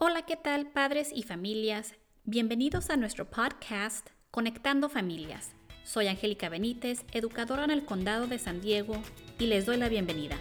Hola, 0.00 0.22
¿qué 0.22 0.36
tal 0.36 0.70
padres 0.70 1.10
y 1.12 1.24
familias? 1.24 1.96
Bienvenidos 2.22 2.88
a 2.88 2.96
nuestro 2.96 3.28
podcast 3.28 4.10
Conectando 4.30 4.88
Familias. 4.88 5.56
Soy 5.82 6.06
Angélica 6.06 6.48
Benítez, 6.48 7.04
educadora 7.10 7.64
en 7.64 7.72
el 7.72 7.84
Condado 7.84 8.28
de 8.28 8.38
San 8.38 8.60
Diego, 8.60 9.02
y 9.40 9.46
les 9.46 9.66
doy 9.66 9.76
la 9.76 9.88
bienvenida. 9.88 10.36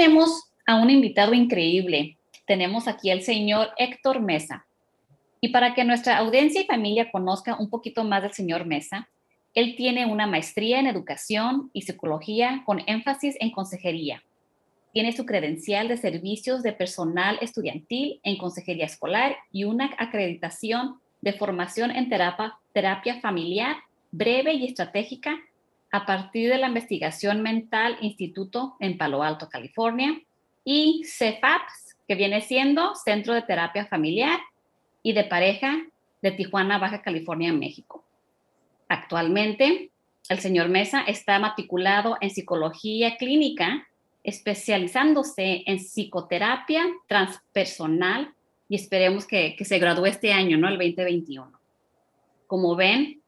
Tenemos 0.00 0.50
a 0.66 0.76
un 0.76 0.88
invitado 0.88 1.34
increíble. 1.34 2.16
Tenemos 2.46 2.88
aquí 2.88 3.10
al 3.10 3.20
señor 3.20 3.68
Héctor 3.76 4.22
Mesa. 4.22 4.64
Y 5.42 5.50
para 5.50 5.74
que 5.74 5.84
nuestra 5.84 6.16
audiencia 6.16 6.62
y 6.62 6.64
familia 6.64 7.10
conozca 7.10 7.54
un 7.58 7.68
poquito 7.68 8.02
más 8.02 8.22
del 8.22 8.32
señor 8.32 8.64
Mesa, 8.64 9.10
él 9.52 9.74
tiene 9.76 10.06
una 10.06 10.26
maestría 10.26 10.80
en 10.80 10.86
educación 10.86 11.68
y 11.74 11.82
psicología 11.82 12.62
con 12.64 12.80
énfasis 12.86 13.36
en 13.40 13.50
consejería. 13.50 14.22
Tiene 14.94 15.12
su 15.12 15.26
credencial 15.26 15.88
de 15.88 15.98
servicios 15.98 16.62
de 16.62 16.72
personal 16.72 17.36
estudiantil 17.42 18.20
en 18.22 18.38
consejería 18.38 18.86
escolar 18.86 19.36
y 19.52 19.64
una 19.64 19.90
acreditación 19.98 20.98
de 21.20 21.34
formación 21.34 21.90
en 21.90 22.08
terapia, 22.08 22.54
terapia 22.72 23.20
familiar 23.20 23.76
breve 24.12 24.54
y 24.54 24.64
estratégica 24.64 25.38
a 25.92 26.06
partir 26.06 26.50
de 26.50 26.58
la 26.58 26.68
investigación 26.68 27.42
mental 27.42 27.98
Instituto 28.00 28.76
en 28.80 28.96
Palo 28.96 29.22
Alto, 29.22 29.48
California, 29.48 30.20
y 30.64 31.02
CEFAPS, 31.04 31.96
que 32.06 32.14
viene 32.14 32.40
siendo 32.40 32.94
Centro 32.94 33.34
de 33.34 33.42
Terapia 33.42 33.86
Familiar 33.86 34.40
y 35.02 35.12
de 35.12 35.24
Pareja 35.24 35.78
de 36.22 36.32
Tijuana, 36.32 36.78
Baja 36.78 37.02
California, 37.02 37.52
México. 37.52 38.04
Actualmente, 38.88 39.90
el 40.28 40.38
señor 40.38 40.68
Mesa 40.68 41.02
está 41.02 41.38
matriculado 41.38 42.16
en 42.20 42.30
psicología 42.30 43.16
clínica, 43.16 43.86
especializándose 44.22 45.62
en 45.66 45.78
psicoterapia 45.78 46.84
transpersonal 47.06 48.34
y 48.68 48.76
esperemos 48.76 49.26
que, 49.26 49.56
que 49.56 49.64
se 49.64 49.78
gradúe 49.78 50.06
este 50.06 50.32
año, 50.32 50.58
¿no? 50.58 50.68
El 50.68 50.78
2021. 50.78 51.50
Como 52.46 52.76
ven, 52.76 53.19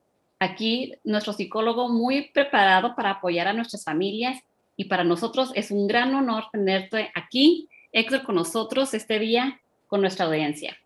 Aquí 0.42 0.92
nuestro 1.04 1.32
psicólogo 1.32 1.88
muy 1.88 2.32
preparado 2.34 2.96
para 2.96 3.10
apoyar 3.10 3.46
a 3.46 3.52
nuestras 3.52 3.84
familias 3.84 4.42
y 4.74 4.86
para 4.86 5.04
nosotros 5.04 5.52
es 5.54 5.70
un 5.70 5.86
gran 5.86 6.12
honor 6.16 6.46
tenerte 6.50 7.12
aquí, 7.14 7.68
Héctor, 7.92 8.24
con 8.24 8.34
nosotros 8.34 8.92
este 8.92 9.20
día 9.20 9.60
con 9.86 10.00
nuestra 10.00 10.26
audiencia. 10.26 10.76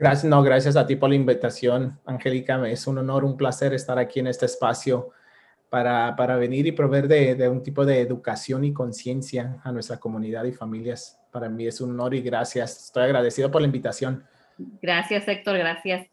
Gracias, 0.00 0.24
no, 0.24 0.42
gracias 0.42 0.74
a 0.74 0.84
ti 0.84 0.96
por 0.96 1.10
la 1.10 1.14
invitación, 1.14 1.96
Angélica. 2.06 2.68
Es 2.68 2.88
un 2.88 2.98
honor, 2.98 3.24
un 3.24 3.36
placer 3.36 3.72
estar 3.72 4.00
aquí 4.00 4.18
en 4.18 4.26
este 4.26 4.46
espacio 4.46 5.10
para, 5.70 6.16
para 6.16 6.34
venir 6.34 6.66
y 6.66 6.72
proveer 6.72 7.06
de, 7.06 7.36
de, 7.36 7.48
un 7.48 7.62
tipo 7.62 7.86
de 7.86 8.00
educación 8.00 8.64
y 8.64 8.72
conciencia 8.72 9.60
a 9.62 9.70
nuestra 9.70 9.98
comunidad 9.98 10.42
y 10.42 10.50
familias. 10.50 11.20
Para 11.30 11.48
mí 11.48 11.68
es 11.68 11.80
un 11.80 11.90
honor 11.90 12.14
y 12.14 12.22
gracias. 12.22 12.86
Estoy 12.86 13.04
agradecido 13.04 13.48
por 13.48 13.60
la 13.60 13.66
invitación. 13.66 14.24
Gracias, 14.82 15.28
Héctor, 15.28 15.58
gracias. 15.58 16.08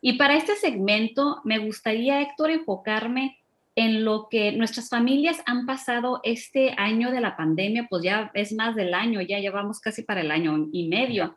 Y 0.00 0.14
para 0.14 0.36
este 0.36 0.54
segmento 0.56 1.40
me 1.44 1.58
gustaría, 1.58 2.20
Héctor, 2.20 2.50
enfocarme 2.50 3.38
en 3.74 4.04
lo 4.04 4.28
que 4.28 4.52
nuestras 4.52 4.88
familias 4.88 5.40
han 5.46 5.64
pasado 5.64 6.20
este 6.24 6.74
año 6.76 7.12
de 7.12 7.20
la 7.20 7.36
pandemia, 7.36 7.86
pues 7.88 8.02
ya 8.02 8.30
es 8.34 8.52
más 8.52 8.74
del 8.74 8.92
año, 8.92 9.20
ya 9.20 9.38
llevamos 9.38 9.78
casi 9.78 10.02
para 10.02 10.20
el 10.20 10.32
año 10.32 10.68
y 10.72 10.88
medio, 10.88 11.36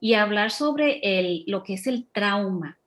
y 0.00 0.14
hablar 0.14 0.50
sobre 0.50 1.00
el, 1.02 1.44
lo 1.46 1.62
que 1.62 1.74
es 1.74 1.86
el 1.86 2.06
trauma 2.12 2.78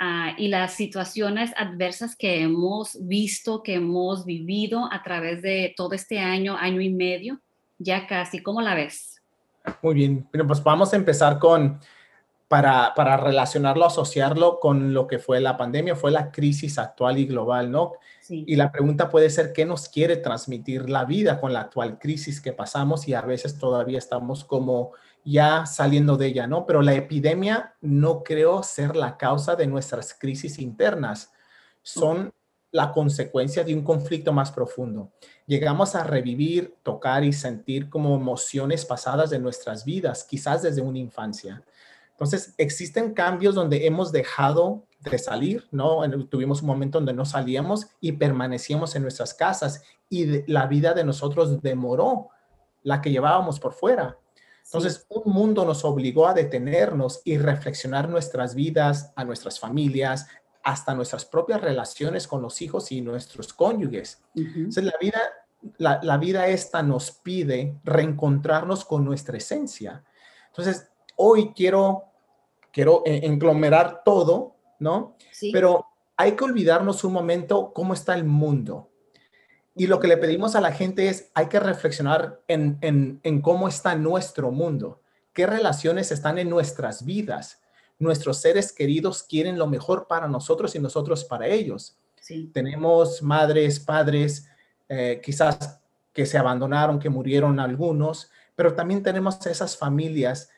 uh, 0.00 0.40
y 0.40 0.48
las 0.48 0.74
situaciones 0.74 1.52
adversas 1.56 2.14
que 2.16 2.40
hemos 2.40 2.96
visto, 3.06 3.62
que 3.62 3.74
hemos 3.74 4.24
vivido 4.24 4.88
a 4.92 5.02
través 5.02 5.42
de 5.42 5.74
todo 5.76 5.94
este 5.94 6.20
año, 6.20 6.56
año 6.56 6.80
y 6.80 6.90
medio, 6.90 7.40
ya 7.78 8.06
casi. 8.06 8.42
¿Cómo 8.42 8.62
la 8.62 8.74
ves? 8.74 9.20
Muy 9.82 9.94
bien, 9.94 10.26
pero 10.30 10.46
pues 10.46 10.62
vamos 10.62 10.92
a 10.92 10.96
empezar 10.96 11.40
con 11.40 11.80
para, 12.48 12.94
para, 12.94 13.16
relacionarlo, 13.16 13.84
asociarlo 13.84 14.60
con 14.60 14.94
lo 14.94 15.06
que 15.06 15.18
fue 15.18 15.40
la 15.40 15.56
pandemia, 15.56 15.96
fue 15.96 16.12
la 16.12 16.30
crisis 16.30 16.78
actual 16.78 17.18
y 17.18 17.26
global, 17.26 17.70
¿no? 17.70 17.94
Sí. 18.20 18.44
Y 18.46 18.56
la 18.56 18.70
pregunta 18.70 19.08
puede 19.08 19.30
ser, 19.30 19.52
¿qué 19.52 19.64
nos 19.64 19.88
quiere 19.88 20.16
transmitir 20.16 20.88
la 20.88 21.04
vida 21.04 21.40
con 21.40 21.52
la 21.52 21.62
actual 21.62 21.98
crisis 21.98 22.40
que 22.40 22.52
pasamos 22.52 23.08
y 23.08 23.14
a 23.14 23.22
veces 23.22 23.58
todavía 23.58 23.98
estamos 23.98 24.44
como 24.44 24.92
ya 25.24 25.66
saliendo 25.66 26.16
de 26.16 26.26
ella, 26.26 26.46
¿no? 26.46 26.66
Pero 26.66 26.82
la 26.82 26.94
epidemia 26.94 27.74
no 27.80 28.22
creo 28.22 28.62
ser 28.62 28.94
la 28.94 29.16
causa 29.16 29.56
de 29.56 29.66
nuestras 29.66 30.14
crisis 30.14 30.60
internas, 30.60 31.32
son 31.82 32.32
la 32.70 32.92
consecuencia 32.92 33.64
de 33.64 33.74
un 33.74 33.82
conflicto 33.82 34.32
más 34.32 34.52
profundo. 34.52 35.10
Llegamos 35.46 35.94
a 35.94 36.04
revivir, 36.04 36.76
tocar 36.82 37.24
y 37.24 37.32
sentir 37.32 37.88
como 37.88 38.14
emociones 38.14 38.84
pasadas 38.84 39.30
de 39.30 39.38
nuestras 39.38 39.84
vidas, 39.84 40.24
quizás 40.24 40.62
desde 40.62 40.82
una 40.82 40.98
infancia 40.98 41.64
entonces, 42.16 42.54
existen 42.56 43.12
cambios 43.12 43.54
donde 43.54 43.86
hemos 43.86 44.10
dejado 44.10 44.86
de 45.00 45.18
salir, 45.18 45.68
¿no? 45.70 46.00
Tuvimos 46.28 46.62
un 46.62 46.68
momento 46.68 46.96
donde 46.98 47.12
no 47.12 47.26
salíamos 47.26 47.88
y 48.00 48.12
permanecíamos 48.12 48.96
en 48.96 49.02
nuestras 49.02 49.34
casas 49.34 49.82
y 50.08 50.50
la 50.50 50.66
vida 50.66 50.94
de 50.94 51.04
nosotros 51.04 51.60
demoró 51.60 52.30
la 52.82 53.02
que 53.02 53.10
llevábamos 53.10 53.60
por 53.60 53.74
fuera. 53.74 54.18
Entonces, 54.64 55.04
un 55.10 55.30
mundo 55.30 55.66
nos 55.66 55.84
obligó 55.84 56.26
a 56.26 56.32
detenernos 56.32 57.20
y 57.22 57.36
reflexionar 57.36 58.08
nuestras 58.08 58.54
vidas, 58.54 59.12
a 59.14 59.22
nuestras 59.24 59.60
familias, 59.60 60.26
hasta 60.64 60.94
nuestras 60.94 61.26
propias 61.26 61.60
relaciones 61.60 62.26
con 62.26 62.40
los 62.40 62.62
hijos 62.62 62.90
y 62.92 63.02
nuestros 63.02 63.52
cónyuges. 63.52 64.22
Uh 64.34 64.40
-huh. 64.40 64.56
Entonces, 64.56 64.84
la 64.84 64.94
vida, 64.98 65.20
la, 65.76 66.00
la 66.02 66.16
vida 66.16 66.48
esta 66.48 66.82
nos 66.82 67.10
pide 67.10 67.78
reencontrarnos 67.84 68.86
con 68.86 69.04
nuestra 69.04 69.36
esencia. 69.36 70.02
Entonces, 70.48 70.88
hoy 71.16 71.52
quiero, 71.54 72.04
quiero 72.72 73.02
englomerar 73.04 74.02
todo, 74.04 74.56
¿no? 74.78 75.16
Sí. 75.32 75.50
Pero 75.52 75.86
hay 76.16 76.32
que 76.32 76.44
olvidarnos 76.44 77.04
un 77.04 77.12
momento 77.12 77.72
cómo 77.74 77.94
está 77.94 78.14
el 78.14 78.24
mundo. 78.24 78.90
Y 79.74 79.88
lo 79.88 80.00
que 80.00 80.08
le 80.08 80.16
pedimos 80.16 80.54
a 80.54 80.60
la 80.60 80.72
gente 80.72 81.08
es, 81.08 81.30
hay 81.34 81.46
que 81.46 81.60
reflexionar 81.60 82.40
en, 82.48 82.78
en, 82.80 83.20
en 83.22 83.42
cómo 83.42 83.68
está 83.68 83.94
nuestro 83.94 84.50
mundo, 84.50 85.02
qué 85.34 85.46
relaciones 85.46 86.12
están 86.12 86.38
en 86.38 86.48
nuestras 86.48 87.04
vidas. 87.04 87.60
Nuestros 87.98 88.38
seres 88.38 88.72
queridos 88.72 89.22
quieren 89.22 89.58
lo 89.58 89.66
mejor 89.66 90.06
para 90.06 90.28
nosotros 90.28 90.74
y 90.74 90.78
nosotros 90.78 91.24
para 91.24 91.46
ellos. 91.46 91.98
Sí. 92.20 92.50
Tenemos 92.52 93.22
madres, 93.22 93.78
padres, 93.80 94.48
eh, 94.88 95.20
quizás 95.22 95.80
que 96.12 96.24
se 96.24 96.38
abandonaron, 96.38 96.98
que 96.98 97.10
murieron 97.10 97.60
algunos, 97.60 98.30
pero 98.54 98.74
también 98.74 99.02
tenemos 99.02 99.44
esas 99.46 99.76
familias 99.76 100.48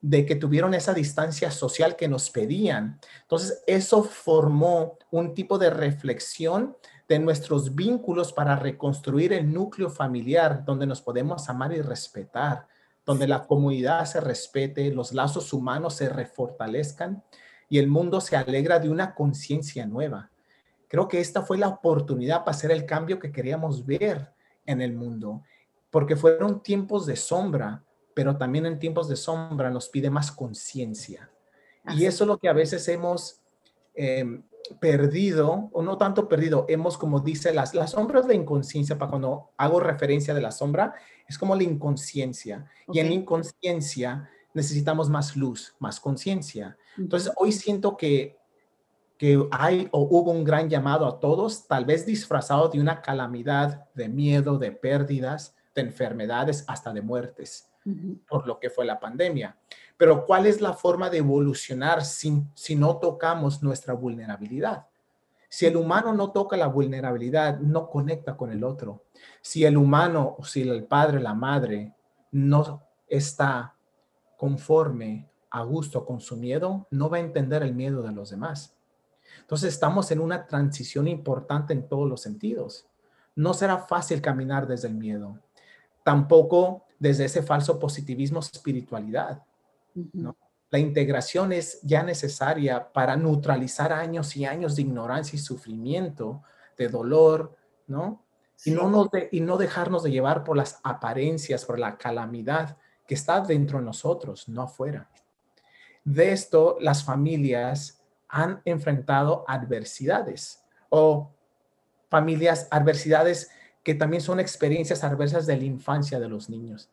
de 0.00 0.24
que 0.24 0.36
tuvieron 0.36 0.74
esa 0.74 0.94
distancia 0.94 1.50
social 1.50 1.96
que 1.96 2.08
nos 2.08 2.30
pedían. 2.30 3.00
Entonces, 3.22 3.62
eso 3.66 4.04
formó 4.04 4.98
un 5.10 5.34
tipo 5.34 5.58
de 5.58 5.70
reflexión 5.70 6.76
de 7.08 7.18
nuestros 7.18 7.74
vínculos 7.74 8.32
para 8.32 8.56
reconstruir 8.56 9.32
el 9.32 9.52
núcleo 9.52 9.90
familiar 9.90 10.64
donde 10.64 10.86
nos 10.86 11.00
podemos 11.00 11.48
amar 11.48 11.72
y 11.72 11.80
respetar, 11.80 12.68
donde 13.04 13.26
la 13.26 13.46
comunidad 13.46 14.04
se 14.04 14.20
respete, 14.20 14.92
los 14.92 15.12
lazos 15.12 15.52
humanos 15.52 15.94
se 15.94 16.10
refortalezcan 16.10 17.24
y 17.68 17.78
el 17.78 17.88
mundo 17.88 18.20
se 18.20 18.36
alegra 18.36 18.78
de 18.78 18.90
una 18.90 19.14
conciencia 19.14 19.86
nueva. 19.86 20.30
Creo 20.88 21.08
que 21.08 21.20
esta 21.20 21.42
fue 21.42 21.58
la 21.58 21.68
oportunidad 21.68 22.40
para 22.40 22.56
hacer 22.56 22.70
el 22.70 22.86
cambio 22.86 23.18
que 23.18 23.32
queríamos 23.32 23.84
ver 23.84 24.32
en 24.66 24.80
el 24.82 24.92
mundo, 24.92 25.42
porque 25.90 26.16
fueron 26.16 26.62
tiempos 26.62 27.06
de 27.06 27.16
sombra, 27.16 27.82
pero 28.18 28.36
también 28.36 28.66
en 28.66 28.80
tiempos 28.80 29.06
de 29.06 29.14
sombra 29.14 29.70
nos 29.70 29.88
pide 29.88 30.10
más 30.10 30.32
conciencia. 30.32 31.30
Y 31.96 32.04
eso 32.04 32.24
es 32.24 32.28
lo 32.28 32.36
que 32.36 32.48
a 32.48 32.52
veces 32.52 32.88
hemos 32.88 33.42
eh, 33.94 34.42
perdido, 34.80 35.70
o 35.72 35.82
no 35.84 35.96
tanto 35.96 36.26
perdido, 36.26 36.66
hemos, 36.68 36.98
como 36.98 37.20
dice, 37.20 37.54
las, 37.54 37.74
la 37.74 37.86
sombra 37.86 38.18
es 38.18 38.26
la 38.26 38.34
inconsciencia, 38.34 38.98
para 38.98 39.10
cuando 39.10 39.52
hago 39.56 39.78
referencia 39.78 40.34
de 40.34 40.40
la 40.40 40.50
sombra, 40.50 40.96
es 41.28 41.38
como 41.38 41.54
la 41.54 41.62
inconsciencia. 41.62 42.68
Okay. 42.88 43.00
Y 43.00 43.06
en 43.06 43.12
inconsciencia 43.12 44.28
necesitamos 44.52 45.08
más 45.08 45.36
luz, 45.36 45.76
más 45.78 46.00
conciencia. 46.00 46.76
Entonces, 46.96 47.30
hoy 47.36 47.52
siento 47.52 47.96
que, 47.96 48.36
que 49.16 49.46
hay 49.52 49.86
o 49.92 50.00
hubo 50.00 50.32
un 50.32 50.42
gran 50.42 50.68
llamado 50.68 51.06
a 51.06 51.20
todos, 51.20 51.68
tal 51.68 51.84
vez 51.84 52.04
disfrazado 52.04 52.68
de 52.68 52.80
una 52.80 53.00
calamidad, 53.00 53.88
de 53.94 54.08
miedo, 54.08 54.58
de 54.58 54.72
pérdidas, 54.72 55.54
de 55.72 55.82
enfermedades, 55.82 56.64
hasta 56.66 56.92
de 56.92 57.00
muertes 57.00 57.67
por 58.28 58.46
lo 58.46 58.58
que 58.58 58.70
fue 58.70 58.84
la 58.84 59.00
pandemia. 59.00 59.56
Pero 59.96 60.24
¿cuál 60.24 60.46
es 60.46 60.60
la 60.60 60.72
forma 60.72 61.10
de 61.10 61.18
evolucionar 61.18 62.04
si, 62.04 62.42
si 62.54 62.76
no 62.76 62.98
tocamos 62.98 63.62
nuestra 63.62 63.94
vulnerabilidad? 63.94 64.86
Si 65.48 65.66
el 65.66 65.76
humano 65.76 66.12
no 66.12 66.30
toca 66.30 66.56
la 66.56 66.66
vulnerabilidad, 66.66 67.58
no 67.58 67.88
conecta 67.88 68.36
con 68.36 68.52
el 68.52 68.62
otro. 68.64 69.04
Si 69.40 69.64
el 69.64 69.76
humano 69.76 70.36
o 70.38 70.44
si 70.44 70.62
el 70.68 70.84
padre, 70.84 71.20
la 71.20 71.34
madre, 71.34 71.94
no 72.32 72.82
está 73.08 73.74
conforme, 74.36 75.28
a 75.50 75.62
gusto 75.62 76.04
con 76.04 76.20
su 76.20 76.36
miedo, 76.36 76.86
no 76.90 77.08
va 77.08 77.16
a 77.16 77.20
entender 77.20 77.62
el 77.62 77.74
miedo 77.74 78.02
de 78.02 78.12
los 78.12 78.30
demás. 78.30 78.76
Entonces 79.40 79.72
estamos 79.72 80.10
en 80.10 80.20
una 80.20 80.46
transición 80.46 81.08
importante 81.08 81.72
en 81.72 81.88
todos 81.88 82.08
los 82.08 82.20
sentidos. 82.20 82.86
No 83.34 83.54
será 83.54 83.78
fácil 83.78 84.20
caminar 84.20 84.66
desde 84.66 84.88
el 84.88 84.94
miedo, 84.94 85.38
tampoco 86.04 86.84
desde 86.98 87.24
ese 87.26 87.42
falso 87.42 87.78
positivismo 87.78 88.40
espiritualidad. 88.40 89.42
La 90.70 90.78
integración 90.78 91.52
es 91.52 91.80
ya 91.82 92.02
necesaria 92.02 92.92
para 92.92 93.16
neutralizar 93.16 93.92
años 93.92 94.36
y 94.36 94.44
años 94.44 94.76
de 94.76 94.82
ignorancia 94.82 95.36
y 95.36 95.40
sufrimiento, 95.40 96.42
de 96.76 96.88
dolor, 96.88 97.56
¿no? 97.86 98.22
Y, 98.64 98.72
no 98.72 99.10
y 99.30 99.40
no 99.40 99.56
dejarnos 99.56 100.02
de 100.02 100.10
llevar 100.10 100.44
por 100.44 100.56
las 100.56 100.80
apariencias, 100.82 101.64
por 101.64 101.78
la 101.78 101.96
calamidad 101.96 102.76
que 103.06 103.14
está 103.14 103.40
dentro 103.40 103.78
de 103.78 103.84
nosotros, 103.84 104.48
no 104.48 104.62
afuera. 104.62 105.08
De 106.04 106.32
esto, 106.32 106.76
las 106.80 107.04
familias 107.04 108.02
han 108.28 108.60
enfrentado 108.64 109.44
adversidades 109.46 110.62
o 110.90 111.30
familias, 112.10 112.68
adversidades 112.70 113.50
que 113.88 113.94
también 113.94 114.20
son 114.20 114.38
experiencias 114.38 115.02
adversas 115.02 115.46
de 115.46 115.56
la 115.56 115.64
infancia 115.64 116.20
de 116.20 116.28
los 116.28 116.50
niños. 116.50 116.90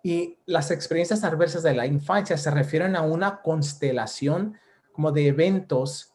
Y 0.00 0.38
las 0.46 0.70
experiencias 0.70 1.24
adversas 1.24 1.64
de 1.64 1.74
la 1.74 1.86
infancia 1.86 2.36
se 2.36 2.52
refieren 2.52 2.94
a 2.94 3.02
una 3.02 3.42
constelación 3.42 4.56
como 4.92 5.10
de 5.10 5.26
eventos 5.26 6.14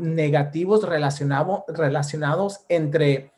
negativos 0.00 0.86
relacionados 0.86 2.60
entre 2.68 3.32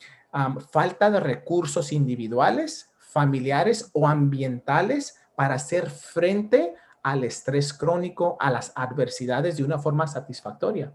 falta 0.72 1.12
de 1.12 1.20
recursos 1.20 1.92
individuales, 1.92 2.90
familiares 2.98 3.90
o 3.92 4.08
ambientales 4.08 5.16
para 5.36 5.54
hacer 5.54 5.90
frente 5.90 6.74
al 7.04 7.22
estrés 7.22 7.72
crónico, 7.72 8.36
a 8.40 8.50
las 8.50 8.72
adversidades 8.74 9.58
de 9.58 9.62
una 9.62 9.78
forma 9.78 10.08
satisfactoria, 10.08 10.92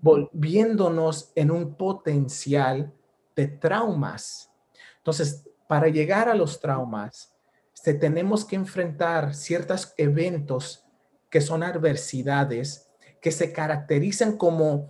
volviéndonos 0.00 1.32
en 1.34 1.50
un 1.50 1.74
potencial 1.74 2.94
de 3.38 3.46
traumas. 3.46 4.50
Entonces, 4.96 5.48
para 5.68 5.86
llegar 5.86 6.28
a 6.28 6.34
los 6.34 6.60
traumas, 6.60 7.32
se 7.72 7.94
tenemos 7.94 8.44
que 8.44 8.56
enfrentar 8.56 9.32
ciertos 9.34 9.94
eventos 9.96 10.84
que 11.30 11.40
son 11.40 11.62
adversidades 11.62 12.88
que 13.20 13.30
se 13.30 13.52
caracterizan 13.52 14.36
como 14.36 14.88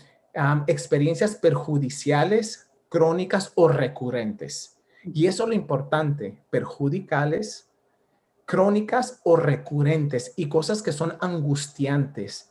experiencias 0.67 1.35
perjudiciales, 1.37 2.71
crónicas 2.89 3.53
o 3.55 3.69
recurrentes. 3.69 4.79
Y 5.05 5.27
eso 5.27 5.43
es 5.43 5.49
lo 5.49 5.55
importante, 5.55 6.43
perjudicales, 6.51 7.71
crónicas 8.47 9.21
o 9.25 9.37
recurrentes 9.37 10.33
y 10.37 10.49
cosas 10.49 10.83
que 10.83 10.93
son 10.93 11.17
angustiantes, 11.21 12.51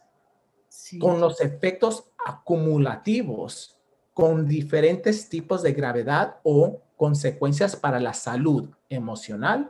con 1.00 1.20
los 1.20 1.42
efectos 1.42 2.12
acumulativos, 2.26 3.77
con 4.18 4.48
diferentes 4.48 5.30
tipos 5.30 5.62
de 5.62 5.74
gravedad 5.74 6.38
o 6.42 6.82
consecuencias 6.96 7.76
para 7.76 8.00
la 8.00 8.16
salud 8.16 8.68
emocional, 8.90 9.70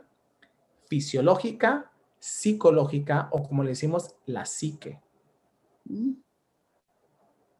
fisiológica, 0.86 1.92
psicológica 2.18 3.28
o 3.30 3.42
como 3.42 3.62
le 3.62 3.68
decimos, 3.68 4.14
la 4.24 4.46
psique. 4.46 5.02
Mm. 5.84 6.12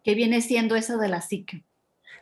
¿Qué 0.03 0.15
viene 0.15 0.41
siendo 0.41 0.77
eso 0.77 0.97
de 0.97 1.09
la 1.09 1.21
psique? 1.21 1.67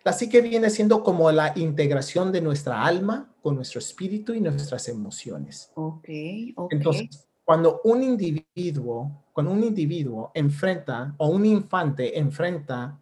La 0.03 0.13
psique 0.13 0.41
viene 0.41 0.69
siendo 0.69 1.05
como 1.05 1.31
la 1.31 1.53
integración 1.55 2.33
de 2.33 2.41
nuestra 2.41 2.85
alma 2.85 3.33
con 3.43 3.55
nuestro 3.55 3.79
espíritu 3.79 4.35
y 4.35 4.41
nuestras 4.41 4.89
emociones. 4.89 5.71
Ok, 5.77 6.09
ok. 6.57 6.73
Entonces, 6.73 7.29
cuando 7.45 7.83
un 7.85 8.03
individuo, 8.03 9.27
cuando 9.33 9.53
un 9.53 9.63
individuo 9.63 10.33
enfrenta 10.35 11.15
o 11.19 11.29
un 11.29 11.47
infante 11.47 12.19
enfrenta 12.19 12.99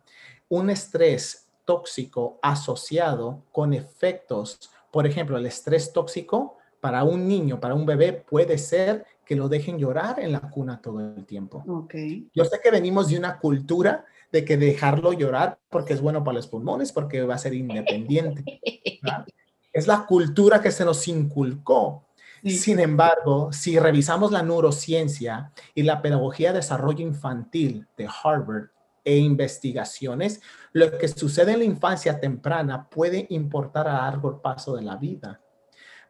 un 0.50 0.68
estrés 0.68 1.43
tóxico 1.64 2.38
asociado 2.42 3.42
con 3.52 3.72
efectos, 3.72 4.70
por 4.90 5.06
ejemplo, 5.06 5.36
el 5.36 5.46
estrés 5.46 5.92
tóxico 5.92 6.58
para 6.80 7.02
un 7.04 7.26
niño, 7.26 7.60
para 7.60 7.74
un 7.74 7.86
bebé, 7.86 8.12
puede 8.12 8.58
ser 8.58 9.06
que 9.24 9.34
lo 9.34 9.48
dejen 9.48 9.78
llorar 9.78 10.20
en 10.20 10.32
la 10.32 10.40
cuna 10.40 10.80
todo 10.82 11.00
el 11.00 11.24
tiempo. 11.24 11.64
Okay. 11.66 12.28
Yo 12.34 12.44
sé 12.44 12.60
que 12.62 12.70
venimos 12.70 13.08
de 13.08 13.18
una 13.18 13.38
cultura 13.38 14.04
de 14.30 14.44
que 14.44 14.56
dejarlo 14.56 15.12
llorar 15.12 15.58
porque 15.70 15.94
es 15.94 16.00
bueno 16.00 16.22
para 16.22 16.36
los 16.36 16.46
pulmones, 16.46 16.92
porque 16.92 17.22
va 17.22 17.36
a 17.36 17.38
ser 17.38 17.54
independiente. 17.54 18.60
Es 19.72 19.88
la 19.88 20.06
cultura 20.06 20.62
que 20.62 20.70
se 20.70 20.84
nos 20.84 21.08
inculcó. 21.08 22.06
Sin 22.44 22.78
embargo, 22.78 23.52
si 23.52 23.76
revisamos 23.76 24.30
la 24.30 24.42
neurociencia 24.42 25.50
y 25.74 25.82
la 25.82 26.00
pedagogía 26.00 26.52
de 26.52 26.58
desarrollo 26.58 27.04
infantil 27.04 27.88
de 27.96 28.06
Harvard 28.22 28.68
e 29.04 29.16
investigaciones, 29.18 30.40
lo 30.72 30.98
que 30.98 31.08
sucede 31.08 31.52
en 31.52 31.58
la 31.58 31.64
infancia 31.64 32.18
temprana 32.18 32.88
puede 32.88 33.26
importar 33.30 33.86
a 33.86 34.02
largo 34.02 34.40
paso 34.40 34.74
de 34.74 34.82
la 34.82 34.96
vida. 34.96 35.40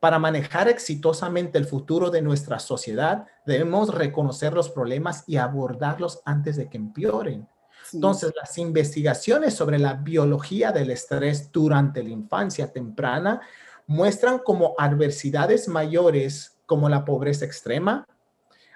Para 0.00 0.18
manejar 0.18 0.68
exitosamente 0.68 1.58
el 1.58 1.64
futuro 1.64 2.10
de 2.10 2.22
nuestra 2.22 2.58
sociedad, 2.58 3.26
debemos 3.46 3.94
reconocer 3.94 4.52
los 4.52 4.68
problemas 4.70 5.24
y 5.26 5.38
abordarlos 5.38 6.20
antes 6.24 6.56
de 6.56 6.68
que 6.68 6.76
empeoren. 6.76 7.48
Entonces, 7.92 8.32
las 8.36 8.58
investigaciones 8.58 9.54
sobre 9.54 9.78
la 9.78 9.94
biología 9.94 10.72
del 10.72 10.90
estrés 10.90 11.50
durante 11.50 12.02
la 12.02 12.10
infancia 12.10 12.72
temprana 12.72 13.40
muestran 13.86 14.38
como 14.38 14.74
adversidades 14.78 15.68
mayores 15.68 16.58
como 16.66 16.88
la 16.88 17.04
pobreza 17.04 17.44
extrema, 17.44 18.06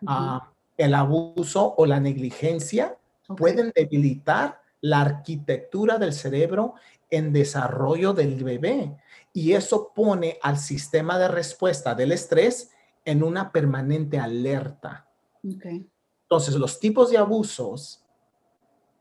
ah, 0.07 0.51
el 0.77 0.95
abuso 0.95 1.75
o 1.77 1.87
la 1.87 2.01
negligencia 2.01 2.97
pueden 3.37 3.73
debilitar 3.75 4.61
la 4.81 5.01
arquitectura 5.01 5.99
del 5.99 6.13
cerebro 6.13 6.75
en 7.11 7.33
desarrollo 7.33 8.13
del 8.13 8.43
bebé 8.45 8.97
y 9.33 9.53
eso 9.53 9.93
pone 9.95 10.39
al 10.43 10.59
sistema 10.59 11.19
de 11.19 11.29
respuesta 11.29 11.95
del 11.95 12.13
estrés 12.13 12.71
en 13.05 13.23
una 13.23 13.53
permanente 13.53 14.19
alerta. 14.19 15.09
Entonces, 15.43 16.55
los 16.57 16.79
tipos 16.79 17.11
de 17.11 17.19
abusos 17.19 18.05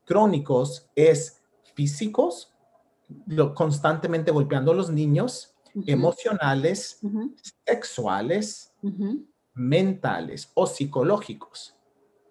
crónicos 0.06 0.90
es 0.96 1.42
físicos, 1.74 2.54
constantemente 3.56 4.31
golpeando 4.31 4.72
a 4.72 4.76
los 4.76 4.90
niños, 4.90 5.56
emocionales, 5.86 7.00
sexuales, 7.66 8.74
mentales 9.54 10.52
o 10.54 10.66
psicológicos. 10.66 11.76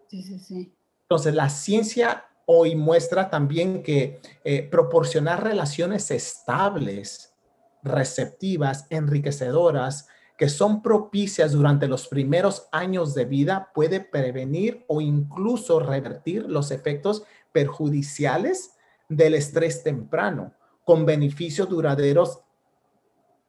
Sí, 0.09 0.23
sí, 0.23 0.39
sí. 0.39 0.76
Entonces, 1.09 1.35
la 1.35 1.49
ciencia 1.49 2.25
hoy 2.47 2.75
muestra 2.75 3.31
también 3.31 3.83
que 3.83 4.21
eh, 4.43 4.63
proporcionar 4.69 5.45
relaciones 5.45 6.11
estables, 6.11 7.35
receptivas, 7.83 8.87
enriquecedoras, 8.91 10.09
que 10.37 10.49
son 10.49 10.83
propicias 10.83 11.53
durante 11.53 11.87
los 11.87 12.09
primeros 12.09 12.69
años 12.73 13.15
de 13.15 13.25
vida, 13.25 13.71
puede 13.73 14.01
prevenir 14.01 14.85
o 14.89 15.01
incluso 15.01 15.79
revertir 15.79 16.45
los 16.45 16.71
efectos 16.73 17.23
perjudiciales 17.53 18.77
del 19.09 19.35
estrés 19.35 19.85
temprano, 19.85 20.53
con 20.85 21.07
beneficios 21.07 21.69
duraderos 21.69 22.41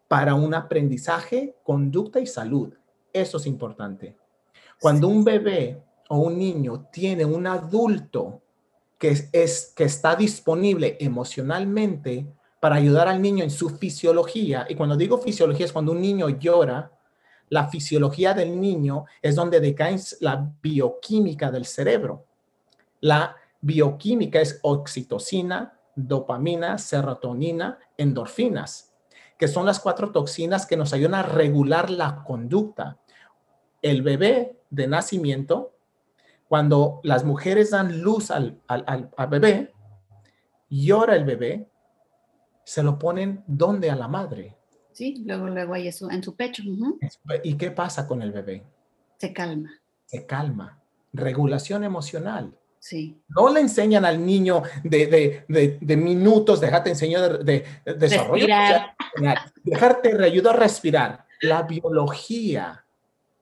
para 0.08 0.36
un 0.36 0.54
aprendizaje, 0.54 1.58
conducta 1.64 2.20
y 2.20 2.28
salud. 2.28 2.74
Eso 3.12 3.38
es 3.38 3.48
importante. 3.48 4.16
Cuando 4.80 5.08
un 5.08 5.24
bebé 5.24 5.84
o 6.10 6.18
un 6.18 6.38
niño 6.38 6.88
tiene 6.92 7.26
un 7.26 7.48
adulto 7.48 8.42
que, 8.98 9.30
es, 9.32 9.74
que 9.76 9.84
está 9.84 10.16
disponible 10.16 10.98
emocionalmente 11.00 12.28
para 12.60 12.76
ayudar 12.76 13.08
al 13.08 13.22
niño 13.22 13.44
en 13.44 13.52
su 13.52 13.70
fisiología, 13.70 14.66
y 14.68 14.76
cuando 14.76 14.96
digo 14.96 15.20
fisiología 15.20 15.66
es 15.66 15.74
cuando 15.74 15.92
un 15.92 16.02
niño 16.02 16.30
llora, 16.30 16.92
la 17.50 17.68
fisiología 17.68 18.34
del 18.34 18.60
niño 18.60 19.06
es 19.22 19.36
donde 19.36 19.60
decae 19.60 19.98
la 20.20 20.52
bioquímica 20.62 21.50
del 21.50 21.66
cerebro. 21.66 22.26
La 23.00 23.36
bioquímica 23.62 24.42
es 24.42 24.60
oxitocina, 24.64 25.80
dopamina, 25.96 26.78
serotonina, 26.78 27.80
endorfinas, 27.96 28.94
que 29.38 29.48
son 29.48 29.66
las 29.66 29.80
cuatro 29.80 30.12
toxinas 30.12 30.66
que 30.66 30.78
nos 30.78 30.94
ayudan 30.94 31.16
a 31.16 31.24
regular 31.24 31.90
la 31.90 32.24
conducta. 32.24 32.98
El 33.82 34.02
bebé 34.02 34.60
de 34.70 34.88
nacimiento, 34.88 35.77
cuando 36.48 37.02
las 37.04 37.24
mujeres 37.24 37.72
dan 37.72 38.02
luz 38.02 38.32
al, 38.32 38.62
bebé, 39.30 39.74
llora 40.70 41.16
el 41.16 41.26
bebé, 41.26 41.70
se 42.64 42.84
lo 42.84 42.98
ponen 42.98 43.44
donde 43.48 43.90
a 43.90 43.96
la 43.96 44.08
madre. 44.08 44.58
Sí, 44.92 45.24
luego, 45.26 45.48
luego 45.48 45.74
hay 45.74 45.88
eso 45.88 46.10
en 46.10 46.24
su 46.24 46.36
pecho. 46.36 46.64
¿Y 47.44 47.56
qué 47.56 47.72
pasa 47.72 48.08
con 48.08 48.22
el 48.22 48.32
bebé? 48.32 48.64
Se 49.18 49.32
calma. 49.32 49.72
Se 50.06 50.26
calma. 50.26 50.82
Regulación 51.14 51.84
emocional 51.84 52.58
Sí. 52.80 53.22
No 53.28 53.50
le 53.50 53.60
enseñan 53.60 54.06
al 54.06 54.26
niño 54.26 54.64
de, 54.84 55.46
de, 55.48 55.78
de, 55.82 55.98
minutos, 55.98 56.62
déjate 56.62 56.92
enseñar 56.92 57.44
de, 57.44 57.66
desarrollo. 57.84 58.48
Dejarte, 59.64 60.16
te 60.16 60.24
ayuda 60.24 60.52
a 60.52 60.56
respirar. 60.56 61.26
La 61.42 61.64
biología 61.64 62.86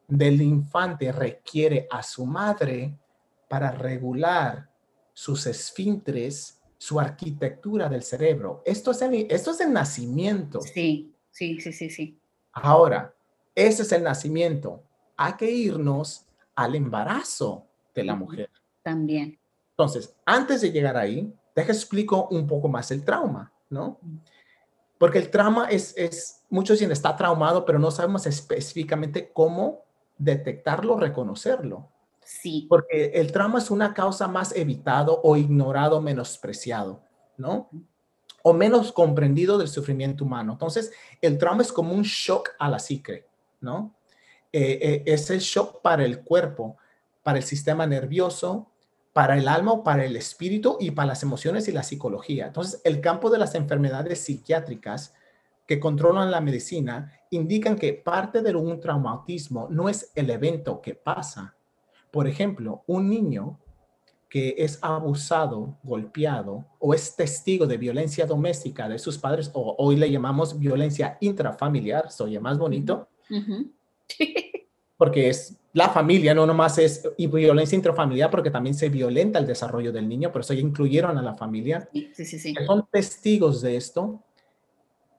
del 0.08 0.42
infante 0.42 1.12
requiere 1.12 1.88
a 1.90 2.04
su 2.04 2.26
madre 2.26 2.98
para 3.48 3.72
regular 3.72 4.70
sus 5.14 5.46
esfínteres, 5.48 6.62
su 6.78 7.00
arquitectura 7.00 7.90
del 7.90 8.04
cerebro. 8.04 8.62
Esto 8.66 8.92
es 8.92 9.02
el, 9.02 9.28
esto 9.30 9.52
es 9.52 9.62
el 9.62 9.72
nacimiento. 9.74 10.62
Sí, 10.62 11.14
sí, 11.32 11.60
sí, 11.60 11.72
sí, 11.72 11.90
sí. 11.90 12.20
Ahora, 12.52 13.14
ese 13.54 13.84
es 13.84 13.92
el 13.92 14.04
nacimiento. 14.04 14.84
Hay 15.18 15.34
que 15.34 15.50
irnos 15.50 16.26
al 16.56 16.76
embarazo 16.76 17.66
de 17.94 18.04
la 18.04 18.16
mujer. 18.16 18.50
También. 18.84 19.40
Entonces, 19.72 20.14
antes 20.26 20.62
de 20.62 20.72
llegar 20.72 20.98
ahí, 20.98 21.34
deja 21.56 21.72
explico 21.72 22.28
un 22.30 22.46
poco 22.46 22.68
más 22.68 22.92
el 22.92 23.04
trauma, 23.04 23.52
¿no? 23.70 24.00
Porque 24.98 25.20
el 25.20 25.30
trauma 25.30 25.70
es, 25.70 25.94
es 25.98 26.44
muchos 26.50 26.78
dicen 26.78 26.92
está 26.92 27.16
traumado, 27.16 27.66
pero 27.66 27.80
no 27.80 27.92
sabemos 27.92 28.26
específicamente 28.26 29.32
cómo 29.34 29.85
detectarlo, 30.18 31.00
reconocerlo. 31.00 31.90
Sí. 32.24 32.66
Porque 32.70 33.12
el 33.16 33.32
trauma 33.32 33.60
es 33.60 33.70
una 33.70 33.94
causa 33.94 34.28
más 34.28 34.56
evitado 34.56 35.22
o 35.24 35.38
ignorado, 35.38 36.02
menospreciado, 36.02 37.04
¿no? 37.38 37.70
O 38.42 38.54
menos 38.54 38.92
comprendido 38.92 39.58
del 39.58 39.68
sufrimiento 39.68 40.26
humano. 40.26 40.54
Entonces, 40.54 40.92
el 41.22 41.38
trauma 41.38 41.62
es 41.62 41.72
como 41.72 41.94
un 41.94 42.04
shock 42.04 42.50
a 42.60 42.70
la 42.70 42.80
psique, 42.80 43.28
¿no? 43.62 43.96
Eh, 44.52 44.80
eh, 44.82 45.04
es 45.06 45.30
el 45.30 45.40
shock 45.40 45.82
para 45.82 46.06
el 46.06 46.24
cuerpo, 46.24 46.78
para 47.24 47.38
el 47.38 47.44
sistema 47.44 47.86
nervioso, 47.86 48.72
para 49.16 49.38
el 49.38 49.48
alma 49.48 49.82
para 49.82 50.04
el 50.04 50.18
espíritu 50.18 50.78
y 50.78 50.92
para 50.92 51.08
las 51.08 51.24
emociones 51.24 51.70
y 51.70 51.72
la 51.72 51.84
psicología. 51.84 52.48
Entonces, 52.48 52.82
el 52.84 53.00
campo 53.00 53.30
de 53.30 53.38
las 53.38 53.56
enfermedades 53.56 54.20
psiquiátricas 54.20 55.14
que 55.66 55.80
controlan 55.80 56.32
la 56.32 56.42
medicina 56.42 57.12
indican 57.32 57.76
que 57.76 57.94
parte 57.94 58.42
de 58.42 58.56
un 58.56 58.80
traumatismo 58.80 59.68
no 59.70 59.90
es 59.90 60.12
el 60.16 60.30
evento 60.30 60.82
que 60.82 60.96
pasa. 60.96 61.56
Por 62.12 62.28
ejemplo, 62.28 62.84
un 62.88 63.10
niño 63.10 63.60
que 64.30 64.56
es 64.58 64.80
abusado, 64.82 65.78
golpeado 65.84 66.66
o 66.80 66.94
es 66.94 67.16
testigo 67.16 67.66
de 67.68 67.78
violencia 67.78 68.26
doméstica 68.26 68.90
de 68.90 69.00
sus 69.00 69.18
padres, 69.18 69.50
o 69.54 69.76
hoy 69.78 69.96
le 69.96 70.12
llamamos 70.12 70.60
violencia 70.60 71.18
intrafamiliar, 71.22 72.12
soy 72.12 72.38
más 72.40 72.58
bonito, 72.58 73.08
porque 74.98 75.30
es 75.30 75.58
la 75.72 75.90
familia, 75.90 76.34
no 76.34 76.46
nomás 76.46 76.78
es 76.80 77.08
y 77.18 77.28
violencia 77.28 77.76
intrafamiliar, 77.76 78.30
porque 78.30 78.52
también 78.52 78.76
se 78.76 78.90
violenta 78.90 79.40
el 79.40 79.48
desarrollo 79.48 79.94
del 79.94 80.10
niño, 80.10 80.32
por 80.32 80.42
eso 80.42 80.54
ya 80.54 80.62
incluyeron 80.62 81.18
a 81.18 81.22
la 81.22 81.36
familia. 81.36 81.88
Sí, 81.94 82.10
sí, 82.14 82.40
sí. 82.40 82.54
Son 82.66 82.86
testigos 82.92 83.62
de 83.62 83.78
esto. 83.78 84.22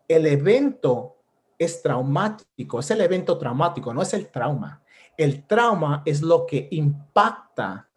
El 0.08 0.26
evento 0.26 1.16
es 1.58 1.82
traumático, 1.82 2.80
es 2.80 2.90
el 2.90 3.00
evento 3.00 3.38
traumático, 3.38 3.92
no 3.92 4.02
es 4.02 4.14
el 4.14 4.28
trauma. 4.28 4.82
El 5.16 5.46
trauma 5.46 6.02
es 6.04 6.22
lo 6.22 6.46
que 6.46 6.68
impacta 6.70 7.88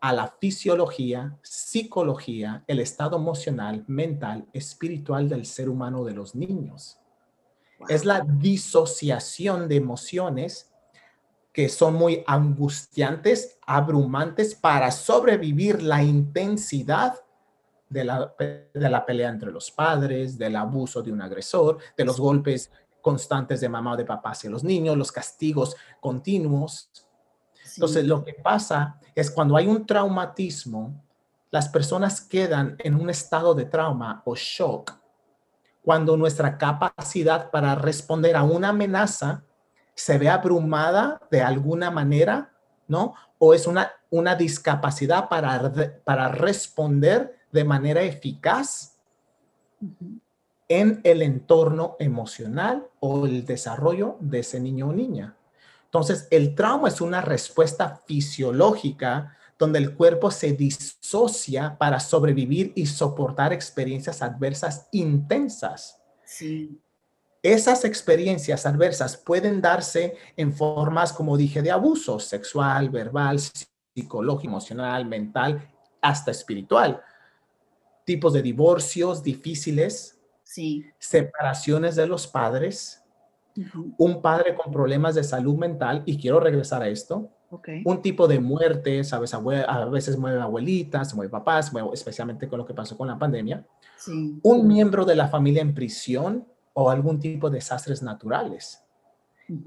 a 0.00 0.12
la 0.12 0.26
fisiología, 0.40 1.38
psicología, 1.42 2.64
el 2.66 2.80
estado 2.80 3.16
emocional, 3.16 3.84
mental, 3.86 4.48
espiritual 4.52 5.28
del 5.28 5.46
ser 5.46 5.68
humano 5.68 6.04
de 6.04 6.12
los 6.12 6.34
niños. 6.34 6.98
Es 7.88 8.04
la 8.04 8.20
disociación 8.20 9.68
de 9.68 9.76
emociones 9.76 10.72
que 11.52 11.68
son 11.68 11.94
muy 11.94 12.24
angustiantes, 12.26 13.58
abrumantes 13.66 14.54
para 14.54 14.90
sobrevivir 14.90 15.82
la 15.82 16.02
intensidad 16.02 17.14
de 17.92 18.04
la, 18.04 18.34
de 18.38 18.88
la 18.88 19.04
pelea 19.04 19.28
entre 19.28 19.52
los 19.52 19.70
padres, 19.70 20.38
del 20.38 20.56
abuso 20.56 21.02
de 21.02 21.12
un 21.12 21.20
agresor, 21.20 21.78
de 21.96 22.04
los 22.04 22.18
golpes 22.18 22.70
constantes 23.00 23.60
de 23.60 23.68
mamá 23.68 23.92
o 23.92 23.96
de 23.96 24.04
papá 24.04 24.30
hacia 24.30 24.48
los 24.48 24.64
niños, 24.64 24.96
los 24.96 25.12
castigos 25.12 25.76
continuos. 26.00 26.90
Entonces, 27.74 28.06
lo 28.06 28.24
que 28.24 28.34
pasa 28.34 28.98
es 29.14 29.30
cuando 29.30 29.56
hay 29.56 29.66
un 29.66 29.84
traumatismo, 29.84 31.02
las 31.50 31.68
personas 31.68 32.20
quedan 32.20 32.76
en 32.78 32.94
un 32.94 33.10
estado 33.10 33.54
de 33.54 33.66
trauma 33.66 34.22
o 34.24 34.34
shock 34.34 34.98
cuando 35.82 36.16
nuestra 36.16 36.56
capacidad 36.56 37.50
para 37.50 37.74
responder 37.74 38.36
a 38.36 38.44
una 38.44 38.68
amenaza 38.68 39.42
se 39.94 40.16
ve 40.16 40.28
abrumada 40.30 41.20
de 41.30 41.42
alguna 41.42 41.90
manera, 41.90 42.52
¿no? 42.86 43.14
O 43.38 43.52
es 43.52 43.66
una, 43.66 43.92
una 44.10 44.34
discapacidad 44.36 45.28
para, 45.28 45.72
para 46.04 46.28
responder 46.28 47.41
de 47.52 47.64
manera 47.64 48.02
eficaz 48.02 48.98
en 50.68 51.00
el 51.04 51.22
entorno 51.22 51.96
emocional 51.98 52.88
o 53.00 53.26
el 53.26 53.44
desarrollo 53.44 54.16
de 54.20 54.40
ese 54.40 54.58
niño 54.58 54.88
o 54.88 54.92
niña. 54.92 55.36
Entonces, 55.84 56.26
el 56.30 56.54
trauma 56.54 56.88
es 56.88 57.00
una 57.02 57.20
respuesta 57.20 58.02
fisiológica 58.06 59.36
donde 59.58 59.78
el 59.78 59.94
cuerpo 59.94 60.30
se 60.30 60.52
disocia 60.52 61.76
para 61.78 62.00
sobrevivir 62.00 62.72
y 62.74 62.86
soportar 62.86 63.52
experiencias 63.52 64.22
adversas 64.22 64.88
intensas. 64.92 66.00
Sí. 66.24 66.80
Esas 67.42 67.84
experiencias 67.84 68.66
adversas 68.66 69.16
pueden 69.16 69.60
darse 69.60 70.16
en 70.36 70.52
formas, 70.52 71.12
como 71.12 71.36
dije, 71.36 71.60
de 71.60 71.70
abuso 71.70 72.18
sexual, 72.18 72.88
verbal, 72.88 73.38
psicológico, 73.94 74.48
emocional, 74.48 75.04
mental, 75.04 75.68
hasta 76.00 76.30
espiritual. 76.30 77.02
Tipos 78.04 78.32
de 78.32 78.42
divorcios 78.42 79.22
difíciles, 79.22 80.20
sí. 80.42 80.84
separaciones 80.98 81.96
de 81.96 82.06
los 82.06 82.26
padres, 82.26 83.02
un 83.98 84.22
padre 84.22 84.54
con 84.54 84.72
problemas 84.72 85.14
de 85.14 85.24
salud 85.24 85.56
mental, 85.56 86.02
y 86.06 86.18
quiero 86.18 86.40
regresar 86.40 86.82
a 86.82 86.88
esto, 86.88 87.30
un 87.84 88.00
tipo 88.00 88.26
de 88.26 88.40
muerte, 88.40 89.04
¿sabes? 89.04 89.34
a 89.34 89.84
veces 89.86 90.16
mueve 90.16 90.40
abuelitas, 90.40 91.14
mueve 91.14 91.30
papás, 91.30 91.70
especialmente 91.92 92.48
con 92.48 92.58
lo 92.58 92.64
que 92.64 92.72
pasó 92.72 92.96
con 92.96 93.08
la 93.08 93.18
pandemia. 93.18 93.66
Un 94.42 94.66
miembro 94.66 95.04
de 95.04 95.14
la 95.14 95.28
familia 95.28 95.60
en 95.60 95.74
prisión 95.74 96.46
o 96.72 96.90
algún 96.90 97.20
tipo 97.20 97.50
de 97.50 97.56
desastres 97.56 98.02
naturales. 98.02 98.82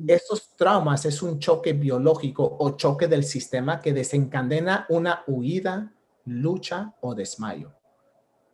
Estos 0.08 0.56
traumas 0.56 1.06
es 1.06 1.22
un 1.22 1.38
choque 1.38 1.74
biológico 1.74 2.58
o 2.60 2.72
choque 2.72 3.08
del 3.08 3.24
sistema 3.24 3.80
que 3.80 3.94
desencadena 3.94 4.88
una 4.89 5.24
huida, 5.27 5.94
lucha 6.25 6.96
o 7.01 7.13
desmayo, 7.13 7.72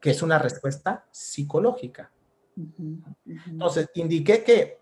que 0.02 0.10
es 0.10 0.22
una 0.22 0.40
respuesta 0.40 1.06
psicológica. 1.12 2.12
Entonces, 3.48 3.90
indiqué 3.96 4.44
que 4.44 4.80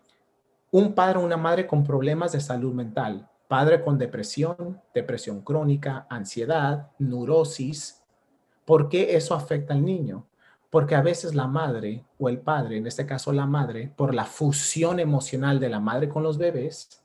un 0.72 0.94
padre 0.94 1.18
o 1.18 1.24
una 1.24 1.36
madre 1.36 1.66
con 1.66 1.84
problemas 1.84 2.32
de 2.32 2.40
salud 2.40 2.72
mental, 2.72 3.28
padre 3.46 3.82
con 3.82 3.98
depresión, 3.98 4.80
depresión 4.94 5.42
crónica, 5.42 6.06
ansiedad, 6.08 6.90
neurosis, 6.98 8.02
¿por 8.64 8.88
qué 8.88 9.16
eso 9.16 9.34
afecta 9.34 9.74
al 9.74 9.84
niño? 9.84 10.26
Porque 10.70 10.94
a 10.94 11.02
veces 11.02 11.34
la 11.34 11.46
madre 11.46 12.04
o 12.18 12.28
el 12.28 12.40
padre, 12.40 12.78
en 12.78 12.86
este 12.86 13.04
caso 13.04 13.32
la 13.32 13.46
madre, 13.46 13.92
por 13.94 14.14
la 14.14 14.24
fusión 14.24 15.00
emocional 15.00 15.60
de 15.60 15.68
la 15.68 15.80
madre 15.80 16.08
con 16.08 16.22
los 16.22 16.38
bebés, 16.38 17.02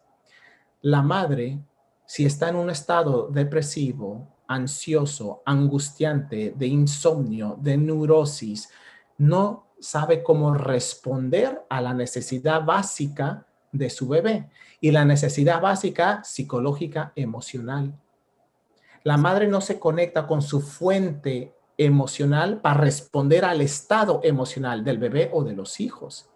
la 0.82 1.02
madre, 1.02 1.60
si 2.06 2.26
está 2.26 2.50
en 2.50 2.58
un 2.58 2.70
estado 2.70 3.28
depresivo, 3.30 4.35
ansioso, 4.48 5.42
angustiante, 5.46 6.54
de 6.56 6.68
insomnio, 6.68 7.58
de 7.60 7.78
neurosis, 7.78 8.70
no 9.18 9.68
sabe 9.80 10.24
cómo 10.24 10.54
responder 10.54 11.64
a 11.70 11.82
la 11.82 11.94
necesidad 11.94 12.64
básica 12.66 13.48
de 13.72 13.90
su 13.90 14.08
bebé 14.08 14.50
y 14.80 14.92
la 14.92 15.06
necesidad 15.06 15.62
básica 15.62 16.24
psicológica 16.24 17.12
emocional. 17.16 17.94
La 19.04 19.18
madre 19.18 19.48
no 19.48 19.62
se 19.62 19.80
conecta 19.80 20.26
con 20.26 20.42
su 20.42 20.62
fuente 20.62 21.56
emocional 21.78 22.62
para 22.62 22.80
responder 22.80 23.46
al 23.46 23.62
estado 23.62 24.22
emocional 24.24 24.84
del 24.84 24.98
bebé 24.98 25.30
o 25.34 25.44
de 25.44 25.54
los 25.54 25.80
hijos. 25.80 26.30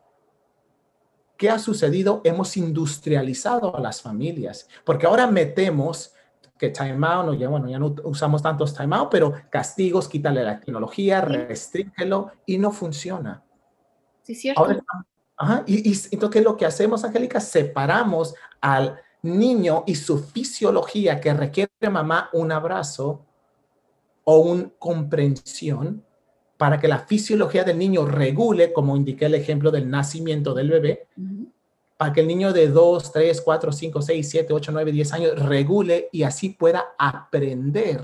¿Qué 1.38 1.50
ha 1.50 1.58
sucedido? 1.58 2.22
Hemos 2.26 2.58
industrializado 2.58 3.76
a 3.76 3.80
las 3.80 4.02
familias, 4.02 4.68
porque 4.84 5.08
ahora 5.08 5.26
metemos 5.26 6.14
que 6.60 6.70
timeout, 6.70 7.26
no, 7.26 7.34
ya, 7.34 7.48
bueno, 7.48 7.70
ya 7.70 7.80
no 7.80 7.96
usamos 8.04 8.44
tantos 8.44 8.76
timeout, 8.76 9.10
pero 9.10 9.34
castigos, 9.50 10.10
quítale 10.10 10.44
la 10.44 10.60
tecnología, 10.60 11.22
restríngelo 11.22 12.32
y 12.46 12.58
no 12.58 12.72
funciona. 12.72 13.44
Sí, 14.22 14.36
cierto. 14.36 14.68
ajá, 15.38 15.64
y, 15.66 15.90
y 15.90 15.98
entonces 16.12 16.44
lo 16.44 16.58
que 16.58 16.66
hacemos, 16.66 17.04
Angélica, 17.06 17.40
separamos 17.40 18.36
al 18.60 19.00
niño 19.22 19.86
y 19.88 19.96
su 19.96 20.20
fisiología 20.20 21.20
que 21.22 21.34
requiere 21.34 21.72
mamá 21.90 22.30
un 22.34 22.52
abrazo 22.52 23.26
o 24.26 24.40
una 24.40 24.70
comprensión 24.78 26.06
para 26.58 26.78
que 26.78 26.90
la 26.90 27.00
fisiología 27.00 27.64
del 27.64 27.78
niño 27.78 28.06
regule, 28.06 28.74
como 28.74 28.98
indiqué 28.98 29.28
el 29.28 29.36
ejemplo 29.36 29.72
del 29.72 29.90
nacimiento 29.90 30.54
del 30.54 30.70
bebé, 30.70 31.08
para 32.00 32.14
que 32.14 32.22
el 32.22 32.28
niño 32.28 32.54
de 32.54 32.70
2, 32.70 33.12
3, 33.12 33.42
4, 33.42 33.72
5, 33.74 34.02
6, 34.02 34.30
7, 34.30 34.54
8, 34.54 34.72
9, 34.72 34.92
10 34.94 35.14
años 35.14 35.38
regule 35.38 36.08
y 36.14 36.24
así 36.24 36.48
pueda 36.48 36.96
aprender 36.98 38.02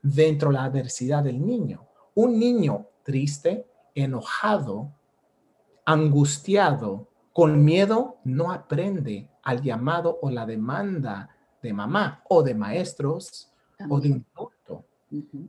dentro 0.00 0.48
de 0.48 0.54
la 0.54 0.64
adversidad 0.64 1.22
del 1.24 1.44
niño. 1.44 1.86
Un 2.14 2.38
niño 2.38 2.86
triste, 3.02 3.66
enojado, 3.94 4.94
angustiado, 5.84 7.08
con 7.34 7.62
miedo, 7.62 8.16
no 8.24 8.50
aprende 8.50 9.28
al 9.42 9.60
llamado 9.60 10.18
o 10.22 10.30
la 10.30 10.46
demanda 10.46 11.28
de 11.62 11.74
mamá 11.74 12.24
o 12.30 12.42
de 12.42 12.54
maestros 12.54 13.52
o 13.90 14.00
de 14.00 14.12
un 14.12 14.26
adulto. 14.34 14.86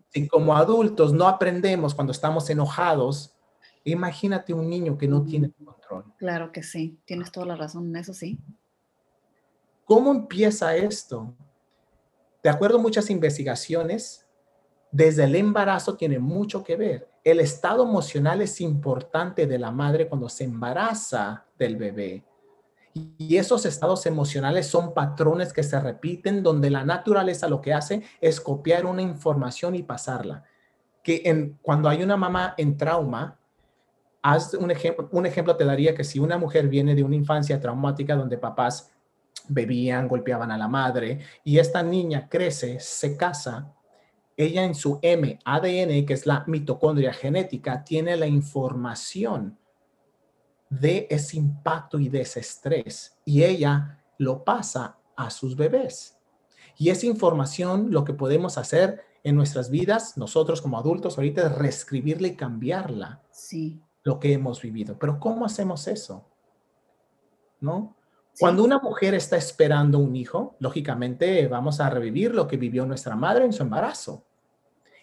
Si 0.09 0.27
como 0.27 0.53
adultos 0.53 1.13
no 1.13 1.29
aprendemos 1.29 1.95
cuando 1.95 2.11
estamos 2.11 2.49
enojados, 2.49 3.37
imagínate 3.83 4.53
un 4.53 4.69
niño 4.69 4.97
que 4.97 5.07
no 5.07 5.23
tiene 5.23 5.51
control. 5.51 6.05
Claro 6.17 6.51
que 6.51 6.63
sí, 6.63 6.99
tienes 7.05 7.31
toda 7.31 7.45
la 7.45 7.55
razón 7.55 7.87
en 7.89 7.97
eso, 7.97 8.13
sí. 8.13 8.39
¿Cómo 9.85 10.11
empieza 10.11 10.75
esto? 10.75 11.33
De 12.43 12.49
acuerdo 12.49 12.77
a 12.77 12.81
muchas 12.81 13.09
investigaciones, 13.09 14.27
desde 14.91 15.25
el 15.25 15.35
embarazo 15.35 15.95
tiene 15.95 16.19
mucho 16.19 16.63
que 16.63 16.75
ver. 16.75 17.09
El 17.23 17.39
estado 17.39 17.83
emocional 17.83 18.41
es 18.41 18.61
importante 18.61 19.45
de 19.45 19.59
la 19.59 19.71
madre 19.71 20.07
cuando 20.07 20.29
se 20.29 20.45
embaraza 20.45 21.45
del 21.57 21.75
bebé. 21.75 22.23
Y 22.93 23.37
esos 23.37 23.65
estados 23.65 24.05
emocionales 24.05 24.67
son 24.67 24.93
patrones 24.93 25.53
que 25.53 25.63
se 25.63 25.79
repiten 25.79 26.41
donde 26.41 26.69
la 26.69 26.83
naturaleza 26.83 27.47
lo 27.47 27.61
que 27.61 27.73
hace 27.73 28.03
es 28.19 28.41
copiar 28.41 28.85
una 28.85 29.01
información 29.01 29.75
y 29.75 29.83
pasarla. 29.83 30.43
Que 31.03 31.21
en, 31.25 31.57
cuando 31.61 31.87
hay 31.87 32.03
una 32.03 32.17
mamá 32.17 32.55
en 32.57 32.77
trauma, 32.77 33.38
haz 34.21 34.53
un 34.53 34.71
ejemplo, 34.71 35.09
un 35.11 35.25
ejemplo 35.25 35.55
te 35.55 35.65
daría 35.65 35.95
que 35.95 36.03
si 36.03 36.19
una 36.19 36.37
mujer 36.37 36.67
viene 36.67 36.95
de 36.95 37.03
una 37.03 37.15
infancia 37.15 37.59
traumática 37.59 38.15
donde 38.15 38.37
papás 38.37 38.91
bebían, 39.47 40.07
golpeaban 40.07 40.51
a 40.51 40.57
la 40.57 40.67
madre 40.67 41.19
y 41.43 41.57
esta 41.57 41.81
niña 41.83 42.27
crece, 42.29 42.79
se 42.79 43.17
casa, 43.17 43.73
ella 44.37 44.63
en 44.63 44.75
su 44.75 44.99
M, 45.01 45.37
ADN, 45.43 46.05
que 46.05 46.13
es 46.13 46.25
la 46.25 46.43
mitocondria 46.47 47.11
genética, 47.11 47.83
tiene 47.83 48.15
la 48.15 48.27
información 48.27 49.57
de 50.69 51.07
ese 51.09 51.37
impacto 51.37 51.99
y 51.99 52.09
de 52.09 52.21
ese 52.21 52.39
estrés 52.39 53.17
y 53.25 53.43
ella 53.43 53.99
lo 54.17 54.43
pasa 54.43 54.97
a 55.15 55.29
sus 55.29 55.55
bebés. 55.55 56.17
Y 56.77 56.89
esa 56.89 57.07
información, 57.07 57.91
lo 57.91 58.05
que 58.05 58.13
podemos 58.13 58.57
hacer 58.57 59.01
en 59.23 59.35
nuestras 59.35 59.69
vidas, 59.69 60.17
nosotros 60.17 60.61
como 60.61 60.77
adultos, 60.77 61.17
ahorita 61.17 61.47
es 61.47 61.51
reescribirla 61.57 62.29
y 62.29 62.35
cambiarla. 62.35 63.21
Sí. 63.31 63.81
Lo 64.03 64.19
que 64.19 64.33
hemos 64.33 64.61
vivido. 64.61 64.97
Pero 64.97 65.19
¿cómo 65.19 65.45
hacemos 65.45 65.87
eso? 65.87 66.25
¿No? 67.59 67.95
Cuando 68.39 68.63
una 68.63 68.79
mujer 68.79 69.13
está 69.15 69.35
esperando 69.35 69.99
un 69.99 70.15
hijo, 70.15 70.55
lógicamente 70.59 71.45
vamos 71.47 71.81
a 71.81 71.89
revivir 71.89 72.33
lo 72.33 72.47
que 72.47 72.55
vivió 72.55 72.85
nuestra 72.85 73.15
madre 73.15 73.43
en 73.43 73.51
su 73.51 73.63
embarazo. 73.63 74.23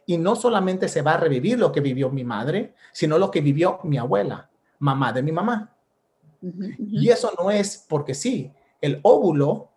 Y 0.06 0.16
no 0.16 0.36
solamente 0.36 0.88
se 0.88 1.02
va 1.02 1.14
a 1.14 1.18
revivir 1.18 1.58
lo 1.58 1.70
que 1.70 1.80
vivió 1.80 2.08
mi 2.08 2.24
madre, 2.24 2.74
sino 2.92 3.18
lo 3.18 3.30
que 3.30 3.42
vivió 3.42 3.80
mi 3.82 3.98
abuela, 3.98 4.48
mamá 4.78 5.12
de 5.12 5.22
mi 5.22 5.32
mamá. 5.32 5.76
Y 6.78 7.10
eso 7.10 7.32
no 7.38 7.50
es 7.50 7.84
porque 7.88 8.14
sí, 8.14 8.52
el 8.80 9.00
óvulo 9.02 9.70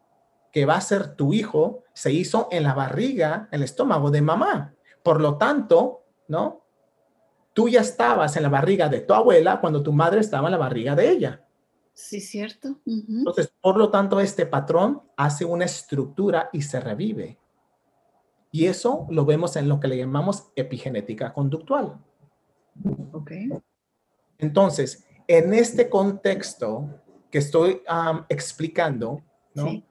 que 0.51 0.65
va 0.65 0.75
a 0.75 0.81
ser 0.81 1.15
tu 1.15 1.33
hijo 1.33 1.83
se 1.93 2.13
hizo 2.13 2.47
en 2.51 2.63
la 2.63 2.73
barriga, 2.73 3.49
en 3.51 3.59
el 3.59 3.63
estómago 3.63 4.09
de 4.11 4.21
mamá. 4.21 4.73
Por 5.03 5.19
lo 5.19 5.37
tanto, 5.37 6.03
¿no? 6.27 6.65
Tú 7.59 7.67
ya 7.67 7.81
estabas 7.81 8.37
en 8.37 8.43
la 8.43 8.47
barriga 8.47 8.87
de 8.87 9.01
tu 9.01 9.13
abuela 9.13 9.59
cuando 9.59 9.83
tu 9.83 9.91
madre 9.91 10.21
estaba 10.21 10.47
en 10.47 10.53
la 10.53 10.57
barriga 10.57 10.95
de 10.95 11.09
ella. 11.09 11.45
Sí, 11.91 12.21
cierto. 12.21 12.79
Entonces, 12.85 13.53
por 13.59 13.75
lo 13.75 13.89
tanto, 13.89 14.21
este 14.21 14.45
patrón 14.45 15.01
hace 15.17 15.43
una 15.43 15.65
estructura 15.65 16.49
y 16.53 16.61
se 16.61 16.79
revive. 16.79 17.37
Y 18.49 18.67
eso 18.67 19.07
lo 19.09 19.25
vemos 19.25 19.57
en 19.57 19.67
lo 19.67 19.77
que 19.81 19.89
le 19.89 19.97
llamamos 19.97 20.53
epigenética 20.55 21.33
conductual. 21.33 21.99
Ok. 23.11 23.31
Entonces, 24.37 25.05
en 25.27 25.53
este 25.53 25.89
contexto 25.89 27.01
que 27.29 27.39
estoy 27.39 27.81
explicando, 28.29 29.21
¿no? 29.53 29.83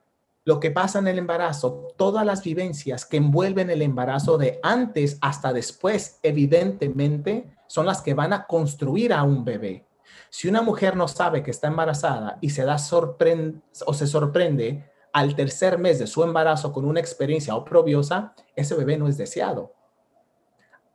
Lo 0.47 0.59
que 0.59 0.71
pasa 0.71 1.01
en 1.01 1.09
el 1.09 1.19
embarazo, 1.19 1.89
todas 1.99 2.25
las 2.25 2.43
vivencias 2.43 3.05
que 3.05 3.19
envuelven 3.19 3.69
el 3.69 3.83
embarazo 3.83 4.39
de 4.39 4.59
antes 4.63 5.19
hasta 5.21 5.53
después, 5.53 6.19
evidentemente, 6.23 7.58
son 7.69 7.87
las 7.87 8.03
que 8.03 8.15
van 8.15 8.33
a 8.33 8.47
construir 8.47 9.13
a 9.13 9.23
un 9.23 9.45
bebé. 9.45 9.87
Si 10.31 10.49
una 10.49 10.63
mujer 10.63 10.97
no 10.97 11.07
sabe 11.07 11.43
que 11.43 11.53
está 11.53 11.69
embarazada 11.69 12.39
y 12.41 12.51
se 12.51 12.65
da 12.65 12.79
sorprende 12.79 13.61
o 13.87 13.95
se 13.95 14.07
sorprende 14.07 14.91
al 15.13 15.35
tercer 15.35 15.79
mes 15.79 15.99
de 15.99 16.07
su 16.07 16.23
embarazo 16.23 16.73
con 16.73 16.85
una 16.85 17.01
experiencia 17.01 17.55
oprobiosa, 17.55 18.35
ese 18.57 18.75
bebé 18.75 18.99
no 18.99 19.09
es 19.09 19.17
deseado. 19.17 19.75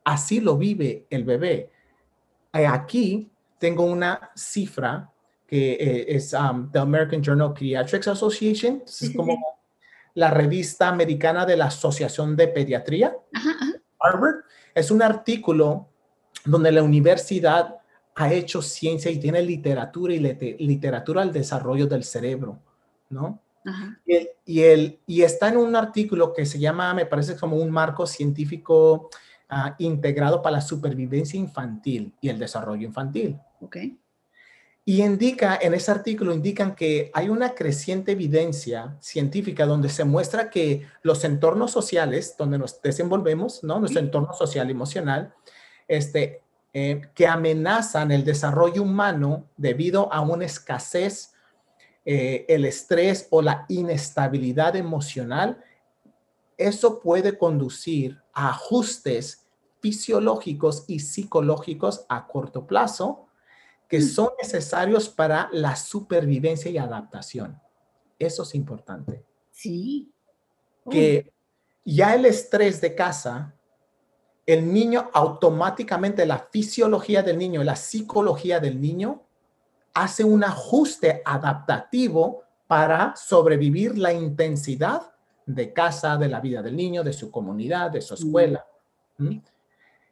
Así 0.04 0.42
lo 0.42 0.58
vive 0.58 1.08
el 1.10 1.24
bebé. 1.24 1.72
Eh, 2.54 2.68
aquí 2.68 3.32
tengo 3.58 3.86
una 3.86 4.32
cifra 4.36 5.10
que 5.48 5.74
eh, 5.74 6.06
es 6.16 6.34
um, 6.34 6.72
the 6.72 6.80
American 6.80 7.22
Journal 7.22 7.52
of 7.52 7.58
Pediatrics 7.58 8.08
Association, 8.08 8.84
es 8.86 9.14
como 9.16 9.38
la 10.16 10.30
revista 10.30 10.90
americana 10.90 11.46
de 11.46 11.58
la 11.58 11.66
Asociación 11.66 12.36
de 12.36 12.48
Pediatría, 12.48 13.16
Harvard. 14.00 14.44
Es 14.76 14.92
un 14.92 15.02
artículo 15.02 15.93
donde 16.46 16.72
la 16.72 16.84
universidad 16.84 17.78
ha 18.16 18.34
hecho 18.34 18.62
ciencia 18.62 19.10
y 19.10 19.20
tiene 19.20 19.42
literatura 19.42 20.14
y 20.14 20.20
literatura 20.20 21.22
al 21.22 21.34
desarrollo 21.34 21.88
del 21.88 22.04
cerebro, 22.04 22.60
¿no? 23.10 23.40
Y, 24.46 24.62
el, 24.62 25.00
y, 25.08 25.22
está 25.22 25.48
en 25.48 25.58
un 25.58 25.76
artículo 25.76 26.34
que 26.34 26.46
se 26.46 26.60
llama, 26.60 26.94
me 26.94 27.06
parece 27.06 27.38
como 27.38 27.56
un 27.56 27.72
marco 27.72 28.06
científico 28.06 29.10
ah, 29.50 29.76
integrado 29.80 30.42
para 30.42 30.58
la 30.58 30.62
supervivencia 30.62 31.40
infantil 31.40 32.14
y 32.20 32.28
el 32.28 32.38
desarrollo 32.38 32.86
infantil. 32.86 33.40
Ok. 33.62 33.78
Y 34.86 35.02
indica, 35.02 35.58
en 35.62 35.74
ese 35.74 35.92
artículo 35.92 36.34
indican 36.34 36.76
que 36.76 37.10
hay 37.14 37.30
una 37.30 37.56
creciente 37.56 38.12
evidencia 38.12 38.98
científica 39.00 39.66
donde 39.66 39.88
se 39.88 40.04
muestra 40.04 40.50
que 40.50 40.86
los 41.04 41.24
entornos 41.24 41.72
sociales 41.72 42.36
donde 42.38 42.58
nos 42.58 42.82
desenvolvemos, 42.82 43.64
¿no? 43.64 43.80
Nuestro 43.80 44.02
entorno 44.02 44.34
social 44.34 44.68
y 44.68 44.72
emocional, 44.72 45.34
este, 45.88 46.41
eh, 46.74 47.02
que 47.13 47.28
amenazan 47.28 48.12
el 48.12 48.24
desarrollo 48.24 48.82
humano 48.82 49.50
debido 49.58 50.12
a 50.12 50.22
una 50.22 50.46
escasez, 50.46 51.34
eh, 52.06 52.46
el 52.50 52.65
estrés 52.65 53.28
o 53.30 53.41
la 53.41 53.65
inestabilidad 53.69 54.76
emocional, 54.76 55.63
eso 56.58 57.00
puede 57.00 57.38
conducir 57.38 58.22
a 58.34 58.50
ajustes 58.50 59.46
fisiológicos 59.80 60.86
y 60.88 61.00
psicológicos 61.00 62.06
a 62.10 62.26
corto 62.28 62.65
plazo 62.65 63.28
que 63.88 64.00
mm. 64.00 64.02
son 64.02 64.30
necesarios 64.41 65.10
para 65.10 65.50
la 65.52 65.76
supervivencia 65.76 66.72
y 66.72 66.78
adaptación. 66.78 67.62
Eso 68.17 68.43
es 68.43 68.56
importante. 68.56 69.24
Sí. 69.52 70.12
Que 70.89 71.32
ya 71.86 72.15
el 72.15 72.26
estrés 72.26 72.82
de 72.82 72.96
casa 72.96 73.54
el 74.46 74.74
niño 74.74 75.10
automáticamente, 75.14 76.26
la 76.26 76.48
fisiología 76.52 77.24
del 77.24 77.38
niño, 77.38 77.64
la 77.64 77.76
psicología 77.76 78.60
del 78.60 78.80
niño, 78.82 79.24
hace 79.94 80.24
un 80.24 80.44
ajuste 80.44 81.22
adaptativo 81.24 82.44
para 82.68 83.16
sobrevivir 83.16 83.98
la 83.98 84.12
intensidad 84.12 85.14
de 85.46 85.74
casa, 85.74 86.18
de 86.18 86.28
la 86.28 86.40
vida 86.40 86.62
del 86.62 86.76
niño, 86.76 87.04
de 87.04 87.14
su 87.14 87.30
comunidad, 87.30 87.92
de 87.92 88.02
su 88.02 88.16
escuela. 88.16 88.66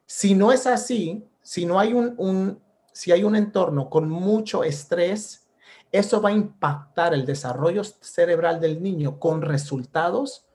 Si 0.05 0.35
no 0.35 0.51
es 0.51 0.67
así, 0.67 1.27
si 1.41 1.65
no 1.65 1.79
hay 1.79 1.93
un, 1.93 2.61
si 2.91 3.11
hay 3.11 3.23
un 3.23 3.35
entorno 3.35 3.89
con 3.89 4.09
mucho 4.09 4.63
estrés, 4.63 5.47
eso 5.91 6.21
va 6.21 6.29
a 6.29 6.33
impactar 6.33 7.13
el 7.13 7.25
desarrollo 7.25 7.83
cerebral 7.83 8.61
del 8.61 8.81
niño 8.81 9.19
con 9.19 9.41
resultados 9.41 10.45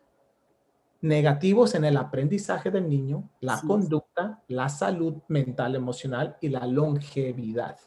negativos 1.06 1.74
en 1.74 1.84
el 1.84 1.96
aprendizaje 1.96 2.70
del 2.70 2.88
niño, 2.88 3.30
la 3.40 3.60
conducta, 3.60 4.42
la 4.48 4.68
salud 4.68 5.14
mental, 5.28 5.74
emocional 5.74 6.36
y 6.40 6.48
la 6.48 6.66
longevidad. 6.66 7.78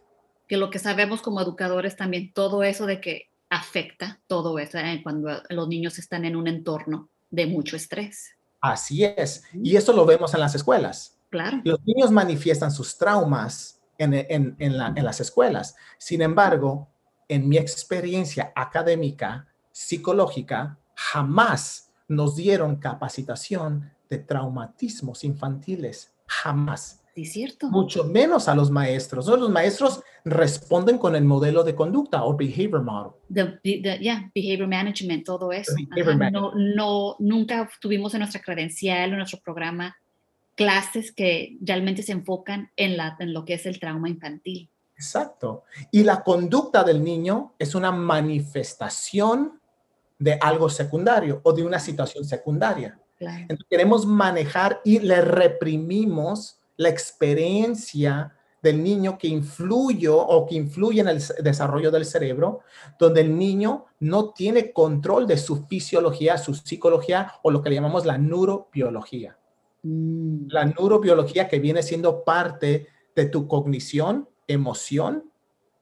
Que 0.48 0.58
lo 0.58 0.70
que 0.70 0.80
sabemos 0.80 1.22
como 1.22 1.42
educadores 1.42 1.96
también, 1.96 2.34
todo 2.34 2.64
eso 2.64 2.86
de 2.86 3.02
que 3.02 3.30
afecta 3.50 4.20
todo 4.28 4.60
eso 4.60 4.78
¿eh? 4.78 5.02
cuando 5.04 5.30
los 5.50 5.68
niños 5.68 5.98
están 6.00 6.26
en 6.26 6.36
un 6.36 6.48
entorno 6.48 7.10
de 7.30 7.48
mucho 7.48 7.76
estrés. 7.76 8.36
Así 8.62 9.04
es. 9.04 9.44
Y 9.54 9.76
eso 9.76 9.94
lo 9.94 10.06
vemos 10.06 10.34
en 10.34 10.40
las 10.40 10.56
escuelas. 10.56 11.18
Claro. 11.30 11.62
Los 11.64 11.80
niños 11.86 12.12
manifiestan 12.12 12.72
sus 12.72 12.98
traumas 12.98 13.80
en, 13.98 14.14
en, 14.14 14.56
en, 14.60 14.78
la, 14.78 14.94
en 14.96 15.06
las 15.06 15.20
escuelas. 15.20 15.76
Sin 15.98 16.22
embargo, 16.22 16.90
en 17.28 17.48
mi 17.48 17.58
experiencia 17.58 18.52
académica, 18.56 19.48
psicológica, 19.72 20.78
jamás 20.96 21.89
nos 22.10 22.36
dieron 22.36 22.76
capacitación 22.76 23.90
de 24.10 24.18
traumatismos 24.18 25.24
infantiles, 25.24 26.12
jamás. 26.26 27.02
Sí, 27.16 27.26
cierto. 27.26 27.70
Mucho 27.70 28.04
menos 28.04 28.48
a 28.48 28.56
los 28.56 28.72
maestros. 28.72 29.28
Los 29.28 29.50
maestros 29.50 30.02
responden 30.26 30.98
con 30.98 31.16
el 31.16 31.24
modelo 31.24 31.64
de 31.64 31.76
conducta 31.76 32.24
o 32.24 32.36
behavior 32.36 32.84
model. 32.84 33.12
Ya, 33.30 33.60
yeah, 33.98 34.32
behavior 34.34 34.68
management, 34.68 35.26
todo 35.26 35.52
eso. 35.52 35.74
No, 36.32 36.54
no, 36.56 37.16
nunca 37.20 37.70
tuvimos 37.82 38.14
en 38.14 38.20
nuestra 38.20 38.42
credencial, 38.42 39.12
en 39.12 39.18
nuestro 39.18 39.40
programa, 39.40 39.96
clases 40.56 41.12
que 41.12 41.58
realmente 41.62 42.04
se 42.04 42.12
enfocan 42.12 42.72
en, 42.76 42.98
la, 42.98 43.16
en 43.20 43.34
lo 43.34 43.46
que 43.46 43.54
es 43.56 43.66
el 43.66 43.80
trauma 43.80 44.10
infantil. 44.10 44.70
Exacto. 44.96 45.64
Y 45.92 46.04
la 46.04 46.24
conducta 46.24 46.84
del 46.84 47.04
niño 47.04 47.54
es 47.58 47.76
una 47.76 47.92
manifestación 47.92 49.59
de 50.20 50.38
algo 50.40 50.70
secundario 50.70 51.42
o 51.44 51.54
de 51.54 51.64
una 51.64 51.80
situación 51.80 52.26
secundaria. 52.26 53.00
Entonces, 53.20 53.66
queremos 53.70 54.06
manejar 54.06 54.82
y 54.84 55.00
le 55.00 55.22
reprimimos 55.22 56.60
la 56.78 56.90
experiencia 56.90 58.36
del 58.62 58.84
niño 58.84 59.18
que 59.18 59.28
influye 59.28 60.10
o 60.10 60.46
que 60.46 60.56
influye 60.56 61.02
en 61.02 61.08
el 61.08 61.24
desarrollo 61.42 61.92
del 61.92 62.06
cerebro, 62.06 62.60
donde 62.98 63.22
el 63.22 63.38
niño 63.38 63.86
no 64.00 64.32
tiene 64.32 64.74
control 64.74 65.28
de 65.28 65.38
su 65.38 65.66
fisiología, 65.66 66.38
su 66.38 66.54
psicología 66.54 67.34
o 67.42 67.52
lo 67.52 67.62
que 67.62 67.70
le 67.70 67.76
llamamos 67.76 68.06
la 68.06 68.18
neurobiología. 68.18 69.38
Mm. 69.84 70.48
La 70.50 70.66
neurobiología 70.66 71.48
que 71.48 71.60
viene 71.60 71.84
siendo 71.84 72.24
parte 72.24 72.88
de 73.16 73.26
tu 73.26 73.48
cognición, 73.48 74.28
emoción 74.48 75.32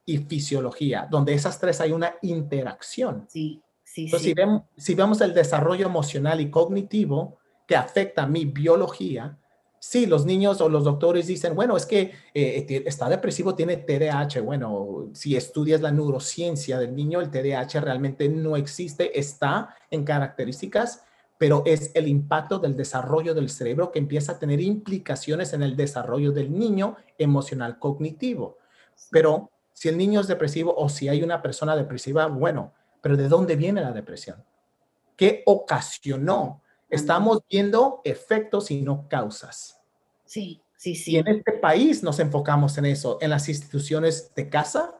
y 0.06 0.18
fisiología, 0.18 1.08
donde 1.10 1.34
esas 1.34 1.58
tres 1.58 1.80
hay 1.80 1.92
una 1.92 2.14
interacción. 2.22 3.26
Sí, 3.28 3.60
sí, 3.92 4.04
Entonces, 4.04 4.28
Si, 4.28 4.34
vemos, 4.34 4.62
si 4.76 4.94
vemos 4.94 5.20
el 5.20 5.34
desarrollo 5.34 5.86
emocional 5.86 6.40
y 6.40 6.50
cognitivo 6.50 7.38
que 7.66 7.76
afecta 7.76 8.22
a 8.22 8.26
mi 8.26 8.44
biología, 8.44 9.38
sí, 9.78 10.06
los 10.06 10.24
niños 10.24 10.60
o 10.60 10.68
los 10.68 10.84
doctores 10.84 11.26
dicen, 11.26 11.54
bueno, 11.54 11.76
es 11.76 11.86
que 11.86 12.12
eh, 12.34 12.82
está 12.86 13.08
depresivo, 13.08 13.54
tiene 13.54 13.76
TDAH. 13.76 14.40
Bueno, 14.40 15.10
si 15.14 15.36
estudias 15.36 15.80
la 15.80 15.92
neurociencia 15.92 16.78
del 16.78 16.94
niño, 16.94 17.20
el 17.20 17.30
TDAH 17.30 17.80
realmente 17.80 18.28
no 18.28 18.56
existe, 18.56 19.18
está 19.18 19.74
en 19.90 20.04
características, 20.04 21.04
pero 21.38 21.62
es 21.66 21.92
el 21.94 22.08
impacto 22.08 22.58
del 22.58 22.76
desarrollo 22.76 23.34
del 23.34 23.48
cerebro 23.48 23.92
que 23.92 24.00
empieza 24.00 24.32
a 24.32 24.38
tener 24.38 24.60
implicaciones 24.60 25.52
en 25.52 25.62
el 25.62 25.76
desarrollo 25.76 26.32
del 26.32 26.52
niño 26.52 26.96
emocional 27.16 27.78
cognitivo. 27.78 28.58
Pero 29.10 29.50
si 29.72 29.88
el 29.88 29.96
niño 29.96 30.20
es 30.20 30.26
depresivo 30.26 30.74
o 30.76 30.88
si 30.88 31.08
hay 31.08 31.22
una 31.22 31.40
persona 31.40 31.76
depresiva, 31.76 32.26
bueno, 32.26 32.72
pero 33.00 33.16
¿de 33.16 33.28
dónde 33.28 33.56
viene 33.56 33.80
la 33.80 33.92
depresión? 33.92 34.44
¿Qué 35.16 35.42
ocasionó? 35.46 36.62
Estamos 36.88 37.42
viendo 37.50 38.00
efectos 38.04 38.70
y 38.70 38.80
no 38.82 39.08
causas. 39.08 39.80
Sí, 40.24 40.62
sí, 40.76 40.94
sí. 40.94 41.12
Y 41.12 41.16
en 41.16 41.28
este 41.28 41.52
país 41.52 42.02
nos 42.02 42.18
enfocamos 42.18 42.78
en 42.78 42.86
eso, 42.86 43.18
en 43.20 43.30
las 43.30 43.48
instituciones 43.48 44.34
de 44.34 44.48
casa, 44.48 44.96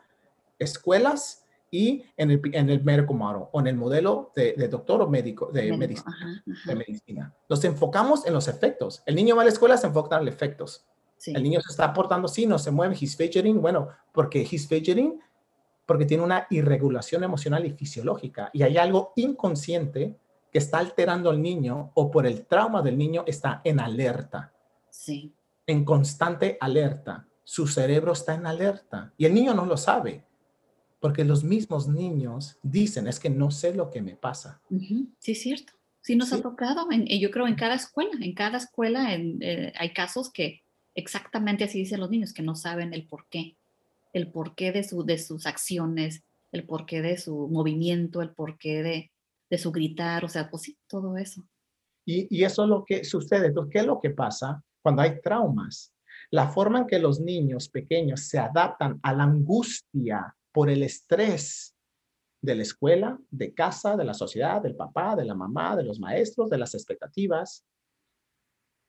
escuelas 0.58 1.44
y 1.70 2.04
en 2.16 2.30
el, 2.30 2.40
en 2.52 2.70
el 2.70 2.82
model 2.82 3.06
o 3.52 3.60
en 3.60 3.66
el 3.66 3.76
modelo 3.76 4.32
de, 4.34 4.54
doctor 4.68 5.02
o 5.02 5.08
médico 5.08 5.50
de, 5.52 5.76
medicina, 5.76 6.42
de 6.66 6.74
medicina. 6.74 7.34
Nos 7.48 7.62
enfocamos 7.64 8.26
en 8.26 8.32
los 8.32 8.48
efectos. 8.48 9.02
El 9.06 9.14
niño 9.14 9.36
va 9.36 9.42
a 9.42 9.44
la 9.44 9.50
escuela, 9.50 9.76
se 9.76 9.86
enfoca 9.86 10.18
en 10.18 10.24
los 10.24 10.34
efectos. 10.34 10.84
El 11.26 11.42
niño 11.42 11.60
se 11.60 11.70
está 11.70 11.84
aportando, 11.84 12.28
sí, 12.28 12.46
no 12.46 12.58
se 12.58 12.70
mueve, 12.70 12.96
he's 12.98 13.16
fidgeting, 13.16 13.60
bueno, 13.60 13.88
porque 14.12 14.46
he's 14.48 14.68
fidgeting, 14.68 15.20
porque 15.88 16.04
tiene 16.04 16.22
una 16.22 16.46
irregulación 16.50 17.24
emocional 17.24 17.64
y 17.64 17.70
fisiológica 17.70 18.50
y 18.52 18.62
hay 18.62 18.76
algo 18.76 19.14
inconsciente 19.16 20.18
que 20.52 20.58
está 20.58 20.80
alterando 20.80 21.30
al 21.30 21.40
niño 21.40 21.92
o 21.94 22.10
por 22.10 22.26
el 22.26 22.44
trauma 22.44 22.82
del 22.82 22.98
niño 22.98 23.24
está 23.26 23.62
en 23.64 23.80
alerta. 23.80 24.52
Sí. 24.90 25.32
En 25.66 25.86
constante 25.86 26.58
alerta. 26.60 27.26
Su 27.42 27.66
cerebro 27.66 28.12
está 28.12 28.34
en 28.34 28.46
alerta 28.46 29.14
y 29.16 29.24
el 29.24 29.32
niño 29.32 29.54
no 29.54 29.64
lo 29.64 29.78
sabe 29.78 30.26
porque 31.00 31.24
los 31.24 31.42
mismos 31.42 31.88
niños 31.88 32.58
dicen, 32.62 33.06
es 33.06 33.18
que 33.18 33.30
no 33.30 33.50
sé 33.50 33.74
lo 33.74 33.90
que 33.90 34.02
me 34.02 34.14
pasa. 34.14 34.60
Sí, 35.18 35.32
es 35.32 35.40
cierto. 35.40 35.72
Sí 36.02 36.16
nos 36.16 36.34
ha 36.34 36.42
tocado, 36.42 36.92
en, 36.92 37.06
yo 37.06 37.30
creo 37.30 37.46
en 37.46 37.54
cada 37.54 37.76
escuela, 37.76 38.10
en 38.20 38.34
cada 38.34 38.58
escuela 38.58 39.14
eh, 39.14 39.72
hay 39.74 39.94
casos 39.94 40.30
que 40.30 40.64
exactamente 40.94 41.64
así 41.64 41.78
dicen 41.78 42.00
los 42.00 42.10
niños, 42.10 42.34
que 42.34 42.42
no 42.42 42.54
saben 42.54 42.92
el 42.92 43.06
por 43.06 43.26
qué, 43.30 43.56
el 44.12 44.30
porqué 44.30 44.72
de, 44.72 44.84
su, 44.84 45.04
de 45.04 45.18
sus 45.18 45.46
acciones, 45.46 46.24
el 46.52 46.66
porqué 46.66 47.02
de 47.02 47.18
su 47.18 47.48
movimiento, 47.48 48.22
el 48.22 48.34
porqué 48.34 48.82
de, 48.82 49.12
de 49.50 49.58
su 49.58 49.72
gritar, 49.72 50.24
o 50.24 50.28
sea, 50.28 50.50
pues 50.50 50.62
sí, 50.64 50.78
todo 50.88 51.16
eso. 51.16 51.46
Y, 52.06 52.26
y 52.34 52.44
eso 52.44 52.64
es 52.64 52.68
lo 52.68 52.84
que 52.84 53.04
sucede. 53.04 53.48
Entonces, 53.48 53.72
¿qué 53.72 53.78
es 53.80 53.86
lo 53.86 54.00
que 54.00 54.10
pasa 54.10 54.62
cuando 54.82 55.02
hay 55.02 55.20
traumas? 55.20 55.92
La 56.30 56.48
forma 56.48 56.80
en 56.80 56.86
que 56.86 56.98
los 56.98 57.20
niños 57.20 57.68
pequeños 57.68 58.28
se 58.28 58.38
adaptan 58.38 58.98
a 59.02 59.12
la 59.12 59.24
angustia 59.24 60.34
por 60.52 60.70
el 60.70 60.82
estrés 60.82 61.74
de 62.40 62.54
la 62.54 62.62
escuela, 62.62 63.18
de 63.30 63.52
casa, 63.52 63.96
de 63.96 64.04
la 64.04 64.14
sociedad, 64.14 64.62
del 64.62 64.76
papá, 64.76 65.16
de 65.16 65.24
la 65.24 65.34
mamá, 65.34 65.76
de 65.76 65.84
los 65.84 65.98
maestros, 65.98 66.50
de 66.50 66.58
las 66.58 66.74
expectativas. 66.74 67.64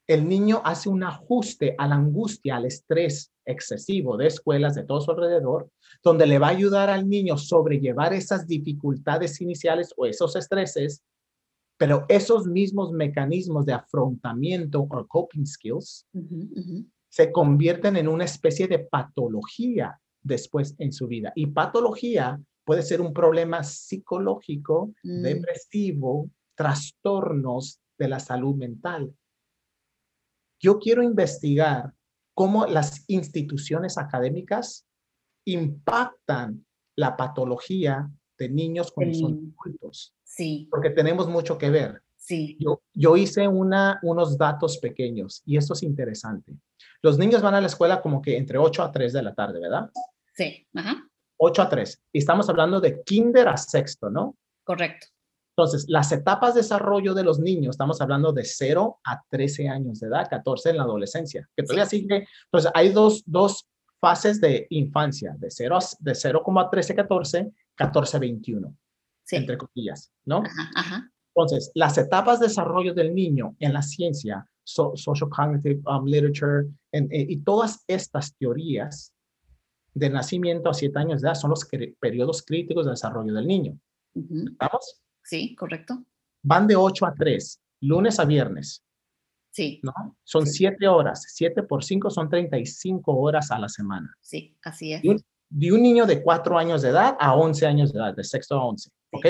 El 0.10 0.28
niño 0.28 0.64
hace 0.66 0.90
un 0.90 1.04
ajuste 1.04 1.76
a 1.78 1.88
la 1.88 1.94
angustia, 1.94 2.56
al 2.56 2.66
estrés 2.66 3.32
excesivo 3.46 4.18
de 4.18 4.26
escuelas 4.26 4.74
de 4.74 4.84
todo 4.84 5.02
su 5.02 5.12
alrededor, 5.12 5.70
donde 6.04 6.26
le 6.26 6.40
va 6.40 6.48
a 6.48 6.50
ayudar 6.50 6.90
al 6.90 7.08
niño 7.08 7.38
sobrellevar 7.38 8.14
esas 8.14 8.48
dificultades 8.48 9.40
iniciales 9.40 9.94
o 9.96 10.08
esos 10.08 10.36
estreses, 10.36 11.04
pero 11.78 12.06
esos 12.10 12.48
mismos 12.48 12.92
mecanismos 12.92 13.68
de 13.68 13.74
afrontamiento 13.74 14.80
o 14.82 15.08
coping 15.08 15.46
skills 15.46 16.08
se 17.08 17.32
convierten 17.32 17.96
en 17.96 18.08
una 18.08 18.26
especie 18.26 18.68
de 18.68 18.80
patología 18.80 20.02
después 20.24 20.74
en 20.80 20.92
su 20.92 21.06
vida. 21.06 21.32
Y 21.36 21.46
patología 21.46 22.42
puede 22.66 22.82
ser 22.82 23.00
un 23.00 23.14
problema 23.14 23.64
psicológico, 23.64 24.92
mm. 25.04 25.22
depresivo, 25.22 26.32
trastornos 26.56 27.80
de 28.00 28.08
la 28.08 28.20
salud 28.20 28.56
mental. 28.56 29.14
Yo 30.60 30.80
quiero 30.80 31.04
investigar 31.04 31.94
cómo 32.34 32.66
las 32.66 33.04
instituciones 33.08 33.98
académicas 33.98 34.86
impactan 35.46 36.66
la 36.96 37.16
patología 37.16 38.10
de 38.38 38.50
niños 38.50 38.92
cuando 38.92 39.14
son 39.14 39.56
adultos. 39.58 40.14
Sí. 40.24 40.68
Porque 40.70 40.90
tenemos 40.90 41.28
mucho 41.28 41.58
que 41.58 41.70
ver. 41.70 42.02
Sí. 42.18 42.58
Yo, 42.60 42.82
yo 42.94 43.18
hice 43.18 43.48
una, 43.48 44.00
unos 44.04 44.38
datos 44.38 44.78
pequeños 44.78 45.42
y 45.46 45.58
esto 45.58 45.74
es 45.74 45.84
interesante. 45.84 46.54
Los 47.02 47.18
niños 47.18 47.42
van 47.42 47.56
a 47.56 47.62
la 47.62 47.68
escuela 47.68 48.02
como 48.02 48.22
que 48.22 48.38
entre 48.38 48.58
8 48.58 48.84
a 48.84 48.92
3 48.92 49.14
de 49.14 49.24
la 49.24 49.34
tarde, 49.34 49.60
¿verdad? 49.60 49.90
Sí, 50.34 50.68
ajá. 50.74 51.10
8 51.38 51.62
a 51.62 51.70
3. 51.70 52.02
Y 52.14 52.20
estamos 52.20 52.50
hablando 52.50 52.82
de 52.82 53.02
kinder 53.04 53.48
a 53.48 53.58
sexto, 53.58 54.10
¿no? 54.10 54.38
Correcto. 54.64 55.08
Entonces, 55.60 55.90
las 55.90 56.10
etapas 56.14 56.54
de 56.54 56.62
desarrollo 56.62 57.14
de 57.14 57.22
los 57.22 57.38
niños, 57.38 57.72
estamos 57.72 58.00
hablando 58.00 58.32
de 58.32 58.46
0 58.46 59.02
a 59.04 59.22
13 59.30 59.68
años 59.68 60.00
de 60.00 60.08
edad, 60.08 60.30
14 60.30 60.70
en 60.70 60.78
la 60.78 60.84
adolescencia, 60.84 61.50
que 61.54 61.64
todavía 61.64 61.86
sigue. 61.86 62.26
Entonces, 62.46 62.72
hay 62.74 62.94
dos, 62.94 63.24
dos 63.26 63.68
fases 64.00 64.40
de 64.40 64.68
infancia, 64.70 65.36
de 65.38 65.52
0 65.52 65.76
a, 65.76 65.80
de 66.00 66.16
0, 66.16 66.44
a 66.58 66.70
13, 66.70 66.96
14, 66.96 67.52
14, 67.76 68.20
21, 68.20 68.74
entre 69.32 69.58
comillas, 69.58 70.10
¿no? 70.24 70.38
Ajá, 70.38 70.72
ajá. 70.78 71.12
Entonces, 71.36 71.72
las 71.76 71.98
etapas 71.98 72.40
de 72.40 72.48
desarrollo 72.48 72.94
del 72.94 73.14
niño 73.14 73.58
en 73.60 73.74
la 73.74 73.82
ciencia, 73.82 74.50
social 74.64 75.30
cognitive 75.30 75.82
um, 75.88 76.06
literature, 76.06 76.70
eh, 76.94 77.08
y 77.12 77.36
todas 77.42 77.84
estas 77.86 78.34
teorías 78.38 79.14
de 79.94 80.10
nacimiento 80.10 80.70
a 80.70 80.74
siete 80.74 81.00
años 81.00 81.22
de 81.22 81.28
edad 81.28 81.36
son 81.36 81.50
los 81.50 81.68
periodos 82.00 82.44
críticos 82.44 82.86
de 82.86 82.92
desarrollo 82.92 83.34
del 83.34 83.46
niño. 83.46 83.78
¿Estamos? 84.16 85.02
Sí, 85.24 85.56
correcto. 85.56 86.04
Van 86.44 86.68
de 86.68 86.76
8 86.76 87.06
a 87.06 87.14
3, 87.14 87.62
lunes 87.82 88.20
a 88.20 88.26
viernes. 88.26 88.84
Sí. 89.52 89.80
¿No? 89.84 90.18
Son 90.24 90.46
siete 90.46 90.88
horas. 90.88 91.26
7 91.28 91.64
por 91.64 91.84
5 91.84 92.10
son 92.10 92.30
35 92.30 93.14
horas 93.14 93.52
a 93.52 93.60
la 93.60 93.68
semana. 93.68 94.16
Sí, 94.22 94.56
así 94.64 94.94
es. 94.94 95.02
De 95.02 95.72
un, 95.72 95.82
niño 95.82 96.06
de 96.06 96.22
4 96.22 96.58
años 96.58 96.82
de 96.82 96.90
edad 96.90 97.18
a 97.20 97.36
11 97.36 97.66
años 97.66 97.92
de 97.92 98.00
edad, 98.00 98.16
de 98.16 98.24
sexto 98.24 98.56
a 98.56 98.66
11. 98.66 98.90
¿Ok? 99.12 99.26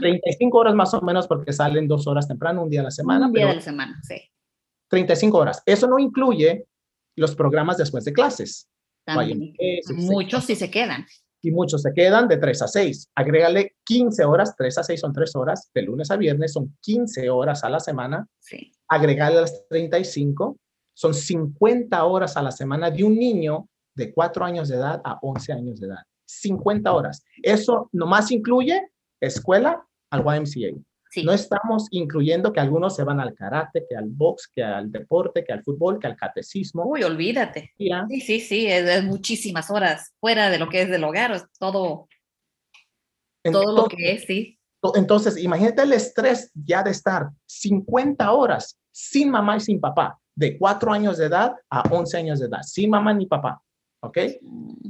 35 0.00 0.58
horas 0.58 0.74
más 0.74 0.94
o 0.94 1.02
menos 1.02 1.26
porque 1.26 1.52
salen 1.52 1.86
dos 1.86 2.06
horas 2.06 2.26
temprano, 2.26 2.62
un 2.62 2.70
día 2.70 2.80
a 2.80 2.84
la 2.84 2.90
semana. 2.90 3.26
Un 3.26 3.32
día 3.32 3.50
a 3.50 3.54
la 3.54 3.60
semana, 3.60 4.00
sí. 4.02 4.16
35 4.88 5.38
horas. 5.38 5.62
Eso 5.66 5.86
no 5.86 5.98
incluye 5.98 6.66
los 7.16 7.34
programas 7.34 7.76
después 7.76 8.04
de 8.04 8.12
clases. 8.12 8.68
muchos 9.94 10.44
sí 10.44 10.56
se 10.56 10.70
quedan. 10.70 11.06
Y 11.42 11.50
muchos 11.50 11.82
se 11.82 11.92
quedan 11.92 12.28
de 12.28 12.36
3 12.36 12.62
a 12.62 12.68
6. 12.68 13.10
Agrégale 13.16 13.74
15 13.84 14.24
horas, 14.24 14.54
3 14.56 14.78
a 14.78 14.82
6 14.84 15.00
son 15.00 15.12
3 15.12 15.36
horas, 15.36 15.70
de 15.74 15.82
lunes 15.82 16.10
a 16.10 16.16
viernes 16.16 16.52
son 16.52 16.76
15 16.80 17.28
horas 17.30 17.64
a 17.64 17.68
la 17.68 17.80
semana. 17.80 18.26
Sí. 18.38 18.72
Agregale 18.88 19.40
las 19.40 19.66
35, 19.68 20.56
son 20.94 21.14
50 21.14 22.04
horas 22.04 22.36
a 22.36 22.42
la 22.42 22.52
semana 22.52 22.90
de 22.90 23.04
un 23.04 23.18
niño 23.18 23.68
de 23.94 24.12
4 24.12 24.44
años 24.44 24.68
de 24.68 24.76
edad 24.76 25.00
a 25.04 25.18
11 25.20 25.52
años 25.52 25.80
de 25.80 25.88
edad. 25.88 26.02
50 26.26 26.92
horas. 26.92 27.24
Eso 27.42 27.88
nomás 27.92 28.30
incluye 28.30 28.90
escuela 29.20 29.84
al 30.10 30.20
YMCA. 30.20 30.80
No 31.24 31.32
estamos 31.32 31.88
incluyendo 31.90 32.52
que 32.52 32.60
algunos 32.60 32.96
se 32.96 33.04
van 33.04 33.20
al 33.20 33.34
karate, 33.34 33.84
que 33.88 33.96
al 33.96 34.08
box, 34.08 34.48
que 34.48 34.62
al 34.62 34.90
deporte, 34.90 35.44
que 35.44 35.52
al 35.52 35.62
fútbol, 35.62 35.98
que 35.98 36.06
al 36.06 36.16
catecismo. 36.16 36.84
Uy, 36.86 37.02
olvídate. 37.02 37.72
Sí, 37.76 38.20
sí, 38.20 38.40
sí, 38.40 38.66
es, 38.66 39.04
muchísimas 39.04 39.70
horas 39.70 40.14
fuera 40.20 40.48
de 40.48 40.58
lo 40.58 40.68
que 40.68 40.82
es 40.82 40.88
del 40.88 41.04
hogar, 41.04 41.32
es 41.32 41.44
todo, 41.58 42.08
todo 43.42 43.76
lo 43.76 43.84
que 43.88 44.12
es, 44.12 44.24
sí. 44.24 44.58
Entonces, 44.94 45.36
imagínate 45.36 45.82
el 45.82 45.92
estrés 45.92 46.50
ya 46.54 46.82
de 46.82 46.90
estar 46.90 47.28
50 47.46 48.32
horas 48.32 48.78
sin 48.90 49.30
mamá 49.30 49.56
y 49.56 49.60
sin 49.60 49.80
papá. 49.80 50.18
de 50.34 50.56
cuatro 50.56 50.90
años 50.90 51.18
de 51.18 51.26
edad 51.26 51.52
a 51.68 51.82
11 51.90 52.16
años 52.16 52.40
de 52.40 52.46
edad, 52.46 52.62
sin 52.62 52.88
mamá 52.88 53.12
ni 53.12 53.26
papá. 53.26 53.60
¿Ok? 54.04 54.18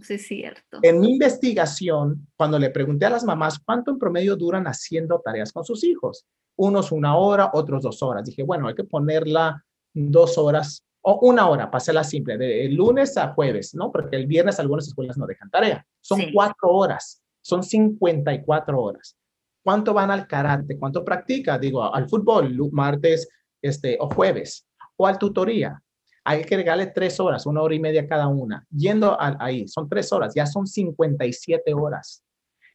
Sí, 0.03 0.14
es 0.14 0.27
cierto. 0.27 0.79
En 0.83 1.01
mi 1.01 1.12
investigación, 1.12 2.27
cuando 2.37 2.59
le 2.59 2.70
pregunté 2.70 3.07
a 3.07 3.11
las 3.11 3.25
mamás 3.25 3.59
cuánto 3.59 3.90
en 3.90 3.98
promedio 3.98 4.37
duran 4.37 4.66
haciendo 4.66 5.20
tareas 5.20 5.53
con 5.53 5.64
sus 5.64 5.85
hijos, 5.85 6.25
unos 6.57 6.92
una 6.92 7.16
hora, 7.16 7.51
otros 7.53 7.83
dos 7.83 8.03
horas. 8.03 8.25
Dije, 8.25 8.42
bueno, 8.42 8.68
hay 8.68 8.75
que 8.75 8.85
ponerla 8.85 9.64
dos 9.92 10.38
horas 10.38 10.85
o 11.03 11.18
una 11.22 11.48
hora, 11.48 11.70
la 11.92 12.05
simple, 12.05 12.38
de 12.38 12.68
lunes 12.68 13.16
a 13.16 13.35
jueves, 13.35 13.75
¿no? 13.75 13.90
Porque 13.90 14.16
el 14.16 14.27
viernes 14.27 14.61
algunas 14.61 14.87
escuelas 14.87 15.18
no 15.18 15.27
dejan 15.27 15.51
tarea. 15.51 15.85
Son 16.01 16.20
cuatro 16.33 16.70
horas, 16.70 17.20
son 17.40 17.62
54 17.62 18.81
horas. 18.81 19.16
¿Cuánto 19.64 19.92
van 19.92 20.11
al 20.12 20.27
karate? 20.27 20.79
¿Cuánto 20.79 21.05
practica? 21.05 21.59
Digo, 21.59 21.92
al 21.92 22.09
fútbol, 22.09 22.57
martes 22.70 23.29
este, 23.61 23.96
o 24.01 24.09
jueves, 24.11 24.66
o 24.96 25.07
al 25.07 25.18
tutoría. 25.18 25.83
Hay 26.24 26.44
que 26.44 26.56
regalarle 26.56 26.92
tres 26.92 27.18
horas, 27.18 27.46
una 27.46 27.62
hora 27.62 27.74
y 27.74 27.80
media 27.80 28.06
cada 28.06 28.28
una. 28.28 28.64
Yendo 28.70 29.16
ahí, 29.18 29.66
son 29.66 29.88
tres 29.88 30.12
horas, 30.12 30.32
ya 30.35 30.46
son 30.46 30.66
57 30.66 31.74
horas. 31.74 32.24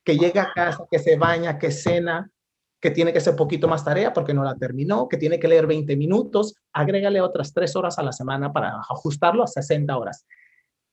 Que 0.04 0.18
llega 0.18 0.44
a 0.44 0.54
casa, 0.54 0.86
que 0.90 1.00
se 1.00 1.18
baña, 1.18 1.58
que 1.58 1.72
cena, 1.72 2.30
que 2.80 2.92
tiene 2.92 3.12
que 3.12 3.20
hacer 3.20 3.36
poquito 3.36 3.68
más 3.68 3.84
tarea 3.84 4.14
porque 4.14 4.34
no 4.34 4.44
la 4.44 4.56
terminó, 4.56 5.08
que 5.08 5.18
tiene 5.18 5.40
que 5.40 5.48
leer 5.48 5.66
20 5.66 5.96
minutos, 5.96 6.56
agrégale 6.74 7.22
otras 7.22 7.54
tres 7.54 7.76
horas 7.76 7.98
a 7.98 8.04
la 8.04 8.12
semana 8.12 8.54
para 8.54 8.80
ajustarlo 8.90 9.44
a 9.44 9.48
60 9.48 9.98
horas. 9.98 10.26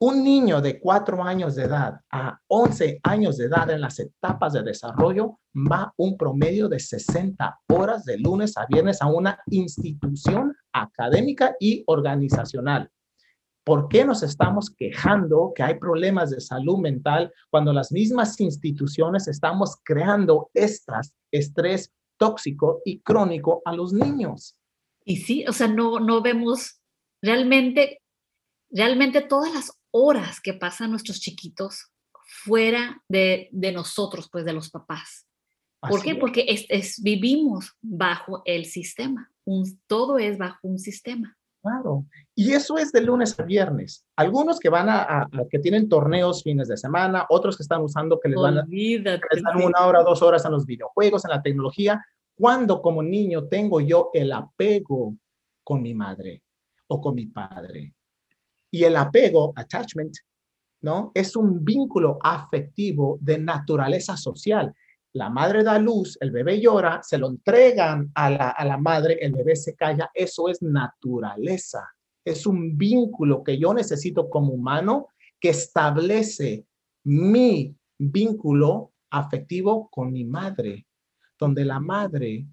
Un 0.00 0.24
niño 0.24 0.60
de 0.60 0.80
4 0.80 1.22
años 1.22 1.54
de 1.54 1.64
edad 1.64 2.00
a 2.10 2.38
11 2.48 3.00
años 3.04 3.36
de 3.36 3.46
edad 3.46 3.70
en 3.70 3.80
las 3.80 3.98
etapas 4.00 4.52
de 4.52 4.62
desarrollo 4.62 5.38
va 5.54 5.92
un 5.96 6.16
promedio 6.16 6.68
de 6.68 6.80
60 6.80 7.60
horas 7.68 8.04
de 8.04 8.18
lunes 8.18 8.56
a 8.56 8.66
viernes 8.66 9.00
a 9.00 9.06
una 9.06 9.38
institución 9.46 10.53
académica 10.74 11.56
y 11.58 11.82
organizacional. 11.86 12.90
¿Por 13.64 13.88
qué 13.88 14.04
nos 14.04 14.22
estamos 14.22 14.68
quejando 14.68 15.52
que 15.54 15.62
hay 15.62 15.78
problemas 15.78 16.30
de 16.30 16.40
salud 16.42 16.78
mental 16.78 17.32
cuando 17.48 17.72
las 17.72 17.92
mismas 17.92 18.38
instituciones 18.38 19.26
estamos 19.26 19.76
creando 19.82 20.50
estas 20.52 21.14
estrés 21.30 21.90
tóxico 22.18 22.82
y 22.84 23.00
crónico 23.00 23.62
a 23.64 23.72
los 23.72 23.94
niños? 23.94 24.58
Y 25.04 25.16
sí, 25.16 25.46
o 25.48 25.52
sea, 25.52 25.68
no, 25.68 25.98
no 25.98 26.20
vemos 26.20 26.80
realmente, 27.22 28.02
realmente 28.70 29.22
todas 29.22 29.54
las 29.54 29.72
horas 29.90 30.40
que 30.42 30.52
pasan 30.52 30.90
nuestros 30.90 31.20
chiquitos 31.20 31.90
fuera 32.44 33.02
de, 33.08 33.48
de 33.52 33.72
nosotros, 33.72 34.28
pues 34.30 34.44
de 34.44 34.52
los 34.52 34.70
papás. 34.70 35.26
¿Por 35.88 36.02
qué? 36.02 36.14
Porque 36.14 36.46
es, 36.48 37.02
vivimos 37.02 37.74
bajo 37.80 38.42
el 38.44 38.64
sistema. 38.66 39.30
Un, 39.44 39.64
todo 39.86 40.18
es 40.18 40.38
bajo 40.38 40.58
un 40.62 40.78
sistema. 40.78 41.36
Claro. 41.62 42.04
Y 42.34 42.52
eso 42.52 42.76
es 42.76 42.92
de 42.92 43.00
lunes 43.00 43.38
a 43.40 43.42
viernes. 43.42 44.04
Algunos 44.16 44.58
que 44.58 44.68
van 44.68 44.88
a, 44.90 45.26
que 45.50 45.58
tienen 45.58 45.88
torneos 45.88 46.42
fines 46.42 46.68
de 46.68 46.76
semana, 46.76 47.24
otros 47.30 47.56
que 47.56 47.62
están 47.62 47.80
usando 47.80 48.20
que 48.20 48.28
les 48.28 48.38
van 48.38 48.58
a 48.58 48.66
dan 48.66 49.62
una 49.62 49.86
hora, 49.86 50.02
dos 50.02 50.20
horas 50.20 50.44
en 50.44 50.52
los 50.52 50.66
videojuegos, 50.66 51.24
en 51.24 51.30
la 51.30 51.40
tecnología. 51.40 52.04
Cuando 52.34 52.82
como 52.82 53.02
niño 53.02 53.48
tengo 53.48 53.80
yo 53.80 54.10
el 54.12 54.32
apego 54.32 55.16
con 55.62 55.80
mi 55.80 55.94
madre 55.94 56.42
o 56.86 57.00
con 57.00 57.14
mi 57.14 57.26
padre? 57.26 57.94
Y 58.70 58.84
el 58.84 58.96
apego, 58.96 59.54
attachment, 59.56 60.14
¿no? 60.82 61.12
Es 61.14 61.34
un 61.34 61.64
vínculo 61.64 62.18
afectivo 62.22 63.16
de 63.20 63.38
naturaleza 63.38 64.16
social 64.16 64.74
la 65.14 65.30
madre 65.30 65.62
da 65.62 65.78
luz, 65.78 66.18
el 66.20 66.32
bebé 66.32 66.60
llora, 66.60 67.00
se 67.02 67.18
lo 67.18 67.28
entregan 67.28 68.10
a 68.14 68.30
la, 68.30 68.76
madre, 68.78 69.16
el 69.20 69.32
bebé 69.32 69.54
se 69.54 69.76
calla, 69.76 70.10
eso 70.12 70.48
es 70.48 70.60
naturaleza. 70.60 71.88
Es 72.24 72.46
un 72.46 72.76
vínculo 72.76 73.44
que 73.44 73.56
yo 73.56 73.72
necesito 73.72 74.28
como 74.28 74.52
humano 74.52 75.08
que 75.38 75.50
establece 75.50 76.66
mi 77.04 77.76
vínculo 77.96 78.92
afectivo 79.10 79.88
con 79.88 80.12
mi 80.12 80.24
madre, 80.24 80.84
donde 81.38 81.64
la 81.64 81.78
madre 81.78 82.46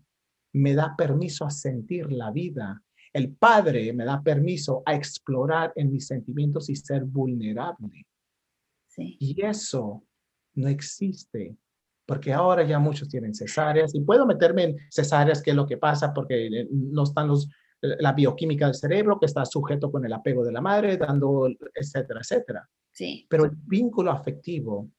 me 0.54 0.76
da 0.76 0.93
permiso 0.95 1.45
a 1.45 1.50
sentir 1.50 2.12
la 2.12 2.30
vida. 2.30 2.80
El 3.12 3.34
padre 3.34 3.91
me 3.91 4.06
da 4.06 4.21
permiso 4.21 4.84
a 4.86 4.93
explorar 4.93 5.74
en 5.76 5.91
mis 5.91 6.06
sentimientos 6.06 6.69
y 6.69 6.76
ser 6.76 7.06
vulnerable. 7.06 8.06
Y 8.97 9.41
eso 9.43 10.04
no 10.54 10.67
existe 10.67 11.58
porque 12.05 12.33
ahora 12.33 12.63
ya 12.63 12.79
muchos 12.79 13.07
tienen 13.09 13.33
cesáreas 13.33 13.95
y 13.95 14.01
puedo 14.01 14.25
meterme 14.25 14.63
en 14.63 14.77
cesáreas, 14.89 15.41
qué 15.41 15.51
es 15.51 15.55
lo 15.55 15.65
que 15.65 15.77
pasa, 15.77 16.13
porque 16.13 16.47
eh, 16.47 16.67
no 16.71 17.03
están 17.03 17.27
los, 17.27 17.49
la 17.81 18.13
bioquímica 18.13 18.65
del 18.65 18.75
cerebro 18.75 19.19
que 19.19 19.25
está 19.25 19.45
sujeto 19.45 19.91
con 19.91 20.05
el 20.05 20.13
apego 20.13 20.43
de 20.43 20.51
la 20.51 20.61
madre, 20.61 20.97
dando, 20.97 21.47
etcétera, 21.73 22.19
etcétera. 22.21 22.69
Sí. 22.91 23.25
Pero 23.29 23.45
el 23.45 23.51
vínculo 23.55 24.11
afectivo, 24.11 24.89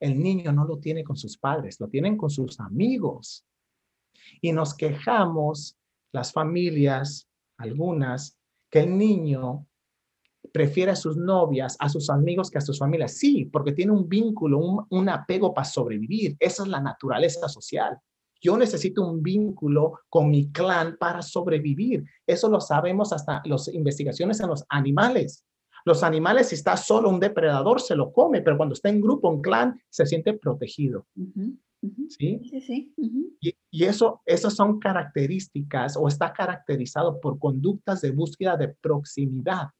el 0.00 0.18
niño 0.18 0.52
no 0.52 0.64
lo 0.64 0.78
tiene 0.78 1.04
con 1.04 1.16
sus 1.16 1.38
padres, 1.38 1.78
lo 1.78 1.88
tienen 1.88 2.16
con 2.16 2.30
sus 2.30 2.58
amigos. 2.58 3.44
Y 4.40 4.52
nos 4.52 4.74
quejamos, 4.74 5.76
las 6.12 6.32
familias, 6.32 7.28
algunas, 7.58 8.38
que 8.70 8.80
el 8.80 8.96
niño 8.96 9.66
prefiere 10.52 10.92
a 10.92 10.96
sus 10.96 11.16
novias, 11.16 11.76
a 11.80 11.88
sus 11.88 12.10
amigos 12.10 12.50
que 12.50 12.58
a 12.58 12.60
sus 12.60 12.78
familias. 12.78 13.14
Sí, 13.14 13.46
porque 13.46 13.72
tiene 13.72 13.92
un 13.92 14.08
vínculo, 14.08 14.86
un, 14.88 15.08
apego 15.08 15.54
para 15.54 15.64
sobrevivir. 15.64 16.36
Esa 16.38 16.62
es 16.62 16.68
la 16.68 16.80
naturaleza 16.80 17.48
social. 17.48 17.98
Yo 18.40 18.56
necesito 18.56 19.06
un 19.06 19.22
vínculo 19.22 20.00
con 20.08 20.30
mi 20.30 20.50
clan 20.52 20.96
para 20.98 21.22
sobrevivir. 21.22 22.04
Eso 22.26 22.48
lo 22.48 22.60
sabemos 22.60 23.12
hasta 23.12 23.40
las 23.44 23.68
investigaciones 23.68 24.40
en 24.40 24.48
los 24.48 24.64
animales. 24.68 25.44
Los 25.84 26.02
animales, 26.02 26.48
si 26.48 26.56
está 26.56 26.76
solo 26.76 27.08
un 27.08 27.18
depredador, 27.18 27.80
se 27.80 27.96
lo 27.96 28.12
come, 28.12 28.42
pero 28.42 28.56
cuando 28.56 28.74
está 28.74 28.88
en 28.88 29.00
grupo, 29.00 29.32
en 29.32 29.40
clan, 29.40 29.80
se 29.88 30.06
siente 30.06 30.34
protegido. 30.34 31.06
¿Sí? 32.08 32.40
Sí, 32.48 32.60
sí. 32.60 32.94
y, 33.40 33.56
y, 33.70 33.84
eso, 33.84 34.20
esas 34.24 34.54
son 34.54 34.78
características 34.78 35.96
o 35.96 36.06
está 36.06 36.32
caracterizado 36.32 37.20
por 37.20 37.40
conductas 37.40 38.00
de 38.02 38.12
búsqueda 38.12 38.56
de 38.56 38.68
proximidad 38.68 39.70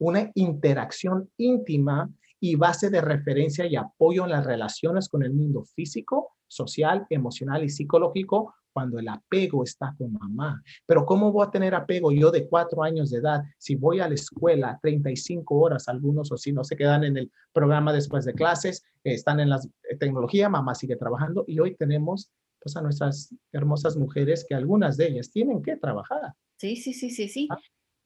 una 0.00 0.30
interacción 0.34 1.30
íntima 1.36 2.10
y 2.40 2.56
base 2.56 2.90
de 2.90 3.02
referencia 3.02 3.66
y 3.66 3.76
apoyo 3.76 4.24
en 4.24 4.30
las 4.30 4.44
relaciones 4.44 5.08
con 5.08 5.22
el 5.22 5.32
mundo 5.32 5.62
físico, 5.62 6.36
social, 6.48 7.06
emocional 7.10 7.62
y 7.62 7.68
psicológico 7.68 8.54
cuando 8.72 8.98
el 8.98 9.08
apego 9.08 9.62
está 9.62 9.94
con 9.98 10.12
mamá. 10.12 10.62
Pero 10.86 11.04
¿cómo 11.04 11.32
voy 11.32 11.46
a 11.46 11.50
tener 11.50 11.74
apego 11.74 12.12
yo 12.12 12.30
de 12.30 12.48
cuatro 12.48 12.82
años 12.82 13.10
de 13.10 13.18
edad 13.18 13.42
si 13.58 13.74
voy 13.74 14.00
a 14.00 14.08
la 14.08 14.14
escuela 14.14 14.78
35 14.80 15.54
horas, 15.54 15.88
algunos 15.88 16.32
o 16.32 16.36
si 16.38 16.52
no 16.52 16.64
se 16.64 16.76
quedan 16.76 17.04
en 17.04 17.18
el 17.18 17.30
programa 17.52 17.92
después 17.92 18.24
de 18.24 18.32
clases, 18.32 18.82
están 19.04 19.38
en 19.40 19.50
la 19.50 19.60
tecnología, 19.98 20.48
mamá 20.48 20.74
sigue 20.74 20.96
trabajando 20.96 21.44
y 21.46 21.58
hoy 21.58 21.74
tenemos 21.74 22.30
pues 22.58 22.76
a 22.76 22.82
nuestras 22.82 23.34
hermosas 23.52 23.96
mujeres 23.96 24.46
que 24.48 24.54
algunas 24.54 24.96
de 24.96 25.08
ellas 25.08 25.30
tienen 25.30 25.62
que 25.62 25.76
trabajar. 25.76 26.34
Sí, 26.56 26.76
sí, 26.76 26.92
sí, 26.94 27.10
sí, 27.10 27.28
sí. 27.28 27.48
Ah. 27.50 27.58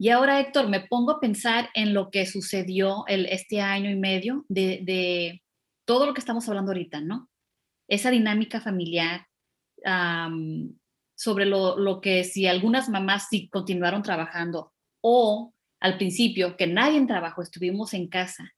Y 0.05 0.11
ahora, 0.11 0.39
Héctor, 0.39 0.69
me 0.69 0.81
pongo 0.81 1.13
a 1.13 1.19
pensar 1.19 1.71
en 1.73 1.95
lo 1.95 2.11
que 2.11 2.27
sucedió 2.27 3.07
el, 3.07 3.25
este 3.25 3.63
año 3.63 3.89
y 3.89 3.97
medio 3.97 4.45
de, 4.51 5.43
todo 5.87 6.05
lo 6.05 6.13
que 6.13 6.21
estamos 6.21 6.47
hablando 6.47 6.73
ahorita, 6.73 7.01
¿no? 7.01 7.31
Esa 7.89 8.11
dinámica 8.11 8.61
familiar, 8.61 9.27
sobre 11.15 11.47
lo, 11.47 11.79
lo, 11.79 12.03
que 12.03 12.23
si 12.25 12.47
algunas 12.47 12.91
mamás 12.91 13.29
sí 13.31 13.49
continuaron 13.49 14.03
trabajando 14.03 14.75
o 15.01 15.55
al 15.81 15.97
principio 15.97 16.59
que 16.59 16.67
nadie 16.67 17.03
trabajó, 17.07 17.41
estuvimos 17.41 17.95
en 17.95 18.09
casa 18.09 18.53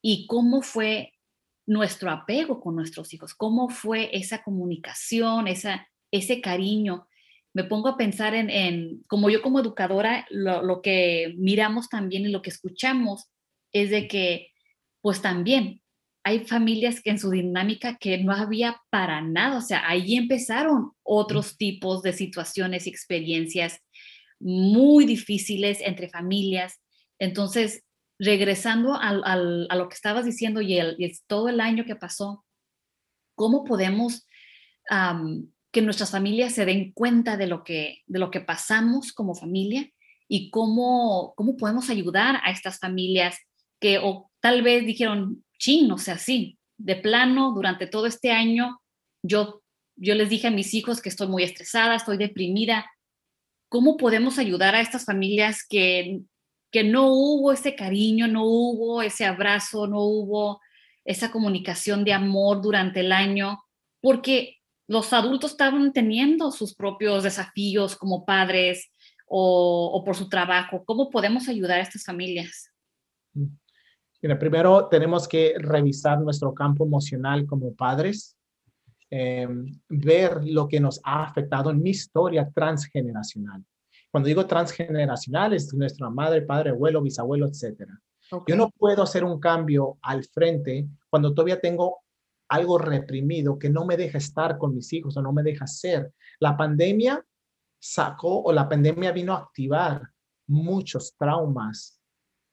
y 0.00 0.28
cómo 0.28 0.62
fue 0.62 1.14
nuestro 1.66 2.12
apego 2.12 2.60
con 2.60 2.76
nuestros 2.76 3.12
hijos, 3.12 3.34
cómo 3.34 3.70
fue 3.70 4.16
esa 4.16 4.44
comunicación, 4.44 5.48
esa, 5.48 5.88
ese 6.12 6.40
cariño 6.40 7.08
me 7.56 7.64
pongo 7.64 7.88
a 7.88 7.96
pensar 7.96 8.34
en, 8.34 9.02
como 9.08 9.30
yo 9.30 9.40
como 9.40 9.60
educadora, 9.60 10.26
lo, 10.28 10.82
que 10.82 11.32
miramos 11.38 11.88
también 11.88 12.26
y 12.26 12.28
lo 12.28 12.42
que 12.42 12.50
escuchamos 12.50 13.30
es 13.72 13.88
de 13.88 14.08
que, 14.08 14.48
pues 15.00 15.22
también 15.22 15.80
hay 16.22 16.40
familias 16.40 17.00
que 17.00 17.08
en 17.08 17.18
su 17.18 17.30
dinámica 17.30 17.96
que 17.96 18.18
no 18.18 18.34
había 18.34 18.82
para 18.90 19.22
nada, 19.22 19.56
o 19.56 19.62
sea, 19.62 19.88
ahí 19.88 20.16
empezaron 20.16 20.92
otros 21.02 21.56
tipos 21.56 22.02
de 22.02 22.12
situaciones 22.12 22.86
y 22.86 22.90
experiencias 22.90 23.80
muy 24.38 25.06
difíciles 25.06 25.78
entre 25.80 26.10
familias. 26.10 26.82
Entonces, 27.18 27.84
regresando 28.18 28.96
al, 29.00 29.66
a 29.70 29.76
lo 29.76 29.88
que 29.88 29.94
estabas 29.94 30.26
diciendo 30.26 30.60
y, 30.60 30.76
el, 30.76 30.98
todo 31.26 31.48
el 31.48 31.60
año 31.60 31.86
que 31.86 31.96
pasó, 31.96 32.44
¿cómo 33.34 33.64
podemos 33.64 34.26
que 35.76 35.82
nuestras 35.82 36.10
familias 36.10 36.54
se 36.54 36.64
den 36.64 36.90
cuenta 36.92 37.36
de 37.36 37.46
lo 37.46 37.62
que, 37.62 38.02
de 38.06 38.18
lo 38.18 38.30
que 38.30 38.40
pasamos 38.40 39.12
como 39.12 39.34
familia 39.34 39.86
y 40.26 40.48
cómo, 40.48 41.34
cómo 41.36 41.58
podemos 41.58 41.90
ayudar 41.90 42.40
a 42.44 42.50
estas 42.50 42.78
familias 42.78 43.36
que 43.78 43.98
o 43.98 44.30
tal 44.40 44.62
vez 44.62 44.86
dijeron, 44.86 45.44
chin, 45.58 45.92
o 45.92 45.98
sea, 45.98 46.16
sí, 46.16 46.56
de 46.78 46.96
plano, 46.96 47.52
durante 47.52 47.86
todo 47.86 48.06
este 48.06 48.30
año, 48.30 48.80
yo, 49.22 49.60
yo 49.96 50.14
les 50.14 50.30
dije 50.30 50.46
a 50.46 50.50
mis 50.50 50.72
hijos 50.72 51.02
que 51.02 51.10
estoy 51.10 51.28
muy 51.28 51.42
estresada, 51.42 51.96
estoy 51.96 52.16
deprimida, 52.16 52.90
¿cómo 53.68 53.98
podemos 53.98 54.38
ayudar 54.38 54.74
a 54.74 54.80
estas 54.80 55.04
familias 55.04 55.62
que, 55.68 56.20
que 56.72 56.84
no 56.84 57.12
hubo 57.12 57.52
ese 57.52 57.74
cariño, 57.74 58.28
no 58.28 58.46
hubo 58.46 59.02
ese 59.02 59.26
abrazo, 59.26 59.86
no 59.86 60.00
hubo 60.00 60.58
esa 61.04 61.30
comunicación 61.30 62.02
de 62.02 62.14
amor 62.14 62.62
durante 62.62 63.00
el 63.00 63.12
año? 63.12 63.62
Porque 64.00 64.56
los 64.88 65.12
adultos 65.12 65.52
estaban 65.52 65.92
teniendo 65.92 66.50
sus 66.52 66.74
propios 66.74 67.24
desafíos 67.24 67.96
como 67.96 68.24
padres 68.24 68.90
o, 69.26 69.90
o 69.92 70.04
por 70.04 70.16
su 70.16 70.28
trabajo. 70.28 70.84
¿Cómo 70.84 71.10
podemos 71.10 71.48
ayudar 71.48 71.80
a 71.80 71.82
estas 71.82 72.04
familias? 72.04 72.70
Mm. 73.34 73.46
Mira, 74.22 74.38
primero 74.38 74.88
tenemos 74.88 75.28
que 75.28 75.54
revisar 75.58 76.20
nuestro 76.20 76.54
campo 76.54 76.84
emocional 76.84 77.46
como 77.46 77.74
padres, 77.74 78.36
em, 79.10 79.78
ver 79.88 80.40
lo 80.42 80.66
que 80.66 80.80
nos 80.80 81.00
ha 81.04 81.22
afectado 81.24 81.70
en 81.70 81.82
mi 81.82 81.90
historia 81.90 82.50
transgeneracional. 82.52 83.64
Cuando 84.10 84.26
digo 84.28 84.46
transgeneracional 84.46 85.52
es 85.52 85.72
nuestra 85.74 86.08
madre, 86.08 86.42
padre, 86.42 86.70
abuelo, 86.70 87.02
bisabuelo, 87.02 87.46
etc. 87.46 87.88
Yo 88.48 88.56
no 88.56 88.70
puedo 88.70 89.02
hacer 89.02 89.22
un 89.22 89.38
cambio 89.38 89.98
al 90.02 90.24
frente 90.24 90.88
cuando 91.08 91.32
todavía 91.32 91.60
tengo 91.60 91.98
algo 92.48 92.78
reprimido 92.78 93.58
que 93.58 93.70
no 93.70 93.84
me 93.84 93.96
deja 93.96 94.18
estar 94.18 94.58
con 94.58 94.74
mis 94.74 94.92
hijos 94.92 95.16
o 95.16 95.22
no 95.22 95.32
me 95.32 95.42
deja 95.42 95.66
ser. 95.66 96.12
La 96.38 96.56
pandemia 96.56 97.24
sacó 97.78 98.42
o 98.42 98.52
la 98.52 98.68
pandemia 98.68 99.12
vino 99.12 99.32
a 99.32 99.38
activar 99.38 100.02
muchos 100.46 101.14
traumas 101.16 102.00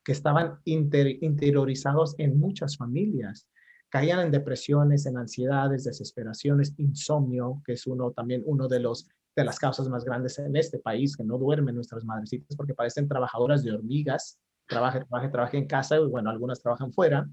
que 0.03 0.11
estaban 0.11 0.59
interiorizados 0.65 2.15
en 2.17 2.37
muchas 2.37 2.77
familias. 2.77 3.47
Caían 3.89 4.19
en 4.19 4.31
depresiones, 4.31 5.05
en 5.05 5.17
ansiedades, 5.17 5.83
desesperaciones, 5.85 6.73
insomnio, 6.77 7.61
que 7.65 7.73
es 7.73 7.87
uno 7.87 8.11
también 8.11 8.43
uno 8.45 8.67
de 8.67 8.79
los 8.79 9.07
de 9.35 9.43
las 9.43 9.57
causas 9.57 9.89
más 9.89 10.03
grandes 10.03 10.37
en 10.39 10.55
este 10.55 10.79
país, 10.79 11.17
que 11.17 11.23
no 11.23 11.37
duermen 11.37 11.75
nuestras 11.75 12.05
madrecitas 12.05 12.55
porque 12.55 12.75
parecen 12.75 13.07
trabajadoras 13.07 13.63
de 13.63 13.71
hormigas, 13.71 14.39
trabajen, 14.67 15.05
trabajen, 15.07 15.31
trabajen 15.31 15.61
en 15.61 15.67
casa 15.67 15.97
y 15.97 16.05
bueno, 16.05 16.29
algunas 16.29 16.61
trabajan 16.61 16.93
fuera, 16.93 17.27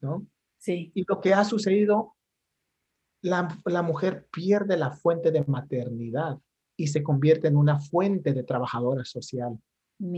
¿no? 0.00 0.26
Sí. 0.62 0.92
Y 0.94 1.04
lo 1.06 1.20
que 1.20 1.34
ha 1.34 1.44
sucedido, 1.44 2.14
la, 3.20 3.48
la 3.64 3.82
mujer 3.82 4.28
pierde 4.30 4.76
la 4.76 4.92
fuente 4.92 5.32
de 5.32 5.44
maternidad 5.44 6.38
y 6.76 6.86
se 6.86 7.02
convierte 7.02 7.48
en 7.48 7.56
una 7.56 7.80
fuente 7.80 8.32
de 8.32 8.44
trabajadora 8.44 9.04
social 9.04 9.58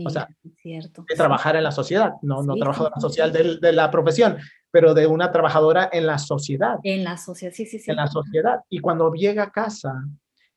o 0.05 0.09
sea, 0.09 0.27
cierto. 0.61 1.05
de 1.07 1.15
trabajar 1.15 1.55
en 1.55 1.63
la 1.63 1.71
sociedad, 1.71 2.13
no, 2.21 2.41
no 2.41 2.55
trabajadora 2.55 2.99
social 2.99 3.31
de, 3.31 3.57
de, 3.57 3.71
la 3.71 3.91
profesión, 3.91 4.37
pero 4.71 4.93
de 4.93 5.05
una 5.05 5.31
trabajadora 5.31 5.89
en 5.91 6.07
la 6.07 6.17
sociedad. 6.17 6.77
En 6.83 7.03
la 7.03 7.17
sociedad, 7.17 7.53
sí, 7.53 7.65
sí, 7.65 7.79
sí. 7.79 7.91
En 7.91 7.97
la 7.97 8.07
sociedad. 8.07 8.61
Y 8.69 8.79
cuando 8.79 9.11
llega 9.13 9.43
a 9.43 9.51
casa, 9.51 10.03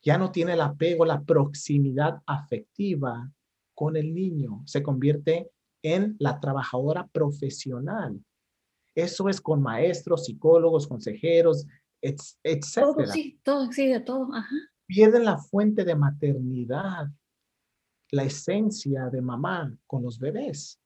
ya 0.01 0.17
no 0.17 0.31
tiene 0.31 0.53
el 0.53 0.61
apego, 0.61 1.05
la 1.05 1.21
proximidad 1.21 2.21
afectiva 2.25 3.29
con 3.75 3.95
el 3.95 4.13
niño, 4.13 4.63
se 4.65 4.81
convierte 4.81 5.51
en 5.81 6.15
la 6.19 6.39
trabajadora 6.39 7.07
profesional. 7.07 8.19
Eso 9.01 9.29
es 9.29 9.39
con 9.41 9.61
maestros, 9.61 10.25
psicólogos, 10.25 10.87
consejeros, 10.87 11.65
etc. 12.01 12.63
Todo, 12.75 13.05
sí, 13.07 13.39
todo, 13.43 13.71
sí, 13.71 13.87
de 13.87 13.99
todo. 13.99 14.33
Ajá. 14.33 14.55
Pierden 14.85 15.25
la 15.25 15.37
fuente 15.37 15.83
de 15.83 15.95
maternidad 15.95 17.07
la 18.11 18.23
esencia 18.23 19.09
de 19.09 19.21
mamá 19.21 19.73
con 19.85 20.03
los 20.03 20.19
bebés. 20.19 20.79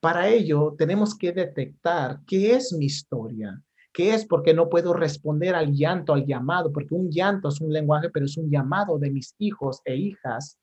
Para 0.00 0.28
ello, 0.28 0.74
tenemos 0.78 1.16
que 1.16 1.32
detectar 1.32 2.20
qué 2.26 2.54
es 2.54 2.72
mi 2.72 2.86
historia, 2.86 3.62
qué 3.92 4.14
es 4.14 4.24
porque 4.24 4.54
no 4.54 4.68
puedo 4.68 4.94
responder 4.94 5.54
al 5.54 5.72
llanto, 5.72 6.14
al 6.14 6.24
llamado, 6.24 6.72
porque 6.72 6.94
un 6.94 7.10
llanto 7.10 7.48
es 7.48 7.60
un 7.60 7.72
lenguaje, 7.72 8.08
pero 8.10 8.26
es 8.26 8.36
un 8.36 8.50
llamado 8.50 8.98
de 8.98 9.10
mis 9.10 9.34
hijos 9.38 9.82
e 9.84 9.96
hijas 9.96 10.58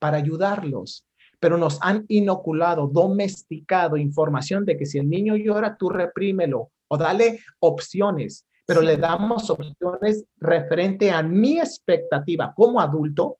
para 0.00 0.16
ayudarlos. 0.16 1.06
Pero 1.42 1.58
nos 1.58 1.80
han 1.82 2.04
inoculado, 2.06 2.86
domesticado 2.86 3.96
información 3.96 4.64
de 4.64 4.76
que 4.76 4.86
si 4.86 4.98
el 4.98 5.10
niño 5.10 5.34
llora, 5.34 5.76
tú 5.76 5.88
reprímelo 5.88 6.70
o 6.86 6.96
dale 6.96 7.40
opciones, 7.58 8.46
pero 8.64 8.80
le 8.80 8.96
damos 8.96 9.50
opciones 9.50 10.24
referente 10.36 11.10
a 11.10 11.20
mi 11.20 11.58
expectativa 11.58 12.54
como 12.54 12.80
adulto 12.80 13.38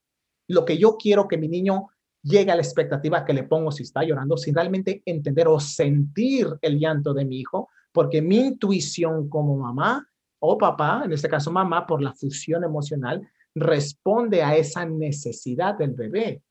lo 0.49 0.65
que 0.65 0.77
yo 0.77 0.97
quiero 0.97 1.29
que 1.29 1.37
mi 1.37 1.47
niño 1.47 1.87
llegue 2.21 2.51
a 2.51 2.55
la 2.55 2.61
expectativa 2.61 3.23
que 3.23 3.33
le 3.33 3.43
pongo 3.43 3.71
si 3.71 3.83
está 3.83 4.03
llorando, 4.03 4.35
sin 4.35 4.53
realmente 4.53 5.01
entender 5.05 5.47
o 5.47 5.61
sentir 5.61 6.47
el 6.61 6.79
llanto 6.79 7.13
de 7.13 7.23
mi 7.23 7.39
hijo, 7.39 7.69
porque 7.93 8.21
mi 8.21 8.37
intuición 8.37 9.29
como 9.29 9.55
mamá 9.55 10.05
o 10.39 10.57
papá, 10.57 11.03
en 11.05 11.13
este 11.13 11.29
caso 11.29 11.51
mamá, 11.51 11.87
por 11.87 12.01
la 12.01 12.13
fusión 12.13 12.65
emocional, 12.65 13.25
responde 13.55 14.43
a 14.43 14.57
esa 14.57 14.85
necesidad 14.85 15.77
del 15.77 15.93
bebé. 15.93 16.41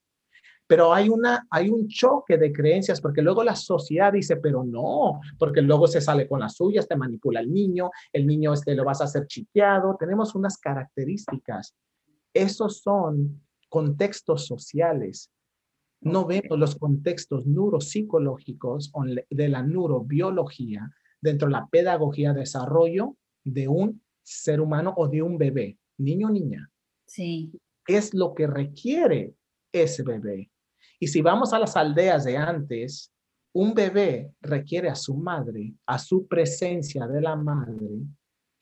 Pero 0.73 0.95
hay, 0.95 1.11
una, 1.11 1.47
hay 1.51 1.69
un 1.69 1.87
choque 1.87 2.39
de 2.39 2.51
creencias 2.51 2.99
porque 2.99 3.21
luego 3.21 3.45
la 3.45 3.55
sociedad 3.55 4.11
dice, 4.11 4.39
pero 4.39 4.65
no, 4.65 5.21
porque 5.39 5.61
luego 5.61 5.87
se 5.87 6.01
sale 6.01 6.27
con 6.27 6.41
las 6.41 6.55
suyas, 6.57 6.89
te 6.89 6.97
manipula 6.97 7.41
el 7.41 7.53
niño, 7.53 7.91
el 8.11 8.27
niño 8.27 8.55
este 8.55 8.75
lo 8.75 8.83
vas 8.83 9.03
a 9.03 9.05
hacer 9.05 9.27
chiqueado, 9.27 9.99
tenemos 10.01 10.35
unas 10.35 10.57
características. 10.57 11.75
Esos 12.33 12.81
son 12.81 13.43
contextos 13.69 14.47
sociales. 14.47 15.31
No 16.01 16.25
vemos 16.25 16.59
los 16.59 16.77
contextos 16.77 17.47
neuropsicológicos 17.47 18.91
de 19.29 19.49
la 19.51 19.63
neurobiología 19.63 20.91
dentro 21.21 21.49
de 21.49 21.53
la 21.53 21.67
pedagogía 21.67 22.33
desarrollo 22.33 23.19
de 23.45 23.69
un 23.69 24.03
ser 24.23 24.63
humano 24.63 24.95
o 24.97 25.07
de 25.07 25.21
un 25.21 25.37
bebé, 25.37 25.77
niño 25.99 26.29
o 26.29 26.31
niña. 26.31 26.71
Sí. 27.05 27.53
Es 27.87 28.15
lo 28.15 28.33
que 28.33 28.47
requiere 28.47 29.35
ese 29.71 30.03
bebé. 30.03 30.49
Y 31.03 31.09
si 31.09 31.21
vamos 31.21 31.53
a 31.53 31.59
las 31.59 31.77
aldeas 31.77 32.23
de 32.23 32.37
antes, 32.37 33.12
un 33.53 33.75
bebé 33.75 34.31
requiere 34.41 34.88
a 34.88 34.95
su 34.95 35.17
madre, 35.17 35.75
a 35.85 35.99
su 35.99 36.29
presencia 36.29 37.09
de 37.09 37.21
la 37.21 37.35
madre, 37.35 37.88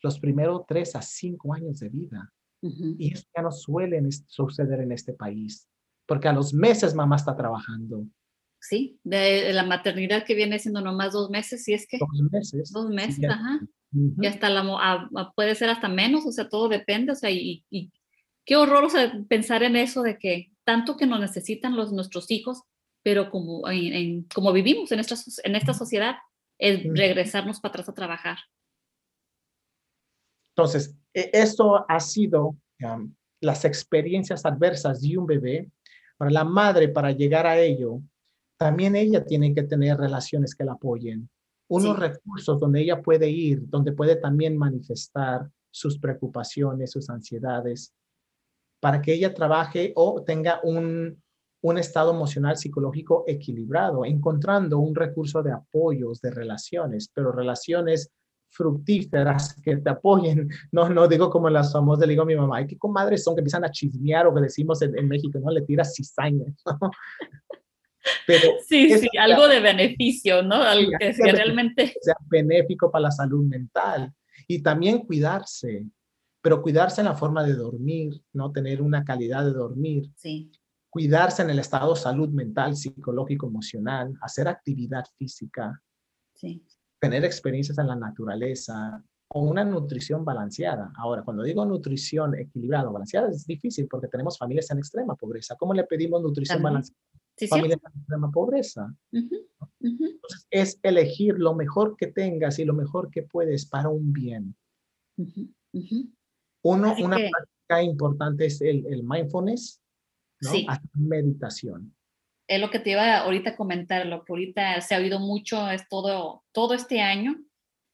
los 0.02 0.18
primeros 0.18 0.62
tres 0.66 0.96
a 0.96 1.02
cinco 1.02 1.52
años 1.52 1.80
de 1.80 1.90
vida. 1.90 2.32
Y 2.62 3.12
eso 3.12 3.26
ya 3.36 3.42
no 3.42 3.52
suele 3.52 4.00
suceder 4.26 4.80
en 4.80 4.92
este 4.92 5.12
país, 5.12 5.68
porque 6.06 6.28
a 6.28 6.32
los 6.32 6.54
meses 6.54 6.94
mamá 6.94 7.16
está 7.16 7.36
trabajando. 7.36 8.06
Sí, 8.58 8.98
de 9.04 9.52
la 9.52 9.64
maternidad 9.64 10.24
que 10.24 10.34
viene 10.34 10.58
siendo 10.58 10.80
nomás 10.80 11.12
dos 11.12 11.28
meses, 11.28 11.62
si 11.62 11.74
es 11.74 11.86
que. 11.86 11.98
Dos 11.98 12.32
meses. 12.32 12.72
Dos 12.72 12.88
meses, 12.88 13.22
ajá. 13.28 13.60
Y 13.92 14.26
hasta 14.26 14.48
la, 14.48 15.32
puede 15.36 15.54
ser 15.56 15.68
hasta 15.68 15.90
menos, 15.90 16.24
o 16.24 16.32
sea, 16.32 16.48
todo 16.48 16.70
depende, 16.70 17.12
o 17.12 17.16
sea, 17.16 17.30
y, 17.30 17.66
qué 18.46 18.56
horror, 18.56 18.84
o 18.84 18.88
sea, 18.88 19.12
pensar 19.28 19.62
en 19.62 19.76
eso 19.76 20.00
de 20.00 20.16
que 20.16 20.50
tanto 20.70 20.96
que 20.96 21.04
nos 21.04 21.18
necesitan 21.18 21.74
los, 21.74 21.92
nuestros 21.92 22.30
hijos, 22.30 22.62
pero 23.02 23.28
como, 23.28 23.68
en, 23.68 24.22
como 24.32 24.52
vivimos 24.52 24.92
en 24.92 25.00
esta, 25.00 25.16
en 25.42 25.56
esta 25.56 25.74
sociedad, 25.74 26.14
es 26.60 26.84
regresarnos 26.84 27.58
para 27.58 27.72
atrás 27.72 27.88
a 27.88 27.94
trabajar. 27.94 28.38
Entonces, 30.54 30.96
e, 31.12 31.28
esto 31.32 31.84
ha 31.88 31.98
sido 31.98 32.54
las 33.40 33.64
experiencias 33.64 34.46
adversas 34.46 35.00
de 35.00 35.18
un 35.18 35.26
bebé. 35.26 35.68
Para 36.16 36.30
la 36.30 36.44
madre, 36.44 36.88
para 36.88 37.10
llegar 37.10 37.48
a 37.48 37.58
ello, 37.58 38.00
también 38.56 38.94
ella 38.94 39.24
tiene 39.24 39.52
que 39.52 39.64
tener 39.64 39.96
relaciones 39.96 40.54
que 40.54 40.62
la 40.62 40.74
apoyen. 40.74 41.28
Unos 41.68 41.98
recursos 41.98 42.60
donde 42.60 42.82
ella 42.82 43.02
puede 43.02 43.28
ir, 43.28 43.68
donde 43.68 43.90
puede 43.90 44.14
también 44.14 44.56
manifestar 44.56 45.50
sus 45.72 45.98
preocupaciones, 45.98 46.92
sus 46.92 47.10
ansiedades, 47.10 47.92
para 48.80 49.00
que 49.02 49.12
ella 49.12 49.34
trabaje 49.34 49.92
o 49.94 50.22
tenga 50.22 50.60
un, 50.62 51.22
un 51.62 51.78
estado 51.78 52.12
emocional 52.12 52.56
psicológico 52.56 53.24
equilibrado, 53.26 54.04
encontrando 54.04 54.78
un 54.78 54.94
recurso 54.94 55.42
de 55.42 55.52
apoyos, 55.52 56.20
de 56.20 56.30
relaciones, 56.30 57.10
pero 57.14 57.32
relaciones 57.32 58.10
fructíferas 58.50 59.54
que 59.62 59.76
te 59.76 59.90
apoyen. 59.90 60.48
No, 60.72 60.88
no 60.88 61.08
digo 61.08 61.30
como 61.30 61.50
las 61.50 61.72
famosas, 61.72 62.06
le 62.06 62.12
digo 62.12 62.22
a 62.22 62.26
mi 62.26 62.36
mamá, 62.36 62.66
qué 62.66 62.78
comadres 62.78 63.24
son 63.24 63.34
que 63.34 63.40
empiezan 63.40 63.64
a 63.64 63.70
chismear 63.70 64.26
o 64.26 64.34
que 64.34 64.42
decimos 64.42 64.80
en, 64.82 65.08
México, 65.08 65.38
¿no? 65.38 65.50
Le 65.50 65.62
tiras 65.62 65.94
cizaña. 65.94 66.46
Pero 68.26 68.52
sí, 68.66 68.98
sí, 68.98 69.08
algo 69.18 69.46
de 69.46 69.60
beneficio, 69.60 70.42
¿no? 70.42 70.54
Algo 70.56 70.92
que, 70.98 71.12
realmente 71.12 71.92
sea 72.00 72.16
benéfico 72.28 72.90
para 72.90 73.02
la 73.02 73.10
salud 73.10 73.44
mental 73.44 74.12
y 74.46 74.62
también 74.62 75.00
cuidarse, 75.00 75.84
pero 76.40 76.62
cuidarse 76.62 77.00
en 77.00 77.06
la 77.06 77.16
forma 77.16 77.44
de 77.44 77.54
dormir, 77.54 78.22
¿no? 78.32 78.52
Tener 78.52 78.82
una 78.82 79.04
calidad 79.04 79.44
de 79.44 79.52
dormir. 79.52 80.10
Sí. 80.16 80.50
Cuidarse 80.88 81.42
en 81.42 81.50
el 81.50 81.58
estado 81.58 81.94
de 81.94 82.00
salud 82.00 82.28
mental, 82.30 82.76
psicológico, 82.76 83.46
emocional, 83.46 84.12
hacer 84.22 84.48
actividad 84.48 85.04
física. 85.16 85.80
Sí 86.34 86.64
tener 87.00 87.24
experiencias 87.24 87.78
en 87.78 87.88
la 87.88 87.96
naturaleza 87.96 89.02
o 89.32 89.42
una 89.42 89.64
nutrición 89.64 90.24
balanceada. 90.24 90.92
Ahora, 90.96 91.22
cuando 91.22 91.42
digo 91.42 91.64
nutrición 91.64 92.38
equilibrada 92.38 92.88
o 92.88 92.92
balanceada, 92.92 93.30
es 93.30 93.46
difícil 93.46 93.88
porque 93.88 94.08
tenemos 94.08 94.36
familias 94.36 94.70
en 94.70 94.78
extrema 94.78 95.14
pobreza. 95.16 95.56
¿Cómo 95.56 95.72
le 95.72 95.84
pedimos 95.84 96.22
nutrición 96.22 96.62
balanceada? 96.62 97.00
Sí, 97.36 97.46
familias 97.46 97.78
en 97.82 98.00
extrema 98.00 98.30
pobreza. 98.30 98.94
Entonces, 99.80 100.46
es 100.50 100.78
elegir 100.82 101.38
lo 101.38 101.54
mejor 101.54 101.96
que 101.96 102.08
tengas 102.08 102.58
y 102.58 102.64
lo 102.64 102.74
mejor 102.74 103.10
que 103.10 103.22
puedes 103.22 103.66
para 103.66 103.88
un 103.88 104.12
bien. 104.12 104.54
Uno, 106.62 106.94
una 106.98 107.16
práctica 107.16 107.82
importante 107.82 108.46
es 108.46 108.60
el, 108.60 108.86
el 108.86 109.02
mindfulness, 109.02 109.80
¿no? 110.40 110.50
Sí. 110.50 110.66
meditación. 110.94 111.94
Es 112.46 112.60
lo 112.60 112.70
que 112.70 112.80
te 112.80 112.90
iba 112.90 113.18
ahorita 113.18 113.50
a 113.50 113.56
comentar, 113.56 114.06
lo 114.06 114.24
que 114.24 114.32
ahorita 114.32 114.80
se 114.80 114.94
ha 114.94 114.98
oído 114.98 115.20
mucho 115.20 115.70
es 115.70 115.88
todo, 115.88 116.42
todo 116.52 116.74
este 116.74 117.00
año, 117.00 117.36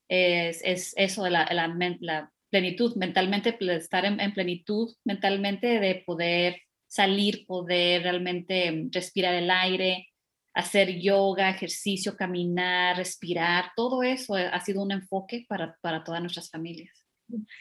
es, 0.09 0.63
es 0.65 0.95
eso 0.97 1.25
de 1.25 1.31
la, 1.31 1.47
la, 1.53 1.69
la, 2.01 2.33
plenitud, 2.49 2.95
mentalmente, 2.95 3.57
estar 3.75 4.05
en, 4.05 4.21
en, 4.21 4.33
plenitud 4.33 4.95
mentalmente 5.05 5.81
de 5.81 6.03
poder 6.07 6.63
salir, 6.87 7.45
poder 7.45 8.03
realmente 8.03 8.89
respirar 8.93 9.35
el 9.35 9.51
aire, 9.51 10.09
hacer 10.55 10.99
yoga, 10.99 11.51
ejercicio, 11.51 12.17
caminar, 12.17 12.97
respirar, 12.97 13.73
todo 13.77 14.03
eso 14.03 14.37
ha 14.37 14.59
sido 14.61 14.83
un 14.83 14.93
enfoque 14.93 15.45
para, 15.49 15.77
para 15.83 16.03
todas 16.03 16.23
nuestras 16.23 16.51
familias. 16.51 17.06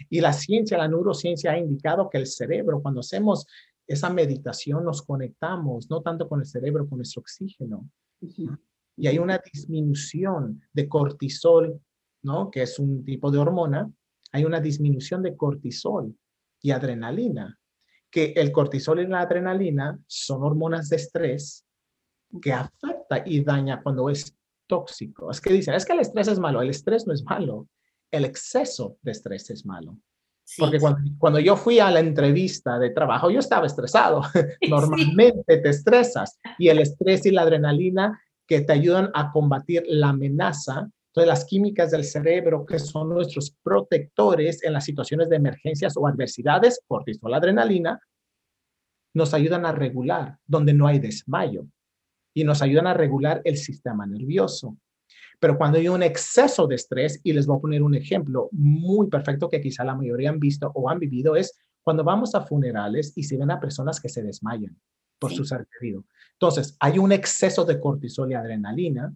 Y 0.09 0.22
la 0.22 0.34
ciencia, 0.34 0.78
la 0.78 0.88
neurociencia 0.88 1.51
ha 1.51 1.57
indicado 1.57 2.09
que 2.09 2.18
el 2.18 2.28
cerebro, 2.28 2.82
cuando 2.82 2.99
hacemos 2.99 3.45
esa 3.88 4.09
meditación, 4.09 4.84
nos 4.84 5.01
conectamos 5.01 5.89
no 5.89 6.01
tanto 6.01 6.28
con 6.28 6.39
el 6.39 6.45
cerebro, 6.45 6.88
con 6.88 6.99
nuestro 6.99 7.22
oxígeno. 7.22 7.89
Y 8.97 9.07
hay 9.07 9.20
una 9.20 9.38
disminución 9.39 10.61
de 10.74 10.88
cortisol, 10.88 11.80
¿no? 12.24 12.49
Que 12.49 12.63
es 12.63 12.80
un 12.80 13.03
tipo 13.03 13.30
de 13.30 13.38
hormona. 13.38 13.91
Hay 14.32 14.45
una 14.45 14.59
disminución 14.59 15.22
de 15.22 15.36
cortisol 15.36 16.16
y 16.61 16.72
adrenalina. 16.72 17.59
Que 18.09 18.34
el 18.36 18.51
cortisol 18.51 19.01
y 19.01 19.07
la 19.07 19.22
adrenalina 19.22 19.99
son 20.07 20.43
hormonas 20.43 20.89
de 20.89 20.95
estrés 20.95 21.66
que 22.41 22.53
afecta 22.53 23.24
y 23.26 23.43
daña 23.43 23.82
cuando 23.84 24.09
es 24.09 24.36
tóxico. 24.68 25.30
Es 25.30 25.41
que 25.41 25.53
dicen, 25.53 25.74
es 25.74 25.86
que 25.86 25.93
el 25.93 25.99
estrés 25.99 26.28
es 26.28 26.39
malo. 26.39 26.61
El 26.61 26.70
estrés 26.70 27.05
no 27.05 27.13
es 27.13 27.24
malo. 27.24 27.68
El 28.16 28.26
exceso 28.26 28.97
de 29.01 29.11
estrés 29.11 29.49
es 29.49 29.66
malo. 29.66 29.97
Porque 30.57 30.80
cuando, 30.80 30.99
cuando, 31.18 31.39
yo 31.39 31.57
fui 31.57 31.80
a 31.80 31.89
la 31.89 31.99
entrevista 31.99 32.78
de 32.78 32.91
trabajo, 32.91 33.32
yo 33.32 33.39
estaba 33.39 33.66
estresado. 33.66 34.22
Normalmente 34.70 35.57
te 35.57 35.70
estresas 35.70 36.39
y 36.59 36.70
el 36.70 36.80
estrés 36.80 37.26
y 37.26 37.32
la 37.32 37.41
adrenalina 37.41 38.22
que 38.47 38.61
te 38.61 38.74
ayudan 38.74 39.09
a 39.13 39.32
combatir 39.32 39.84
la 39.88 40.09
amenaza. 40.09 40.88
Entonces, 41.07 41.28
las 41.28 41.45
químicas 41.45 41.91
del 41.91 42.03
cerebro, 42.03 42.66
que 42.66 42.78
son 42.78 43.09
nuestros 43.09 43.55
protectores 43.63 44.63
en 44.63 44.74
las 44.74 44.86
situaciones 44.86 45.30
de 45.30 45.38
emergencias 45.38 45.95
o 45.97 46.07
adversidades, 46.07 46.80
cortisol, 46.88 47.34
adrenalina, 47.34 47.99
nos 49.13 49.34
ayudan 49.34 49.66
a 49.66 49.72
regular 49.72 50.38
donde 50.45 50.74
no 50.74 50.88
hay 50.88 50.99
desmayo 50.99 51.66
y 52.34 52.43
nos 52.43 52.61
ayudan 52.61 52.88
a 52.88 52.93
regular 52.93 53.41
el 53.45 53.57
sistema 53.57 54.05
nervioso. 54.05 54.78
Pero 55.39 55.57
cuando 55.57 55.77
hay 55.77 55.88
un 55.88 56.03
exceso 56.03 56.67
de 56.67 56.75
estrés, 56.75 57.19
y 57.23 57.33
les 57.33 57.45
voy 57.45 57.57
a 57.57 57.61
poner 57.61 57.83
un 57.83 57.95
ejemplo 57.95 58.49
muy 58.51 59.07
perfecto 59.07 59.49
que 59.49 59.61
quizá 59.61 59.83
la 59.83 59.95
mayoría 59.95 60.29
han 60.29 60.39
visto 60.39 60.71
o 60.73 60.89
han 60.89 60.99
vivido, 60.99 61.36
es 61.36 61.57
cuando 61.83 62.03
vamos 62.03 62.33
a 62.36 62.41
funerales 62.41 63.13
y 63.15 63.23
se 63.23 63.38
ven 63.38 63.51
a 63.51 63.59
personas 63.59 63.99
que 63.99 64.09
se 64.09 64.23
desmayan 64.23 64.75
por 65.19 65.31
su 65.31 65.45
ser 65.45 65.67
querido. 65.79 66.03
Entonces, 66.33 66.75
hay 66.79 66.99
un 66.99 67.11
exceso 67.11 67.63
de 67.63 67.79
cortisol 67.79 68.31
y 68.31 68.36
adrenalina 68.36 69.13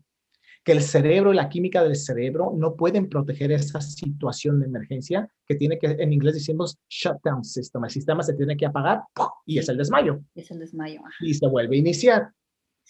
que 0.63 0.72
el 0.74 0.82
cerebro 0.82 1.34
y 1.34 1.36
la 1.36 1.49
química 1.49 1.84
del 1.84 1.95
cerebro 1.95 2.53
no 2.55 2.76
pueden 2.76 3.09
proteger 3.09 3.51
esa 3.51 3.82
situación 3.82 4.59
de 4.59 4.67
emergencia 4.67 5.30
que 5.47 5.55
tiene 5.55 5.80
que, 5.80 5.88
en 5.88 6.13
inglés 6.13 6.36
decimos 6.36 6.78
shutdown 6.89 7.43
system. 7.43 7.84
El 7.86 7.89
sistema 7.89 8.24
se 8.24 8.34
tiene 8.34 8.57
que 8.57 8.65
apagar 8.65 9.01
y 9.45 9.57
es 9.57 9.70
el 9.70 9.78
desmayo. 9.78 10.22
Es 10.36 10.51
el 10.51 10.59
desmayo. 10.59 11.01
Y 11.22 11.34
se 11.34 11.47
vuelve 11.47 11.76
a 11.76 11.80
iniciar. 11.80 12.34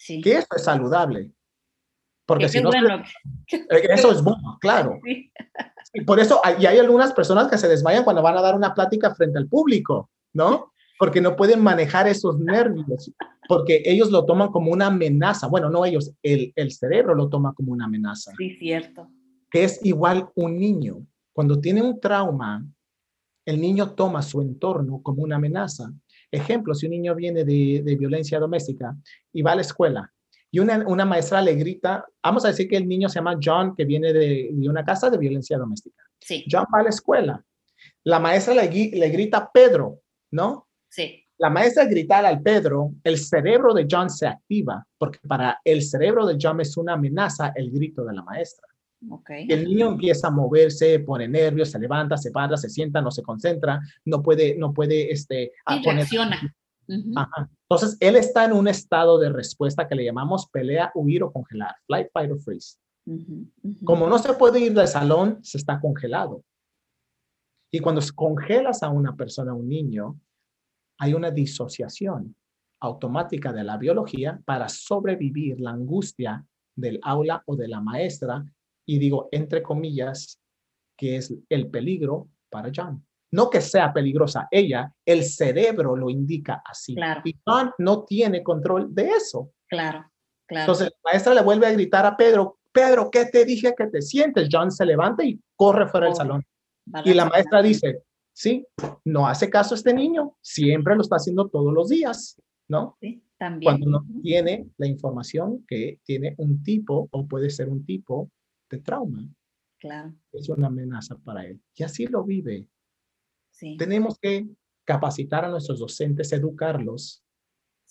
Que 0.06 0.38
eso 0.38 0.48
es 0.56 0.64
saludable. 0.64 1.30
Porque 2.30 2.48
si 2.48 2.62
no, 2.62 2.70
eh, 2.72 3.88
eso 3.88 4.12
es 4.12 4.22
bueno, 4.22 4.56
claro. 4.60 5.00
Y 5.92 6.02
por 6.02 6.20
eso 6.20 6.40
y 6.60 6.66
hay 6.66 6.78
algunas 6.78 7.12
personas 7.12 7.48
que 7.48 7.58
se 7.58 7.66
desmayan 7.66 8.04
cuando 8.04 8.22
van 8.22 8.38
a 8.38 8.40
dar 8.40 8.54
una 8.54 8.72
plática 8.72 9.12
frente 9.12 9.38
al 9.38 9.48
público, 9.48 10.08
¿no? 10.32 10.72
Porque 10.96 11.20
no 11.20 11.34
pueden 11.34 11.60
manejar 11.60 12.06
esos 12.06 12.38
nervios, 12.38 13.10
porque 13.48 13.82
ellos 13.84 14.12
lo 14.12 14.24
toman 14.24 14.52
como 14.52 14.70
una 14.70 14.86
amenaza. 14.86 15.48
Bueno, 15.48 15.68
no 15.68 15.84
ellos, 15.84 16.12
el, 16.22 16.52
el 16.54 16.70
cerebro 16.70 17.16
lo 17.16 17.28
toma 17.28 17.52
como 17.54 17.72
una 17.72 17.86
amenaza. 17.86 18.30
Sí, 18.38 18.50
cierto. 18.60 19.08
Que 19.50 19.64
es 19.64 19.84
igual 19.84 20.28
un 20.36 20.60
niño. 20.60 21.04
Cuando 21.32 21.60
tiene 21.60 21.82
un 21.82 21.98
trauma, 21.98 22.64
el 23.44 23.60
niño 23.60 23.90
toma 23.94 24.22
su 24.22 24.40
entorno 24.40 25.02
como 25.02 25.24
una 25.24 25.34
amenaza. 25.34 25.92
Ejemplo, 26.30 26.72
si 26.74 26.86
un 26.86 26.92
niño 26.92 27.16
viene 27.16 27.42
de, 27.42 27.82
de 27.84 27.96
violencia 27.96 28.38
doméstica 28.38 28.96
y 29.32 29.42
va 29.42 29.52
a 29.52 29.56
la 29.56 29.62
escuela 29.62 30.12
y 30.50 30.58
una, 30.58 30.78
una, 30.86 31.04
maestra 31.04 31.40
le 31.40 31.54
grita, 31.54 32.04
vamos 32.22 32.44
a 32.44 32.48
decir 32.48 32.68
que 32.68 32.76
el 32.76 32.88
niño 32.88 33.08
se 33.08 33.16
llama 33.16 33.38
John, 33.42 33.74
que 33.76 33.84
viene 33.84 34.12
de, 34.12 34.50
de 34.52 34.68
una 34.68 34.84
casa 34.84 35.08
de 35.08 35.18
violencia 35.18 35.56
doméstica. 35.56 36.02
Sí. 36.20 36.44
John 36.50 36.66
va 36.74 36.80
a 36.80 36.82
la 36.84 36.88
escuela. 36.88 37.44
La 38.04 38.18
maestra 38.18 38.54
le, 38.54 38.68
le 38.68 39.08
grita 39.08 39.50
Pedro, 39.52 40.00
¿no? 40.32 40.68
Sí. 40.88 41.24
La 41.38 41.50
maestra 41.50 41.86
gritar 41.86 42.26
al 42.26 42.42
Pedro, 42.42 42.92
el 43.02 43.16
cerebro 43.16 43.72
de 43.72 43.86
John 43.90 44.10
se 44.10 44.26
activa, 44.26 44.86
porque 44.98 45.20
para 45.26 45.60
el 45.64 45.82
cerebro 45.82 46.26
de 46.26 46.36
John 46.40 46.60
es 46.60 46.76
una 46.76 46.94
amenaza 46.94 47.52
el 47.54 47.70
grito 47.70 48.04
de 48.04 48.14
la 48.14 48.22
maestra. 48.22 48.66
Okay. 49.08 49.46
El 49.48 49.64
niño 49.64 49.92
empieza 49.92 50.28
a 50.28 50.30
moverse, 50.30 51.00
pone 51.00 51.26
nervios, 51.26 51.70
se 51.70 51.78
levanta, 51.78 52.18
se 52.18 52.30
para, 52.30 52.58
se 52.58 52.68
sienta, 52.68 53.00
no 53.00 53.10
se 53.10 53.22
concentra, 53.22 53.80
no 54.04 54.22
puede, 54.22 54.56
no 54.56 54.74
puede, 54.74 55.10
este, 55.10 55.52
reacciona. 55.64 56.54
Entonces, 56.90 57.96
él 58.00 58.16
está 58.16 58.44
en 58.44 58.52
un 58.52 58.68
estado 58.68 59.18
de 59.18 59.30
respuesta 59.30 59.86
que 59.86 59.94
le 59.94 60.04
llamamos 60.04 60.48
pelea, 60.48 60.90
huir 60.94 61.22
o 61.22 61.32
congelar, 61.32 61.74
flight, 61.86 62.08
fight 62.12 62.30
or 62.30 62.40
freeze. 62.40 62.78
Como 63.84 64.06
no 64.06 64.18
se 64.18 64.34
puede 64.34 64.60
ir 64.60 64.74
del 64.74 64.88
salón, 64.88 65.38
se 65.42 65.58
está 65.58 65.80
congelado. 65.80 66.44
Y 67.72 67.80
cuando 67.80 68.00
congelas 68.14 68.82
a 68.82 68.88
una 68.88 69.16
persona, 69.16 69.52
a 69.52 69.54
un 69.54 69.68
niño, 69.68 70.20
hay 70.98 71.14
una 71.14 71.30
disociación 71.30 72.34
automática 72.80 73.52
de 73.52 73.64
la 73.64 73.76
biología 73.76 74.40
para 74.44 74.68
sobrevivir 74.68 75.60
la 75.60 75.70
angustia 75.70 76.44
del 76.74 76.98
aula 77.02 77.42
o 77.46 77.56
de 77.56 77.68
la 77.68 77.80
maestra, 77.80 78.44
y 78.86 78.98
digo 78.98 79.28
entre 79.30 79.62
comillas, 79.62 80.40
que 80.96 81.16
es 81.16 81.34
el 81.48 81.70
peligro 81.70 82.28
para 82.50 82.70
John. 82.74 83.06
No 83.32 83.48
que 83.48 83.60
sea 83.60 83.92
peligrosa 83.92 84.48
ella, 84.50 84.92
el 85.04 85.24
cerebro 85.24 85.94
lo 85.96 86.10
indica 86.10 86.62
así. 86.64 86.94
Claro. 86.94 87.22
Y 87.24 87.36
John 87.46 87.70
no 87.78 88.04
tiene 88.04 88.42
control 88.42 88.94
de 88.94 89.08
eso. 89.08 89.52
Claro, 89.68 90.10
claro. 90.46 90.62
Entonces 90.62 90.90
la 90.90 91.10
maestra 91.12 91.34
le 91.34 91.42
vuelve 91.42 91.66
a 91.66 91.72
gritar 91.72 92.04
a 92.06 92.16
Pedro, 92.16 92.58
Pedro, 92.72 93.10
¿qué 93.10 93.26
te 93.26 93.44
dije 93.44 93.74
que 93.76 93.86
te 93.86 94.02
sientes? 94.02 94.48
John 94.50 94.70
se 94.70 94.86
levanta 94.86 95.24
y 95.24 95.40
corre 95.56 95.88
fuera 95.88 96.06
del 96.06 96.14
salón. 96.14 96.44
y 97.04 97.14
la 97.14 97.24
maestra 97.24 97.62
dice, 97.62 98.02
sí, 98.32 98.64
no 99.04 99.26
hace 99.26 99.50
caso 99.50 99.74
a 99.74 99.76
este 99.76 99.92
niño, 99.92 100.36
siempre 100.40 100.94
lo 100.94 101.02
está 101.02 101.16
haciendo 101.16 101.48
todos 101.48 101.72
los 101.72 101.88
días, 101.88 102.40
¿no? 102.68 102.96
Sí, 103.00 103.22
también. 103.38 103.78
Cuando 103.78 103.90
no 103.90 104.06
tiene 104.22 104.68
la 104.76 104.86
información 104.86 105.64
que 105.66 106.00
tiene 106.04 106.34
un 106.38 106.62
tipo 106.62 107.08
o 107.10 107.26
puede 107.26 107.50
ser 107.50 107.68
un 107.68 107.84
tipo 107.84 108.30
de 108.70 108.78
trauma. 108.78 109.28
Claro. 109.78 110.14
Es 110.32 110.48
una 110.48 110.66
amenaza 110.66 111.16
para 111.16 111.46
él. 111.46 111.60
Y 111.74 111.82
así 111.82 112.06
lo 112.06 112.22
vive. 112.22 112.66
Tenemos 113.78 114.18
que 114.18 114.48
capacitar 114.84 115.44
a 115.44 115.48
nuestros 115.48 115.78
docentes, 115.78 116.32
educarlos 116.32 117.24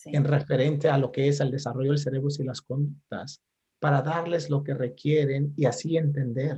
en 0.06 0.24
referente 0.24 0.90
a 0.90 0.98
lo 0.98 1.12
que 1.12 1.28
es 1.28 1.40
el 1.40 1.52
desarrollo 1.52 1.92
del 1.92 2.00
cerebro 2.00 2.30
y 2.38 2.44
las 2.44 2.62
conductas, 2.62 3.42
para 3.80 4.02
darles 4.02 4.50
lo 4.50 4.64
que 4.64 4.74
requieren 4.74 5.54
y 5.56 5.66
así 5.66 5.98
entender. 5.98 6.58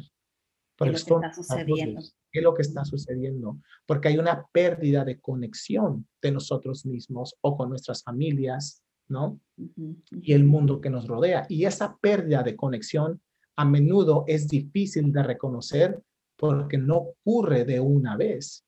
¿Qué 0.77 0.89
es 0.89 1.07
lo 1.09 1.19
que 1.19 1.27
está 1.27 1.33
sucediendo? 1.33 2.01
¿Qué 2.31 2.39
es 2.39 2.43
lo 2.43 2.53
que 2.53 2.61
está 2.61 2.85
sucediendo? 2.85 3.59
Porque 3.85 4.07
hay 4.07 4.17
una 4.17 4.47
pérdida 4.51 5.03
de 5.03 5.19
conexión 5.19 6.07
de 6.21 6.31
nosotros 6.31 6.85
mismos 6.85 7.35
o 7.41 7.57
con 7.57 7.69
nuestras 7.69 8.03
familias, 8.03 8.81
¿no? 9.07 9.39
Y 9.57 10.33
el 10.33 10.45
mundo 10.45 10.81
que 10.81 10.89
nos 10.89 11.07
rodea. 11.07 11.45
Y 11.49 11.65
esa 11.65 11.97
pérdida 11.97 12.41
de 12.41 12.55
conexión 12.55 13.21
a 13.57 13.65
menudo 13.65 14.23
es 14.27 14.47
difícil 14.47 15.11
de 15.11 15.23
reconocer 15.23 16.01
porque 16.37 16.77
no 16.77 16.97
ocurre 16.97 17.65
de 17.65 17.79
una 17.79 18.15
vez. 18.15 18.65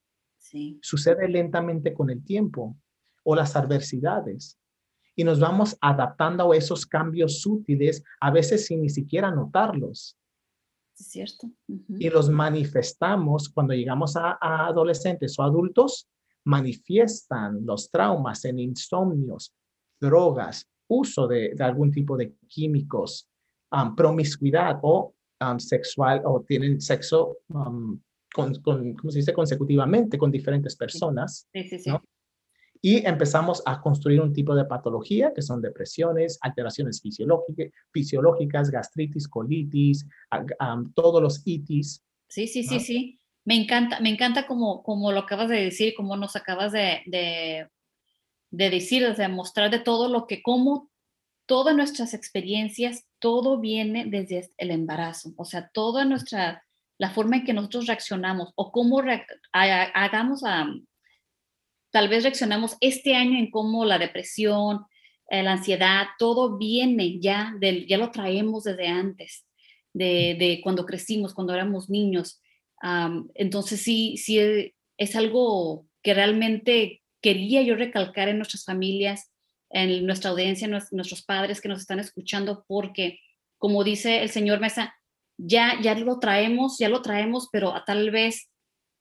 Sucede 0.82 1.28
lentamente 1.28 1.94
con 1.94 2.10
el 2.10 2.24
tiempo 2.24 2.78
o 3.24 3.36
las 3.36 3.56
adversidades. 3.56 4.60
Y 5.16 5.24
nos 5.24 5.40
vamos 5.40 5.78
adaptando 5.82 6.52
a 6.52 6.58
esos 6.58 6.86
cambios 6.86 7.42
sutiles, 7.42 8.04
a 8.20 8.32
veces 8.32 8.66
sin 8.66 8.82
ni 8.82 8.90
siquiera 8.90 9.32
notarlos. 9.32 10.18
Es 11.00 11.08
cierto. 11.08 11.50
Y 11.68 12.10
los 12.10 12.30
manifestamos 12.30 13.50
cuando 13.50 13.74
llegamos 13.74 14.16
a, 14.16 14.38
adolescentes 14.68 15.38
o 15.40 15.44
adultos, 15.44 16.08
manifiestan 16.46 17.66
los 17.66 17.90
traumas 17.90 18.46
en 18.46 18.60
insomnios, 18.60 19.54
drogas, 20.00 20.68
uso 20.88 21.28
de, 21.28 21.56
algún 21.60 21.92
tipo 21.92 22.18
de 22.18 22.36
químicos, 22.48 23.30
um, 23.72 23.96
promiscuidad 23.96 24.80
o 24.82 25.16
um, 25.42 25.60
sexual 25.60 26.22
o 26.26 26.42
tienen 26.42 26.82
sexo 26.82 27.38
um, 27.48 28.00
con, 28.34 28.56
con, 28.62 28.94
¿cómo 28.96 29.12
se 29.12 29.20
dice? 29.20 29.34
consecutivamente 29.34 30.18
con 30.18 30.32
diferentes 30.32 30.76
personas. 30.76 31.48
Sí, 31.54 31.64
sí, 31.64 31.80
sí. 31.80 31.92
Y 32.82 33.06
empezamos 33.06 33.64
a 33.66 33.80
construir 33.80 34.20
un 34.20 34.34
tipo 34.34 34.54
de 34.56 34.66
patología 34.66 35.32
que 35.34 35.42
son 35.42 35.62
depresiones, 35.62 36.38
alteraciones 36.42 37.02
fisiológicas, 37.02 38.70
gastritis, 38.70 39.30
colitis, 39.30 40.06
todos 40.94 41.22
los 41.22 41.42
itis. 41.46 42.04
Sí, 42.28 42.46
sí, 42.46 42.64
sí, 42.64 42.82
sí. 42.82 43.20
Me 43.46 43.56
encanta, 43.56 44.02
me 44.02 44.10
encanta 44.10 44.48
como, 44.48 44.84
como 44.84 45.14
lo 45.14 45.22
acabas 45.22 45.50
de 45.50 45.64
decir, 45.64 45.94
como 45.96 46.18
nos 46.18 46.36
acabas 46.36 46.74
de, 46.74 47.02
de, 47.06 47.70
de 48.52 48.70
decir, 48.70 49.16
de 49.16 49.28
mostrar 49.30 49.72
de 49.72 49.80
todo 49.80 50.10
lo 50.10 50.28
que, 50.28 50.42
como 50.42 50.90
todas 51.46 51.76
nuestras 51.76 52.14
experiencias, 52.14 53.06
todo 53.20 53.60
viene 53.60 54.06
desde 54.06 54.50
el 54.58 54.72
embarazo, 54.72 55.34
o 55.38 55.46
sea, 55.46 55.70
toda 55.74 56.04
nuestra, 56.06 56.66
la 56.98 57.10
forma 57.10 57.38
en 57.38 57.46
que 57.46 57.54
nosotros 57.54 57.88
reaccionamos 57.88 58.52
o 58.56 58.72
cómo 58.72 59.02
hagamos 59.52 60.44
a, 60.46 60.68
tal 61.92 62.08
vez 62.08 62.24
reaccionamos 62.24 62.78
este 62.82 63.16
año 63.16 63.38
en 63.38 63.52
cómo 63.52 63.86
la 63.86 64.00
depresión, 64.00 64.86
eh, 65.30 65.44
la 65.44 65.54
ansiedad, 65.54 66.08
todo 66.18 66.58
viene 66.58 67.20
ya, 67.20 67.54
del, 67.60 67.88
ya 67.88 67.98
lo 67.98 68.12
traemos 68.12 68.64
desde 68.64 68.88
antes, 68.88 69.46
de, 69.94 70.60
cuando 70.64 70.86
crecimos, 70.86 71.34
cuando 71.34 71.54
éramos 71.54 71.90
niños. 71.90 72.42
entonces 73.36 73.82
sí, 73.82 74.18
sí 74.18 74.74
es 74.98 75.16
algo 75.16 75.86
que 76.02 76.14
realmente 76.14 77.02
quería 77.22 77.62
yo 77.62 77.76
recalcar 77.76 78.28
en 78.28 78.38
nuestras 78.38 78.66
familias, 78.66 79.32
en 79.70 80.06
nuestra 80.06 80.32
audiencia, 80.32 80.68
nuestros 80.68 81.24
padres 81.24 81.62
que 81.62 81.70
nos 81.70 81.82
están 81.82 82.00
escuchando, 82.00 82.66
porque 82.68 83.20
como 83.58 83.84
dice 83.84 84.22
el 84.22 84.30
señor 84.30 84.60
Mesa, 84.60 84.96
ya, 85.38 85.80
ya 85.82 85.96
lo 85.96 86.20
traemos, 86.20 86.78
ya 86.78 86.90
lo 86.90 87.02
traemos, 87.02 87.50
pero 87.52 87.74
tal 87.86 88.12
vez 88.12 88.50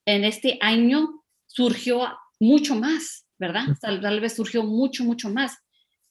en 0.06 0.24
este 0.24 0.58
año 0.60 1.22
surgió 1.46 2.08
mucho 2.40 2.74
más, 2.74 3.26
¿verdad? 3.38 3.64
Tal, 3.80 4.00
tal 4.00 4.20
vez 4.20 4.34
surgió 4.34 4.64
mucho, 4.64 5.04
mucho 5.04 5.30
más. 5.30 5.58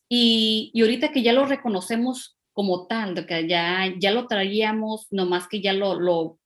Y, 0.10 0.72
y, 0.74 0.82
ahorita 0.82 1.12
que 1.12 1.24
ya 1.24 1.34
lo 1.34 1.46
reconocemos 1.46 2.38
como 2.54 2.88
tal, 2.88 3.16
de 3.16 3.26
que 3.26 3.48
ya, 3.48 3.86
ya 3.98 4.12
lo 4.12 4.28
traíamos, 4.28 5.08
nomás 5.10 5.48
que 5.48 5.62
ya 5.62 5.74
lo, 5.74 6.00
lo, 6.00 6.40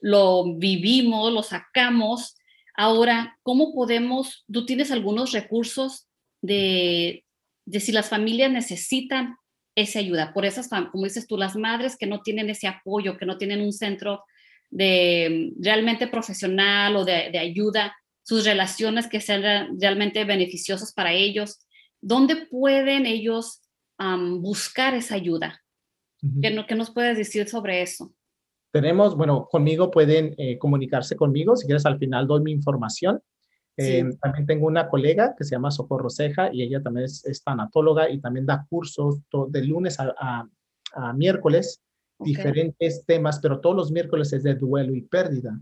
lo 0.00 0.56
vivimos, 0.56 1.32
lo 1.32 1.42
sacamos, 1.42 2.36
Ahora, 2.74 3.38
¿cómo 3.42 3.72
podemos, 3.72 4.44
tú 4.52 4.66
tienes 4.66 4.90
algunos 4.90 5.30
recursos 5.30 6.08
de, 6.42 7.24
de 7.64 7.80
si 7.80 7.92
las 7.92 8.08
familias 8.08 8.50
necesitan 8.50 9.36
esa 9.74 9.98
ayuda? 9.98 10.32
Por 10.32 10.44
esas, 10.44 10.68
como 10.68 11.04
dices 11.04 11.26
tú, 11.26 11.36
las 11.36 11.56
madres 11.56 11.96
que 11.96 12.06
no 12.06 12.20
tienen 12.22 12.50
ese 12.50 12.66
apoyo, 12.66 13.16
que 13.16 13.26
no 13.26 13.36
tienen 13.38 13.60
un 13.60 13.72
centro 13.72 14.24
de 14.70 15.52
realmente 15.60 16.06
profesional 16.08 16.96
o 16.96 17.04
de, 17.04 17.38
ayuda, 17.38 17.94
sus 18.22 18.44
relaciones 18.44 19.06
que 19.06 19.20
sean 19.20 19.78
realmente 19.78 20.24
beneficiosas 20.24 20.92
para 20.92 21.12
ellos, 21.12 21.58
¿dónde 22.00 22.46
pueden 22.46 23.06
ellos 23.06 23.60
buscar 24.40 24.94
esa 24.94 25.14
ayuda? 25.14 25.62
¿Qué, 26.40 26.64
¿Qué 26.66 26.74
nos 26.74 26.90
puedes 26.90 27.18
decir 27.18 27.46
sobre 27.48 27.82
eso? 27.82 28.14
Tenemos, 28.72 29.16
bueno, 29.16 29.46
conmigo 29.48 29.90
pueden 29.90 30.34
eh, 30.36 30.58
comunicarse 30.58 31.14
conmigo. 31.14 31.54
Si 31.54 31.64
quieres, 31.64 31.86
al 31.86 31.98
final 31.98 32.26
doy 32.26 32.42
mi 32.42 32.50
información. 32.50 33.20
Eh, 33.76 34.04
también 34.20 34.46
tengo 34.46 34.66
una 34.66 34.88
colega 34.88 35.34
que 35.36 35.44
se 35.44 35.56
llama 35.56 35.70
Socorro 35.70 36.08
Ceja 36.08 36.52
y 36.52 36.62
ella 36.62 36.80
también 36.80 37.06
es, 37.06 37.42
tanatóloga 37.44 38.08
y 38.08 38.20
también 38.20 38.46
da 38.46 38.66
cursos 38.68 39.20
de 39.48 39.64
lunes 39.64 39.98
a, 39.98 40.46
miércoles, 41.14 41.82
diferentes 42.20 43.04
temas, 43.04 43.40
pero 43.40 43.60
todos 43.60 43.74
los 43.74 43.90
miércoles 43.90 44.32
es 44.32 44.44
de 44.44 44.54
duelo 44.54 44.94
y 44.94 45.02
pérdida. 45.02 45.60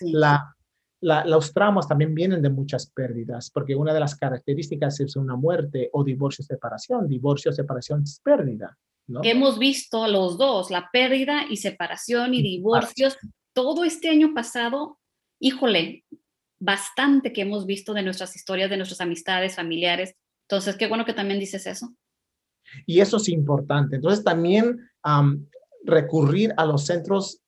La, 0.00 0.54
los 1.00 1.52
traumas 1.52 1.86
también 1.86 2.14
vienen 2.14 2.42
de 2.42 2.50
muchas 2.50 2.90
pérdidas, 2.90 3.50
porque 3.50 3.76
una 3.76 3.94
de 3.94 4.00
las 4.00 4.16
características 4.16 4.98
es 4.98 5.14
una 5.14 5.36
muerte 5.36 5.88
o 5.92 6.02
divorcio 6.02 6.44
separación. 6.44 7.08
Divorcio 7.08 7.52
separación 7.52 8.02
es 8.02 8.20
pérdida 8.24 8.76
hemos 9.22 9.58
visto 9.58 10.06
los 10.08 10.38
dos, 10.38 10.70
la 10.70 10.88
pérdida 10.92 11.44
y 11.48 11.56
separación 11.56 12.34
y 12.34 12.42
divorcios, 12.42 13.16
todo 13.52 13.84
este 13.84 14.08
año 14.08 14.32
pasado, 14.34 14.98
híjole, 15.40 16.04
bastante 16.62 17.32
que 17.32 17.42
hemos 17.42 17.66
visto 17.66 17.92
de 17.92 18.02
nuestras 18.02 18.36
historias, 18.36 18.70
de 18.70 18.76
nuestras 18.76 19.00
amistades 19.00 19.56
familiares. 19.56 20.14
Entonces, 20.48 20.76
qué 20.76 20.86
bueno 20.86 21.04
que 21.04 21.12
también 21.12 21.40
dices 21.40 21.66
eso. 21.66 21.92
Y 22.86 23.00
eso 23.00 23.16
es 23.16 23.28
importante. 23.28 23.96
Entonces, 23.96 24.24
también 24.24 24.88
recurrir 25.84 26.54
a 26.56 26.64
los 26.64 26.86
centros 26.86 27.40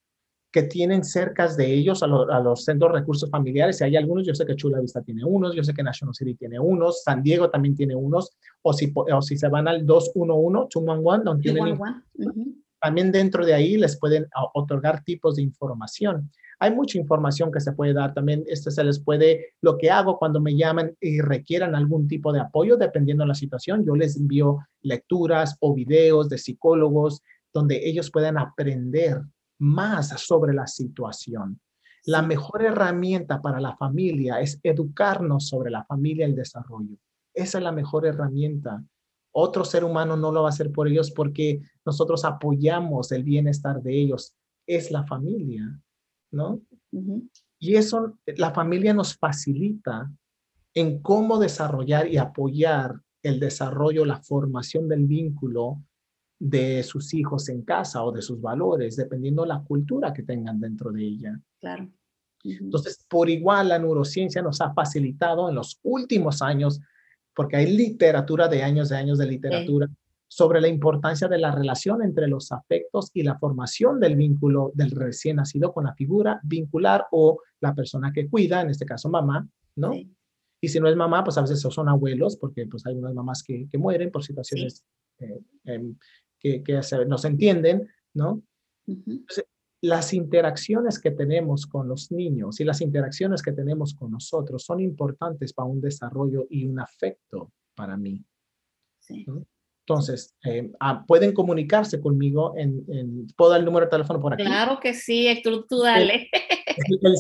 que 0.51 0.65
tienen 0.65 1.05
cerca 1.05 1.49
de 1.49 1.73
ellos 1.73 2.03
a, 2.03 2.07
los 2.07 2.65
centros 2.65 2.93
de 2.93 2.99
recursos 3.01 3.31
familiares. 3.31 3.79
Si 3.79 3.85
hay 3.85 3.97
algunos, 3.97 4.27
yo 4.27 4.35
sé 4.35 4.47
que 4.47 4.57
Chula 4.57 4.81
Vista 4.81 5.03
tiene 5.03 5.25
unos, 5.25 5.55
yo 5.55 5.63
sé 5.63 5.73
que 5.75 5.83
National 5.83 6.15
City 6.15 6.35
tiene 6.35 6.59
unos, 6.59 7.03
San 7.03 7.23
Diego 7.23 7.51
también 7.51 7.77
tiene 7.77 7.95
unos, 7.95 8.37
o 8.63 8.73
si, 8.73 8.93
o 8.95 9.23
si 9.23 9.37
se 9.37 9.49
van 9.49 9.69
al 9.69 9.87
211, 9.87 10.69
211, 10.73 11.25
donde 11.25 11.43
tienen, 11.43 11.79
también 12.81 13.11
dentro 13.13 13.45
de 13.47 13.55
ahí 13.55 13.77
les 13.77 13.99
pueden 13.99 14.27
otorgar 14.55 15.03
tipos 15.03 15.37
de 15.37 15.43
información. 15.43 16.31
Hay 16.59 16.75
mucha 16.75 16.99
información 16.99 17.51
que 17.53 17.61
se 17.61 17.73
puede 17.73 17.93
dar 17.93 18.15
también. 18.15 18.45
Este 18.47 18.71
se 18.71 18.85
les 18.85 18.99
puede, 19.03 19.55
lo 19.61 19.77
que 19.77 19.91
hago 19.91 20.19
cuando 20.19 20.41
me 20.41 20.57
llaman 20.57 20.97
y 21.01 21.21
requieran 21.21 21.75
algún 21.75 22.09
tipo 22.09 22.33
de 22.33 22.41
apoyo, 22.41 22.77
dependiendo 22.77 23.25
de 23.25 23.29
la 23.29 23.35
situación, 23.35 23.85
yo 23.85 23.95
les 23.95 24.17
envío 24.17 24.59
lecturas 24.83 25.57
o 25.61 25.75
videos 25.75 26.29
de 26.29 26.39
psicólogos 26.39 27.21
donde 27.53 27.89
ellos 27.89 28.11
puedan 28.11 28.39
aprender 28.39 29.23
más 29.59 30.09
sobre 30.21 30.53
la 30.53 30.67
situación. 30.67 31.61
La 32.07 32.21
mejor 32.21 32.63
herramienta 32.63 33.41
para 33.41 33.61
la 33.61 33.77
familia 33.77 34.41
es 34.41 34.61
educarnos 34.63 35.49
sobre 35.49 35.71
la 35.71 35.85
familia 35.85 36.27
y 36.27 36.31
el 36.31 36.37
desarrollo. 36.37 36.99
Esa 37.33 37.59
es 37.59 37.65
la 37.65 37.73
mejor 37.73 38.07
herramienta. 38.07 38.85
Otro 39.33 39.65
ser 39.65 39.85
humano 39.85 40.17
no 40.17 40.31
lo 40.31 40.43
va 40.43 40.49
a 40.49 40.51
hacer 40.51 40.71
por 40.71 40.87
ellos 40.87 41.11
porque 41.11 41.61
nosotros 41.85 42.25
apoyamos 42.25 43.11
el 43.11 43.25
bienestar 43.25 43.83
de 43.83 43.99
ellos. 43.99 44.35
Es 44.67 44.91
la 44.91 45.05
familia, 45.05 45.81
¿no? 46.35 46.61
Y 47.59 47.77
eso, 47.77 48.19
la 48.37 48.53
familia 48.53 48.93
nos 48.93 49.17
facilita 49.17 50.11
en 50.75 51.01
cómo 51.01 51.39
desarrollar 51.39 52.09
y 52.09 52.19
apoyar 52.19 53.01
el 53.23 53.41
desarrollo, 53.41 54.05
la 54.05 54.21
formación 54.21 54.89
del 54.89 55.07
vínculo 55.07 55.83
de 56.39 56.83
sus 56.83 57.15
hijos 57.15 57.49
en 57.49 57.63
casa 57.63 58.03
o 58.05 58.13
de 58.13 58.21
sus 58.21 58.41
valores, 58.41 58.97
dependiendo 58.97 59.43
de 59.43 59.49
la 59.49 59.63
cultura 59.63 60.13
que 60.13 60.25
tengan 60.25 60.61
dentro 60.61 60.93
de 60.93 61.03
ella. 61.03 61.41
Claro. 61.61 61.91
Entonces, 62.45 63.07
por 63.09 63.31
igual, 63.31 63.71
la 63.71 63.79
neurociencia 63.79 64.43
nos 64.43 64.61
ha 64.61 64.75
facilitado 64.75 65.49
en 65.49 65.55
los 65.55 65.81
últimos 65.83 66.43
años, 66.43 66.81
porque 67.35 67.57
hay 67.57 67.75
literatura 67.75 68.49
de 68.49 68.63
años 68.63 68.91
de 68.91 68.97
años 68.97 69.17
de 69.17 69.27
literatura 69.27 69.89
sobre 70.35 70.61
la 70.61 70.67
importancia 70.67 71.29
de 71.29 71.39
la 71.39 71.53
relación 71.53 72.03
entre 72.03 72.27
los 72.27 72.51
afectos 72.51 73.09
y 73.15 73.23
la 73.23 73.39
formación 73.39 74.01
del 74.01 74.17
vínculo 74.17 74.73
del 74.75 74.91
recién 74.91 75.37
nacido 75.37 75.73
con 75.73 75.85
la 75.85 75.95
figura 75.95 76.41
vincular 76.43 77.07
o 77.13 77.39
la 77.61 77.73
persona 77.73 78.13
que 78.13 78.29
cuida, 78.29 78.61
en 78.61 78.71
este 78.71 78.85
caso 78.85 79.09
mamá, 79.09 79.49
¿no? 79.77 79.93
Y 80.61 80.69
si 80.69 80.81
no 80.81 80.89
es 80.89 80.97
mamá, 80.97 81.23
pues 81.23 81.39
a 81.39 81.43
veces 81.43 81.61
son 81.61 81.89
abuelos, 81.89 82.37
porque 82.37 82.67
pues 82.67 82.85
hay 82.85 82.97
unas 82.97 83.15
mamás 83.15 83.45
que, 83.45 83.69
que 83.71 83.79
mueren 83.79 84.11
por 84.11 84.25
situaciones 84.25 84.85
eh, 85.21 85.39
em, 85.67 85.97
que, 86.41 86.65
que 86.65 86.81
nos 87.07 87.25
entienden, 87.25 87.89
¿no? 88.13 88.43
las 89.83 90.13
interacciones 90.15 90.99
que 90.99 91.13
tenemos 91.13 91.67
con 91.67 91.87
los 91.87 92.11
niños 92.11 92.59
y 92.59 92.65
las 92.65 92.81
interacciones 92.81 93.41
que 93.41 93.53
tenemos 93.53 93.95
con 93.95 94.11
nosotros 94.11 94.65
son 94.65 94.81
importantes 94.81 95.53
para 95.53 95.69
un 95.69 95.81
desarrollo 95.81 96.45
y 96.51 96.67
un 96.67 96.81
afecto 96.81 97.53
para 97.77 97.97
mí. 97.97 98.25
Sí. 98.99 99.25
Entonces, 99.87 100.35
eh, 100.45 100.73
ah, 100.81 101.05
pueden 101.07 101.35
comunicarse 101.35 102.01
conmigo 102.01 102.55
en, 102.57 102.83
en, 102.89 103.27
¿Puedo 103.37 103.51
dar 103.51 103.61
el 103.61 103.67
número 103.67 103.85
de 103.87 103.91
teléfono 103.91 104.19
por 104.21 104.33
aquí? 104.33 104.45
Claro 104.45 104.81
que 104.81 104.95
sí, 104.95 105.29
Héctor, 105.29 105.67
tú 105.69 105.81
dale. 105.81 106.31
El, 106.33 106.99
el 107.03 107.17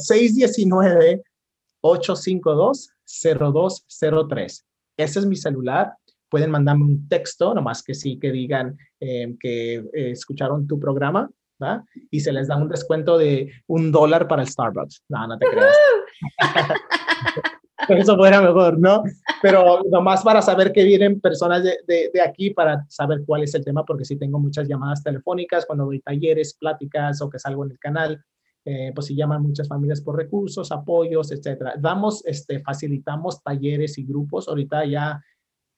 619-852-0203. 1.82 4.64
Ese 4.96 5.18
es 5.18 5.26
mi 5.26 5.36
celular 5.36 5.92
pueden 6.34 6.50
mandarme 6.50 6.84
un 6.84 7.08
texto, 7.08 7.54
nomás 7.54 7.80
que 7.80 7.94
sí 7.94 8.18
que 8.18 8.32
digan 8.32 8.76
eh, 8.98 9.36
que 9.38 9.76
eh, 9.76 10.10
escucharon 10.10 10.66
tu 10.66 10.80
programa, 10.80 11.30
¿va? 11.62 11.84
Y 12.10 12.18
se 12.18 12.32
les 12.32 12.48
da 12.48 12.56
un 12.56 12.68
descuento 12.68 13.16
de 13.16 13.52
un 13.68 13.92
dólar 13.92 14.26
para 14.26 14.42
el 14.42 14.48
Starbucks. 14.48 15.04
No, 15.10 15.28
no 15.28 15.38
te 15.38 15.46
creas. 15.46 15.76
Eso 17.88 18.16
fuera 18.16 18.40
mejor, 18.40 18.78
¿no? 18.78 19.02
Pero 19.42 19.82
nomás 19.90 20.22
para 20.22 20.42
saber 20.42 20.72
que 20.72 20.84
vienen 20.84 21.20
personas 21.20 21.62
de, 21.62 21.78
de, 21.86 22.20
aquí 22.20 22.50
para 22.50 22.84
saber 22.88 23.22
cuál 23.26 23.42
es 23.42 23.54
el 23.54 23.64
tema, 23.64 23.84
porque 23.84 24.04
sí 24.04 24.16
tengo 24.16 24.38
muchas 24.38 24.68
llamadas 24.68 25.02
telefónicas 25.02 25.66
cuando 25.66 25.86
doy 25.86 26.00
talleres, 26.00 26.54
pláticas 26.54 27.20
o 27.22 27.28
que 27.28 27.38
salgo 27.38 27.64
en 27.64 27.72
el 27.72 27.78
canal. 27.78 28.24
Eh, 28.66 28.92
pues 28.94 29.08
si 29.08 29.14
llaman 29.14 29.42
muchas 29.42 29.68
familias 29.68 30.00
por 30.00 30.16
recursos, 30.16 30.72
apoyos, 30.72 31.30
etcétera. 31.32 31.74
Damos, 31.78 32.24
este, 32.24 32.60
facilitamos 32.60 33.42
talleres 33.42 33.98
y 33.98 34.04
grupos. 34.04 34.48
Ahorita 34.48 34.86
ya 34.86 35.22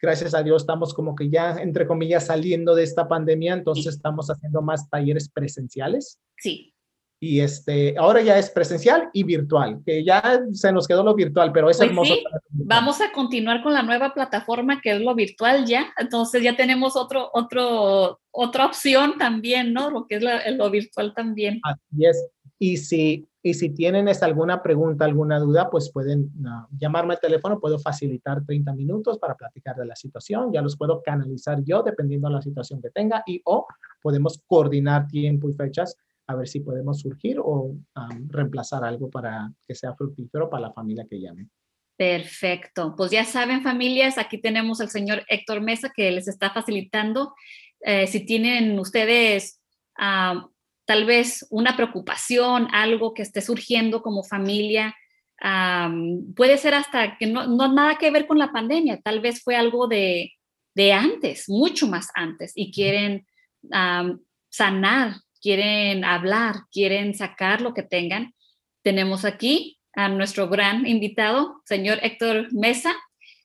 gracias 0.01 0.35
a 0.35 0.43
Dios 0.43 0.63
estamos 0.63 0.95
como 0.95 1.17
que 1.17 1.29
ya, 1.29 1.57
entre 1.57 1.87
comillas, 1.87 2.27
saliendo 2.27 2.75
de 2.75 2.85
esta 2.85 3.09
pandemia, 3.09 3.55
entonces 3.55 3.95
estamos 3.95 4.31
haciendo 4.31 4.63
más 4.63 4.89
talleres 4.89 5.29
presenciales. 5.29 6.21
Sí. 6.37 6.76
Y 7.19 7.41
este, 7.41 7.95
ahora 7.99 8.21
ya 8.21 8.39
es 8.39 8.51
presencial 8.51 9.09
y 9.12 9.23
virtual, 9.25 9.81
que 9.85 10.05
ya 10.05 10.41
se 10.53 10.71
nos 10.71 10.87
quedó 10.87 11.03
lo 11.03 11.14
virtual, 11.14 11.51
pero 11.51 11.71
es 11.71 11.79
pues 11.79 11.89
hermoso. 11.89 12.14
Sí. 12.14 12.23
Vamos 12.51 13.01
a 13.01 13.11
continuar 13.12 13.62
con 13.62 13.73
la 13.73 13.83
nueva 13.83 14.12
plataforma 14.12 14.81
que 14.83 14.93
es 14.93 15.01
lo 15.01 15.14
virtual 15.14 15.64
ya, 15.64 15.87
entonces 15.99 16.43
ya 16.43 16.57
tenemos 16.57 16.95
otro, 16.95 17.31
otro, 17.33 18.21
otra 18.31 18.67
opción 18.67 19.17
también, 19.19 19.73
¿no? 19.73 19.89
Lo 19.91 20.07
que 20.07 20.17
es 20.17 20.57
lo 20.57 20.71
virtual 20.71 21.14
también. 21.14 21.61
Así 21.64 22.05
es. 22.05 22.29
Y 22.59 22.77
si 22.77 23.29
Y 23.47 23.55
si 23.55 23.71
tienen 23.71 24.09
alguna 24.23 24.61
pregunta, 24.61 25.05
alguna 25.05 25.39
duda, 25.39 25.71
pues 25.71 25.93
pueden 25.93 26.33
llamarme 26.81 27.14
al 27.14 27.21
teléfono, 27.21 27.61
puedo 27.61 27.79
facilitar 27.79 28.45
30 28.45 28.73
minutos 28.73 29.21
para 29.21 29.37
platicar 29.37 29.77
de 29.77 29.87
la 29.87 29.95
situación, 29.95 30.53
ya 30.53 30.61
los 30.62 30.77
puedo 30.77 31.01
canalizar 31.01 31.62
yo 31.62 31.85
dependiendo 31.85 32.27
de 32.27 32.35
la 32.35 32.43
situación 32.43 32.83
que 32.83 32.91
tenga 32.91 33.23
y 33.25 33.41
o 33.45 33.64
podemos 34.03 34.43
coordinar 34.49 35.07
tiempo 35.07 35.49
y 35.49 35.55
fechas 35.55 35.97
a 36.27 36.35
ver 36.35 36.49
si 36.49 36.61
podemos 36.61 37.01
surgir 37.01 37.39
o 37.39 37.77
reemplazar 38.29 38.85
algo 38.85 39.11
para 39.11 39.53
que 39.66 39.74
sea 39.74 39.95
fructífero 39.95 40.51
para 40.51 40.68
la 40.68 40.72
familia 40.72 41.07
que 41.09 41.20
llame. 41.20 41.49
Perfecto. 41.97 42.95
Pues 42.97 43.11
ya 43.11 43.24
saben, 43.24 43.62
familias, 43.62 44.18
aquí 44.18 44.39
tenemos 44.39 44.81
al 44.81 44.91
señor 44.91 45.24
Héctor 45.29 45.62
Mesa 45.62 45.91
que 45.95 46.11
les 46.11 46.29
está 46.29 46.51
facilitando. 46.51 47.35
Eh, 47.81 48.07
si 48.07 48.27
tienen 48.27 48.79
ustedes 48.79 49.61
tal 49.97 51.07
vez 51.07 51.47
una 51.51 51.74
preocupación, 51.74 52.68
algo 52.72 53.14
que 53.14 53.22
esté 53.22 53.41
surgiendo 53.41 54.03
como 54.03 54.22
familia, 54.22 54.95
puede 56.35 56.59
ser 56.59 56.74
hasta 56.74 57.16
que 57.18 57.27
no, 57.27 57.47
no 57.47 57.72
nada 57.72 57.97
que 57.97 58.11
ver 58.11 58.27
con 58.27 58.39
la 58.39 58.53
pandemia, 58.53 59.01
tal 59.01 59.20
vez 59.20 59.43
fue 59.43 59.57
algo 59.57 59.87
de, 59.87 60.33
de 60.74 60.93
antes, 60.93 61.49
mucho 61.49 61.87
más 61.89 62.09
antes, 62.14 62.53
y 62.55 62.70
quieren 62.72 63.27
sanar, 64.51 65.16
quieren 65.41 66.05
hablar, 66.05 66.57
quieren 66.70 67.14
sacar 67.14 67.61
lo 67.61 67.74
que 67.74 67.82
tengan. 67.82 68.34
Tenemos 68.82 69.24
aquí 69.24 69.78
a 69.95 70.09
nuestro 70.09 70.49
gran 70.49 70.87
invitado, 70.87 71.62
señor 71.64 71.99
Héctor 72.03 72.53
Mesa. 72.53 72.95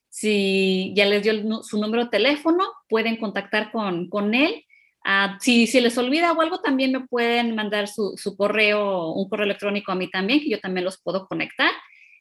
Si 0.08 0.92
ya 0.94 1.06
les 1.06 1.22
dio 1.22 1.62
su 1.62 1.80
número 1.80 2.04
de 2.04 2.10
teléfono, 2.10 2.64
pueden 2.88 3.16
contactar 3.16 3.72
con, 3.72 4.08
con 4.08 4.34
él. 4.34 4.64
Ah, 5.04 5.38
si, 5.40 5.66
si 5.66 5.80
les 5.80 5.96
olvida 5.98 6.32
o 6.32 6.40
algo, 6.40 6.60
también 6.60 6.92
me 6.92 7.06
pueden 7.06 7.54
mandar 7.54 7.88
su, 7.88 8.14
su, 8.16 8.36
correo, 8.36 9.12
un 9.12 9.28
correo 9.28 9.46
electrónico 9.46 9.90
a 9.90 9.94
mí 9.96 10.08
también, 10.10 10.40
que 10.40 10.50
yo 10.50 10.60
también 10.60 10.84
los 10.84 11.00
puedo 11.00 11.26
conectar. 11.26 11.70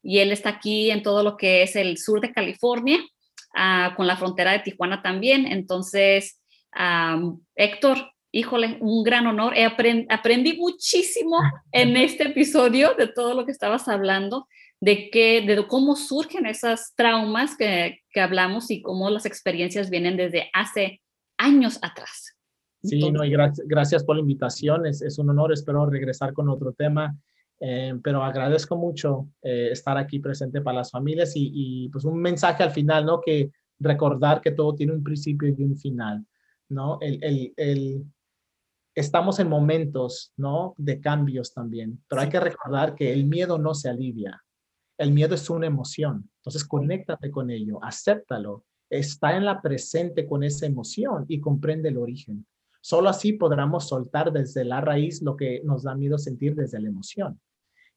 Y 0.02 0.20
él 0.20 0.32
está 0.32 0.50
aquí 0.50 0.90
en 0.90 1.04
todo 1.04 1.22
lo 1.22 1.38
que 1.38 1.62
es 1.62 1.76
el 1.76 1.98
sur 1.98 2.22
de 2.22 2.34
California, 2.34 3.00
ah, 3.56 3.94
con 3.96 4.08
la 4.08 4.18
frontera 4.18 4.54
de 4.54 4.60
Tijuana 4.60 5.02
también. 5.02 5.46
Entonces, 5.46 6.42
Héctor, 7.56 8.12
híjole, 8.32 8.78
un 8.82 9.04
gran 9.04 9.28
honor. 9.28 9.54
He 9.56 9.66
aprendí 10.10 10.58
muchísimo 10.58 11.38
en 11.72 11.98
este 11.98 12.26
episodio 12.30 12.94
de 12.98 13.08
todo 13.08 13.34
lo 13.34 13.46
que 13.46 13.52
estabas 13.52 13.88
hablando, 13.88 14.48
de, 14.80 15.10
que, 15.10 15.42
de 15.42 15.68
cómo 15.68 15.96
surgen 15.96 16.46
esas 16.46 16.94
traumas 16.96 17.56
que, 17.56 18.00
que 18.12 18.22
hablamos 18.22 18.72
y 18.72 18.82
cómo 18.82 19.10
las 19.10 19.26
experiencias 19.26 19.90
vienen 19.90 20.18
desde 20.18 20.50
hace 20.54 21.02
años 21.38 21.80
atrás. 21.82 22.36
Sí, 22.84 23.12
no, 23.12 23.24
y 23.24 23.30
gracias 23.66 24.04
por 24.04 24.16
la 24.16 24.22
invitación. 24.22 24.88
Es, 24.88 25.02
es, 25.02 25.20
un 25.20 25.30
honor. 25.30 25.54
Espero 25.54 25.86
regresar 25.86 26.34
con 26.34 26.50
otro 26.50 26.74
tema. 26.74 27.16
Eh, 27.64 27.94
pero 28.04 28.24
agradezco 28.24 28.76
mucho 28.76 29.28
eh, 29.44 29.70
estar 29.72 29.96
aquí 29.96 30.18
presente 30.18 30.62
para 30.62 30.80
las 30.80 30.90
familias 30.90 31.36
y, 31.36 31.52
y, 31.54 31.90
pues 31.90 32.06
un 32.06 32.20
mensaje 32.20 32.64
al 32.64 32.72
final, 32.72 33.06
¿no? 33.06 33.22
Que 33.22 33.52
recordar 33.78 34.42
que 34.42 34.50
todo 34.50 34.74
tiene 34.74 34.94
un 34.94 35.04
principio 35.04 35.48
y 35.48 35.64
un 35.64 35.78
final, 35.78 36.26
¿no? 36.70 36.98
El, 37.02 37.24
el, 37.24 37.54
el, 37.58 38.04
estamos 38.96 39.40
en 39.40 39.50
momentos, 39.50 40.34
¿no? 40.38 40.74
De 40.78 41.00
cambios 41.00 41.54
también, 41.54 42.04
pero 42.08 42.22
hay 42.22 42.30
que 42.30 42.40
recordar 42.40 42.96
que 42.96 43.14
el 43.14 43.26
miedo 43.26 43.58
no 43.58 43.74
se 43.74 43.90
alivia. 43.90 44.44
El 44.98 45.12
miedo 45.12 45.36
es 45.36 45.50
una 45.50 45.68
emoción. 45.68 46.30
Entonces, 46.38 46.64
conéctate 46.64 47.32
con 47.32 47.50
ello, 47.50 47.84
acéptalo, 47.84 48.66
está 48.90 49.36
en 49.36 49.46
la 49.46 49.62
presente 49.62 50.28
con 50.28 50.44
esa 50.44 50.66
emoción 50.66 51.26
y 51.28 51.40
comprende 51.40 51.90
el 51.90 51.98
origen. 51.98 52.46
Solo 52.82 53.10
así 53.10 53.34
podremos 53.34 53.88
soltar 53.88 54.32
desde 54.32 54.66
la 54.66 54.82
raíz 54.82 55.22
lo 55.22 55.38
que 55.38 55.62
nos 55.64 55.84
da 55.84 55.96
miedo 55.96 56.18
sentir 56.18 56.56
desde 56.56 56.80
la 56.80 56.90
emoción. 56.90 57.40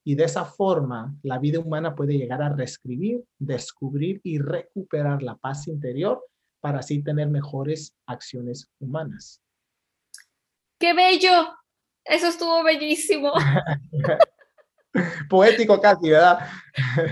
Y 0.04 0.14
de 0.14 0.24
esa 0.24 0.44
forma, 0.44 1.16
la 1.22 1.38
vida 1.38 1.58
humana 1.58 1.94
puede 1.94 2.18
llegar 2.18 2.42
a 2.42 2.50
reescribir, 2.50 3.24
descubrir 3.38 4.20
y 4.22 4.38
recuperar 4.38 5.22
la 5.22 5.36
paz 5.36 5.66
interior 5.66 6.22
para 6.60 6.80
así 6.80 7.02
tener 7.02 7.28
mejores 7.28 7.94
acciones 8.06 8.70
humanas. 8.78 9.40
¡Qué 10.78 10.92
bello! 10.92 11.54
Eso 12.04 12.28
estuvo 12.28 12.62
bellísimo. 12.62 13.32
Poético 15.28 15.80
casi, 15.80 16.10
¿verdad? 16.10 16.48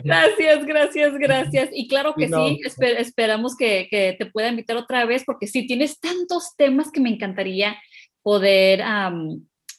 Gracias, 0.05 0.65
gracias, 0.65 1.15
gracias. 1.15 1.71
Y 1.73 1.89
claro 1.89 2.15
que 2.15 2.29
sí, 2.29 2.61
esperamos 2.81 3.57
que, 3.57 4.17
te 4.19 4.27
pueda 4.27 4.49
invitar 4.49 4.77
otra 4.77 5.05
vez 5.05 5.25
porque 5.25 5.47
sí, 5.47 5.67
tienes 5.67 5.99
tantos 5.99 6.55
temas 6.57 6.93
que 6.93 7.01
me 7.01 7.11
encantaría 7.11 7.77
poder 8.23 8.85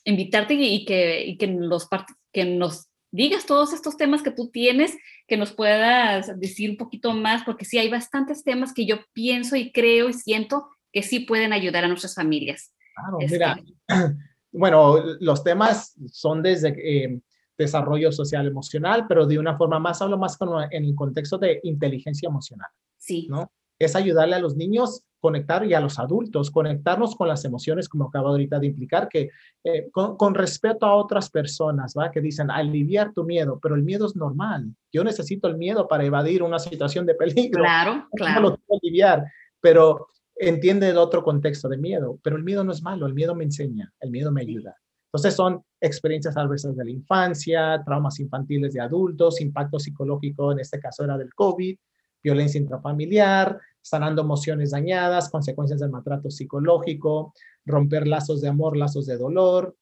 invitarte 0.04 0.56
y, 0.56 0.84
que, 0.84 1.38
que, 1.40 1.48
los, 1.48 1.88
que 2.34 2.44
nos 2.44 2.90
digas 3.12 3.46
todos 3.46 3.72
estos 3.72 3.96
temas 3.96 4.22
que 4.22 4.32
tú 4.32 4.50
tienes, 4.50 4.98
que 5.28 5.38
nos 5.38 5.54
puedas 5.54 6.38
decir 6.40 6.72
un 6.72 6.78
poquito 6.78 7.14
más, 7.14 7.44
porque 7.44 7.64
sí, 7.64 7.78
hay 7.78 7.88
bastantes 7.88 8.44
temas 8.44 8.74
que 8.74 8.86
yo 8.86 9.00
pienso 9.14 9.56
y 9.56 9.72
creo 9.72 10.10
y 10.10 10.14
siento 10.14 10.68
que 10.92 11.04
sí 11.04 11.22
pueden 11.22 11.54
ayudar 11.54 11.86
a 11.86 11.88
nuestras 11.88 12.16
familias. 12.16 12.74
Claro, 12.96 13.18
mira, 13.20 13.60
bueno, 14.52 14.98
los 15.20 15.44
temas 15.44 15.96
son 16.12 16.42
desde 16.42 16.76
eh, 16.78 17.22
desarrollo 17.58 18.12
social 18.12 18.48
emocional, 18.48 19.06
pero 19.08 19.26
de 19.26 19.40
una 19.40 19.58
forma 19.58 19.80
más, 19.80 20.02
hablo 20.02 20.18
más 20.18 20.38
como 20.38 20.62
en 20.62 20.86
el 20.86 20.96
contexto 20.96 21.38
de 21.38 21.60
inteligencia 21.64 22.28
emocional. 22.28 22.70
Sí. 22.98 23.28
¿no? 23.30 23.52
Es 23.80 23.96
ayudarle 23.96 24.36
a 24.36 24.40
los 24.40 24.56
niños 24.56 25.04
conectar 25.24 25.66
y 25.66 25.74
a 25.74 25.80
los 25.80 26.00
adultos, 26.00 26.52
conectarnos 26.52 27.16
con 27.16 27.30
las 27.30 27.46
emociones, 27.46 27.88
como 27.88 28.10
acabo 28.10 28.28
ahorita 28.28 28.60
de 28.60 28.68
implicar, 28.68 29.08
que 29.08 29.30
eh, 29.64 29.90
con, 29.90 30.36
respeto 30.36 30.86
a 30.86 30.96
otras 30.96 31.30
personas, 31.30 31.94
¿va? 31.98 32.12
Que 32.12 32.20
dicen, 32.20 32.52
aliviar 32.52 33.14
tu 33.14 33.24
miedo, 33.24 33.58
pero 33.64 33.76
el 33.76 33.84
miedo 33.84 34.06
es 34.06 34.18
normal. 34.18 34.76
Yo 34.92 35.02
necesito 35.02 35.48
el 35.48 35.58
miedo 35.58 35.88
para 35.88 36.04
evadir 36.04 36.44
una 36.44 36.60
situación 36.60 37.06
de 37.06 37.16
peligro. 37.16 37.64
Claro, 37.64 38.08
claro. 38.14 38.34
No 38.42 38.50
lo 38.50 38.58
tengo 38.58 38.80
aliviar, 38.82 39.24
pero 39.62 40.08
entiende 40.36 40.90
el 40.90 40.98
otro 40.98 41.24
contexto 41.24 41.70
de 41.70 41.78
miedo, 41.78 42.20
pero 42.24 42.36
el 42.36 42.44
miedo 42.44 42.64
no 42.64 42.72
es 42.72 42.82
malo, 42.82 43.06
el 43.06 43.14
miedo 43.14 43.36
me 43.36 43.44
enseña, 43.44 43.92
el 44.00 44.12
miedo 44.12 44.32
me 44.32 44.42
ayuda. 44.42 44.76
Entonces 45.08 45.36
son 45.36 45.64
experiencias 45.80 46.36
adversas 46.38 46.76
de 46.76 46.86
la 46.86 46.92
infancia, 46.92 47.82
traumas 47.86 48.20
infantiles 48.20 48.74
de 48.74 48.82
adultos, 48.82 49.42
impacto 49.42 49.80
psicológico, 49.80 50.52
en 50.52 50.60
este 50.60 50.80
caso 50.80 51.04
era 51.04 51.18
del 51.18 51.34
COVID, 51.34 51.78
violencia 52.24 52.60
intrafamiliar, 52.60 53.60
sanando 53.82 54.22
emociones 54.22 54.72
dañadas, 54.72 55.30
consecuencias 55.30 55.82
del 55.82 55.92
maltrato 55.92 56.32
psicológico, 56.32 57.34
romper 57.66 58.08
lazos 58.08 58.42
de 58.42 58.48
amor, 58.48 58.76
lazos 58.76 59.06
de 59.06 59.18
dolor, 59.18 59.76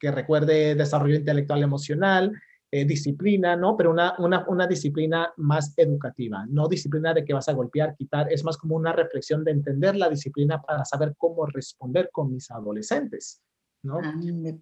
que 0.00 0.10
recuerde 0.10 0.74
desarrollo 0.74 1.16
intelectual 1.16 1.62
emocional, 1.62 2.32
eh, 2.70 2.84
disciplina, 2.84 3.56
¿no? 3.56 3.76
Pero 3.76 3.90
una, 3.90 4.14
una, 4.18 4.46
una, 4.46 4.66
disciplina 4.66 5.32
más 5.38 5.72
educativa, 5.76 6.44
no 6.50 6.68
disciplina 6.68 7.14
de 7.14 7.24
que 7.24 7.32
vas 7.32 7.48
a 7.48 7.54
golpear, 7.54 7.94
quitar, 7.96 8.30
es 8.30 8.44
más 8.44 8.58
como 8.58 8.76
una 8.76 8.92
reflexión 8.92 9.42
de 9.42 9.52
entender 9.52 9.96
la 9.96 10.10
disciplina 10.10 10.60
para 10.60 10.84
saber 10.84 11.14
cómo 11.16 11.46
responder 11.46 12.10
con 12.12 12.30
mis 12.30 12.50
adolescentes, 12.50 13.40
¿no? 13.82 14.00
Ah, 14.02 14.14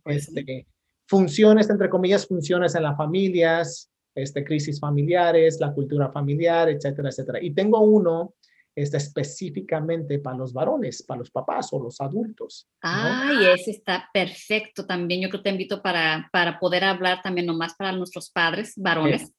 este, 0.04 0.68
funciones, 1.08 1.68
entre 1.68 1.88
comillas, 1.88 2.28
funciones 2.28 2.76
en 2.76 2.84
las 2.84 2.96
familias, 2.96 3.90
este, 4.14 4.44
crisis 4.44 4.78
familiares, 4.78 5.58
la 5.60 5.72
cultura 5.72 6.10
familiar, 6.10 6.68
etcétera, 6.68 7.08
etcétera. 7.08 7.42
Y 7.42 7.54
tengo 7.54 7.80
uno 7.80 8.34
este, 8.76 8.98
específicamente 8.98 10.18
para 10.18 10.36
los 10.36 10.52
varones, 10.52 11.02
para 11.02 11.20
los 11.20 11.30
papás 11.30 11.72
o 11.72 11.82
los 11.82 11.98
adultos. 11.98 12.68
Ay, 12.82 13.46
ese 13.54 13.70
está 13.70 14.10
perfecto 14.12 14.86
también. 14.86 15.22
Yo 15.22 15.30
creo 15.30 15.40
que 15.40 15.48
te 15.48 15.52
invito 15.54 15.80
para, 15.80 16.28
para 16.30 16.58
poder 16.60 16.84
hablar 16.84 17.22
también 17.22 17.46
nomás 17.46 17.74
para 17.74 17.92
nuestros 17.92 18.30
padres, 18.30 18.74
varones. 18.76 19.32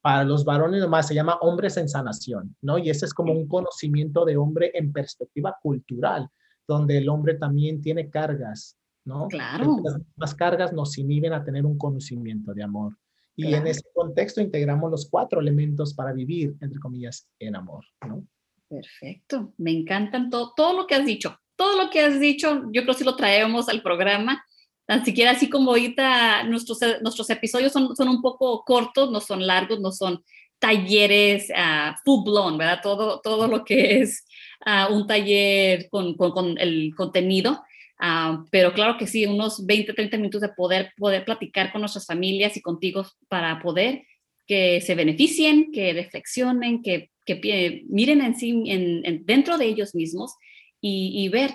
para 0.00 0.22
los 0.22 0.44
varones 0.44 0.80
nomás 0.80 1.08
se 1.08 1.14
llama 1.14 1.38
hombres 1.40 1.76
en 1.76 1.88
sanación, 1.88 2.54
¿no? 2.62 2.78
Y 2.78 2.88
ese 2.88 3.06
es 3.06 3.12
como 3.12 3.32
un 3.32 3.48
conocimiento 3.48 4.24
de 4.24 4.36
hombre 4.36 4.70
en 4.74 4.92
perspectiva 4.92 5.58
cultural, 5.60 6.28
donde 6.68 6.98
el 6.98 7.08
hombre 7.08 7.34
también 7.34 7.80
tiene 7.80 8.08
cargas, 8.08 8.78
¿no? 9.04 9.26
Claro. 9.26 9.82
Las 10.14 10.36
cargas 10.36 10.72
nos 10.72 10.96
inhiben 10.98 11.32
a 11.32 11.42
tener 11.42 11.66
un 11.66 11.76
conocimiento 11.76 12.54
de 12.54 12.62
amor. 12.62 12.96
Y 13.34 13.54
en 13.54 13.66
ese 13.66 13.82
contexto 13.92 14.40
integramos 14.40 14.88
los 14.88 15.10
cuatro 15.10 15.40
elementos 15.40 15.94
para 15.94 16.12
vivir, 16.12 16.54
entre 16.60 16.78
comillas, 16.78 17.28
en 17.40 17.56
amor, 17.56 17.84
¿no? 18.06 18.24
Perfecto, 18.68 19.52
me 19.58 19.70
encantan 19.70 20.30
todo, 20.30 20.52
todo 20.56 20.76
lo 20.76 20.86
que 20.86 20.94
has 20.94 21.06
dicho. 21.06 21.38
Todo 21.56 21.82
lo 21.82 21.90
que 21.90 22.00
has 22.00 22.18
dicho, 22.18 22.64
yo 22.72 22.82
creo 22.82 22.94
que 22.94 22.98
si 22.98 23.04
lo 23.04 23.16
traemos 23.16 23.68
al 23.68 23.82
programa, 23.82 24.44
tan 24.86 25.04
siquiera 25.04 25.32
así 25.32 25.48
como 25.48 25.70
ahorita 25.70 26.44
nuestros, 26.44 26.78
nuestros 27.00 27.30
episodios 27.30 27.72
son, 27.72 27.94
son 27.94 28.08
un 28.08 28.20
poco 28.20 28.64
cortos, 28.64 29.10
no 29.10 29.20
son 29.20 29.46
largos, 29.46 29.80
no 29.80 29.92
son 29.92 30.22
talleres 30.58 31.50
uh, 31.50 31.94
full 32.04 32.24
blown, 32.24 32.58
¿verdad? 32.58 32.80
Todo, 32.82 33.20
todo 33.20 33.48
lo 33.48 33.64
que 33.64 34.00
es 34.00 34.24
uh, 34.66 34.92
un 34.92 35.06
taller 35.06 35.88
con, 35.90 36.14
con, 36.16 36.32
con 36.32 36.58
el 36.58 36.92
contenido. 36.96 37.62
Uh, 38.00 38.44
pero 38.50 38.72
claro 38.72 38.96
que 38.98 39.06
sí, 39.06 39.24
unos 39.26 39.64
20, 39.64 39.92
30 39.92 40.16
minutos 40.16 40.40
de 40.40 40.48
poder, 40.48 40.92
poder 40.96 41.24
platicar 41.24 41.70
con 41.70 41.80
nuestras 41.80 42.06
familias 42.06 42.56
y 42.56 42.62
contigo 42.62 43.06
para 43.28 43.60
poder 43.60 44.02
que 44.46 44.80
se 44.80 44.94
beneficien, 44.94 45.70
que 45.72 45.92
reflexionen, 45.92 46.82
que 46.82 47.10
que 47.24 47.84
miren 47.88 48.20
en 48.20 48.36
sí, 48.36 48.64
en, 48.66 49.24
dentro 49.24 49.58
de 49.58 49.66
ellos 49.66 49.94
mismos 49.94 50.34
y, 50.80 51.28
ver 51.28 51.52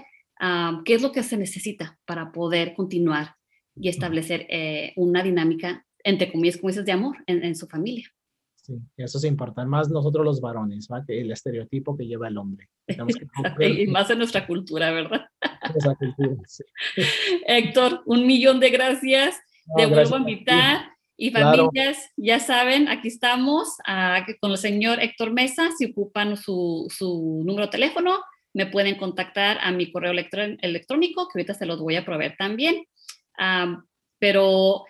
qué 0.85 0.93
es 0.93 1.01
lo 1.01 1.11
que 1.11 1.23
se 1.23 1.37
necesita 1.37 1.99
para 2.05 2.31
poder 2.31 2.73
continuar 2.73 3.35
y 3.75 3.89
establecer 3.89 4.45
eh, 4.49 4.93
una 4.95 5.23
dinámica, 5.23 5.85
entre 6.03 6.31
comillas, 6.31 6.57
como 6.57 6.69
dices, 6.69 6.85
de 6.85 6.91
amor 6.91 7.17
en, 7.27 7.55
su 7.55 7.67
familia. 7.67 8.07
Sí, 8.55 8.77
eso 8.97 9.17
es 9.17 9.23
importante, 9.23 9.69
más 9.69 9.89
nosotros 9.89 10.25
los 10.25 10.41
varones, 10.41 10.87
¿va? 10.91 11.03
que 11.05 11.21
el 11.21 11.31
estereotipo 11.31 11.95
que 11.95 12.05
lleva 12.05 12.27
el 12.27 12.37
hombre. 12.37 12.69
y 13.59 13.87
más 13.87 14.09
en 14.09 14.17
nuestra 14.17 14.47
cultura, 14.47 14.91
¿verdad? 14.91 15.25
Héctor, 17.47 18.01
un 18.05 18.25
millón 18.25 18.59
de 18.59 18.69
gracias. 18.69 19.39
Te 19.75 19.85
vuelvo 19.85 20.15
a 20.15 20.19
invitar. 20.19 20.88
Y 21.21 21.31
familias, 21.31 22.11
ya 22.15 22.39
saben, 22.39 22.87
aquí 22.87 23.09
estamos 23.09 23.75
ah, 23.85 24.25
con 24.39 24.51
el 24.51 24.57
señor 24.57 25.01
Héctor 25.03 25.33
Mesa. 25.33 25.69
Si 25.77 25.87
ocupan 25.87 26.37
su, 26.37 26.87
su 26.89 27.43
número 27.45 27.65
de 27.65 27.71
teléfono, 27.71 28.19
me 28.53 28.67
pueden 28.67 28.95
contactar 28.95 29.57
a 29.61 29.73
mi 29.73 29.91
correo 29.91 30.13
electrónico, 30.13 31.27
que 31.27 31.39
ahorita 31.39 31.55
se 31.55 31.65
los 31.65 31.81
voy 31.81 31.97
a 31.97 32.05
proveer 32.05 32.37
también. 32.37 32.85
pero 34.17 34.85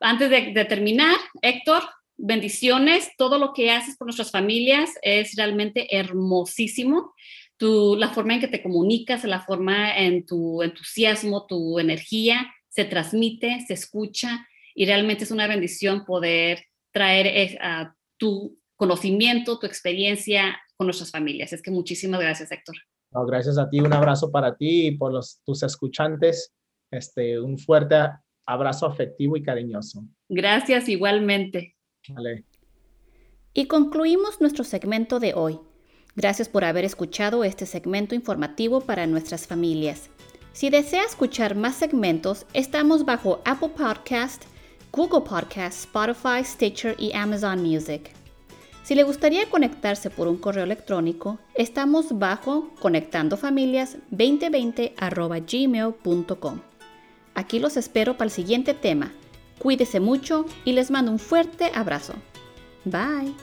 antes 0.00 0.30
de, 0.30 0.64
terminar, 0.64 1.16
Héctor, 1.42 1.82
bendiciones. 2.16 3.10
Todo 3.18 3.38
lo 3.38 3.52
que 3.52 3.70
haces 3.70 3.98
por 3.98 4.06
nuestras 4.06 4.30
familias 4.30 4.94
es 5.02 5.36
realmente 5.36 5.94
hermosísimo. 5.94 7.12
Tu, 7.58 7.94
la 7.94 8.08
forma 8.08 8.32
en 8.32 8.40
que 8.40 8.48
te 8.48 8.62
comunicas, 8.62 9.22
la 9.24 9.42
forma 9.42 9.94
en 9.98 10.24
tu 10.24 10.62
entusiasmo, 10.62 11.44
tu 11.46 11.78
energía, 11.78 12.54
se 12.70 12.86
transmite, 12.86 13.62
se 13.66 13.74
escucha 13.74 14.47
y 14.78 14.86
realmente 14.86 15.24
es 15.24 15.32
una 15.32 15.48
bendición 15.48 16.04
poder 16.04 16.62
traer 16.92 17.26
eh, 17.26 17.58
tu 18.16 18.56
conocimiento, 18.76 19.58
tu 19.58 19.66
experiencia 19.66 20.56
con 20.76 20.86
nuestras 20.86 21.10
familias. 21.10 21.52
Es 21.52 21.62
que 21.62 21.72
muchísimas 21.72 22.20
gracias, 22.20 22.52
Héctor. 22.52 22.76
gracias 23.26 23.58
a 23.58 23.68
ti, 23.68 23.80
un 23.80 23.92
abrazo 23.92 24.30
para 24.30 24.56
ti 24.56 24.86
y 24.86 24.90
por 24.92 25.12
los, 25.12 25.40
tus 25.44 25.64
escuchantes. 25.64 26.54
Este, 26.92 27.40
un 27.40 27.58
fuerte 27.58 27.96
abrazo 28.46 28.86
afectivo 28.86 29.36
y 29.36 29.42
cariñoso. 29.42 30.04
Gracias 30.28 30.88
igualmente. 30.88 31.74
Y 33.52 33.66
concluimos 33.66 34.40
nuestro 34.40 34.62
segmento 34.62 35.18
de 35.18 35.34
hoy. 35.34 35.58
Gracias 36.14 36.48
por 36.48 36.62
haber 36.62 36.84
escuchado 36.84 37.42
este 37.42 37.66
segmento 37.66 38.14
informativo 38.14 38.80
para 38.82 39.08
nuestras 39.08 39.48
familias. 39.48 40.08
Si 40.52 40.70
desea 40.70 41.02
escuchar 41.02 41.56
más 41.56 41.74
segmentos, 41.74 42.46
estamos 42.52 43.04
bajo 43.04 43.42
Apple 43.44 43.70
Podcast, 43.70 44.44
Google 44.92 45.20
Podcast, 45.20 45.80
Spotify, 45.80 46.42
Stitcher 46.44 46.96
y 46.98 47.14
Amazon 47.14 47.62
Music. 47.62 48.10
Si 48.82 48.94
le 48.94 49.02
gustaría 49.02 49.50
conectarse 49.50 50.08
por 50.08 50.28
un 50.28 50.38
correo 50.38 50.64
electrónico, 50.64 51.38
estamos 51.54 52.18
bajo 52.18 52.70
conectandofamilias2020 52.80 54.94
Aquí 57.34 57.58
los 57.58 57.76
espero 57.76 58.16
para 58.16 58.26
el 58.26 58.32
siguiente 58.32 58.72
tema. 58.72 59.12
Cuídese 59.58 60.00
mucho 60.00 60.46
y 60.64 60.72
les 60.72 60.90
mando 60.90 61.12
un 61.12 61.18
fuerte 61.18 61.70
abrazo. 61.74 62.14
Bye. 62.84 63.34